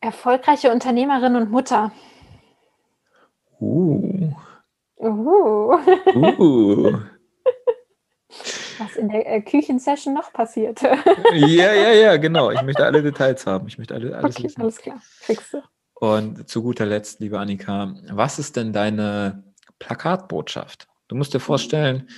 [0.00, 1.90] Erfolgreiche Unternehmerin und Mutter.
[3.60, 4.32] Uh.
[5.00, 5.76] Uh.
[6.38, 6.98] uh.
[8.78, 10.88] Was in der äh, Küchensession noch passierte.
[11.32, 12.50] ja, ja, ja, genau.
[12.50, 13.68] Ich möchte alle Details haben.
[13.68, 14.60] Ich möchte alle, alles okay, wissen.
[14.60, 15.62] Alles klar, fixe.
[15.94, 19.44] Und zu guter Letzt, liebe Annika, was ist denn deine
[19.78, 20.88] Plakatbotschaft?
[21.08, 22.08] Du musst dir vorstellen,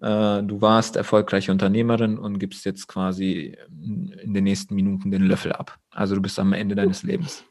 [0.00, 5.52] äh, du warst erfolgreiche Unternehmerin und gibst jetzt quasi in den nächsten Minuten den Löffel
[5.52, 5.78] ab.
[5.90, 7.44] Also du bist am Ende deines Lebens.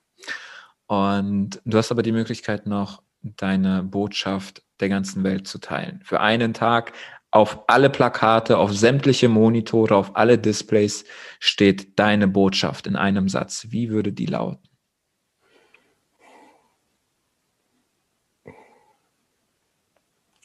[0.88, 3.02] Und du hast aber die Möglichkeit noch,
[3.38, 6.02] deine Botschaft der ganzen Welt zu teilen.
[6.04, 6.94] Für einen Tag
[7.32, 11.04] auf alle Plakate, auf sämtliche Monitore, auf alle Displays
[11.40, 13.68] steht deine Botschaft in einem Satz.
[13.70, 14.70] Wie würde die lauten?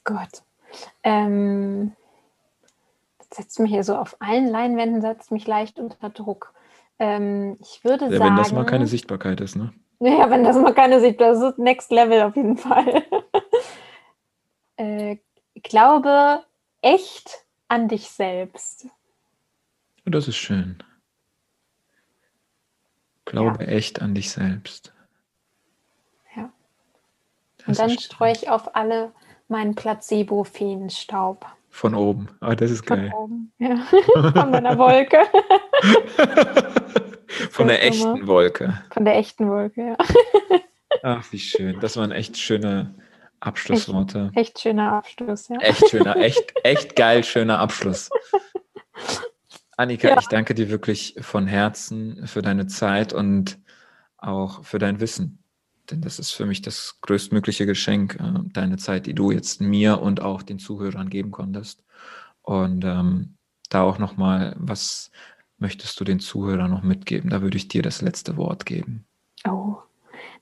[0.02, 0.43] Gott.
[1.05, 1.93] Ähm,
[3.19, 6.52] das setzt mich hier so auf allen Leinwänden, setzt mich leicht unter Druck.
[6.98, 8.24] Ähm, ich würde ja, sagen.
[8.24, 9.73] Wenn das mal keine Sichtbarkeit ist, ne?
[10.01, 13.05] Ja, wenn das mal keine ist, das ist Next Level auf jeden Fall.
[14.77, 15.18] äh,
[15.52, 16.43] ich glaube,
[16.81, 18.89] echt an dich selbst.
[20.06, 20.82] Das ist schön.
[23.27, 23.70] Glaube ja.
[23.70, 24.93] echt an dich selbst.
[26.35, 26.51] Ja.
[27.59, 29.12] Das Und dann streue ich auf alle
[29.48, 31.47] meinen Placebo-Feenstaub.
[31.70, 32.28] Von oben.
[32.40, 33.10] Ah, das ist geil.
[33.10, 33.76] Von oben, ja.
[34.32, 35.22] Von meiner Wolke.
[37.51, 38.82] Von der echten Wolke.
[38.90, 39.97] Von der echten Wolke, ja.
[41.02, 41.78] Ach, wie schön.
[41.80, 42.94] Das waren echt schöne
[43.38, 44.30] Abschlussworte.
[44.34, 45.56] Echt, echt schöner Abschluss, ja.
[45.60, 48.10] Echt schöner, echt, echt geil schöner Abschluss.
[49.76, 50.18] Annika, ja.
[50.18, 53.59] ich danke dir wirklich von Herzen für deine Zeit und
[54.18, 55.42] auch für dein Wissen.
[55.90, 60.00] Denn das ist für mich das größtmögliche Geschenk, äh, deine Zeit, die du jetzt mir
[60.00, 61.82] und auch den Zuhörern geben konntest.
[62.42, 63.36] Und ähm,
[63.68, 65.10] da auch nochmal, was
[65.58, 67.30] möchtest du den Zuhörern noch mitgeben?
[67.30, 69.06] Da würde ich dir das letzte Wort geben.
[69.48, 69.76] Oh,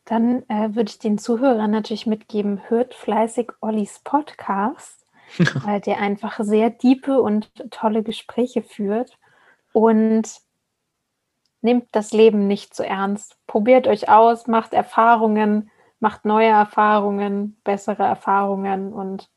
[0.04, 5.04] dann äh, würde ich den Zuhörern natürlich mitgeben, hört fleißig Ollis Podcast,
[5.64, 9.18] weil der einfach sehr diepe und tolle Gespräche führt.
[9.72, 10.28] Und
[11.60, 13.36] nehmt das Leben nicht zu ernst.
[13.46, 15.70] Probiert euch aus, macht Erfahrungen,
[16.00, 19.28] macht neue Erfahrungen, bessere Erfahrungen und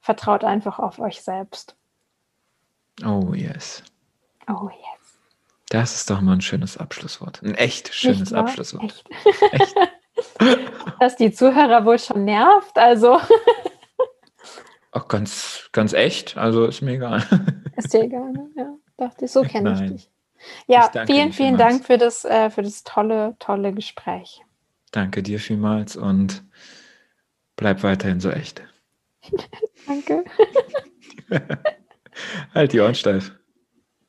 [0.00, 1.76] vertraut einfach auf euch selbst.
[3.04, 3.82] Oh yes.
[4.48, 5.18] Oh yes.
[5.70, 7.42] Das ist doch mal ein schönes Abschlusswort.
[7.42, 9.04] Ein echt schönes Abschlusswort.
[9.52, 9.74] Echt.
[9.74, 9.74] echt.
[11.00, 13.18] Dass die Zuhörer wohl schon nervt, also.
[14.92, 16.36] Ach, ganz, ganz echt.
[16.36, 17.24] Also ist mir egal.
[17.76, 18.48] Ist dir egal, ne?
[18.56, 20.10] Ja, dachte ich, so kenne ich dich.
[20.66, 24.42] Ja, vielen, vielen Dank für das, äh, für das tolle, tolle Gespräch.
[24.92, 26.44] Danke dir vielmals und
[27.56, 28.62] bleib weiterhin so echt.
[29.86, 30.24] Danke.
[32.54, 33.32] halt die Ohren steif.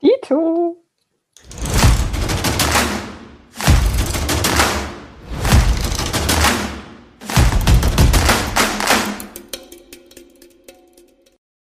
[0.01, 0.84] Dito.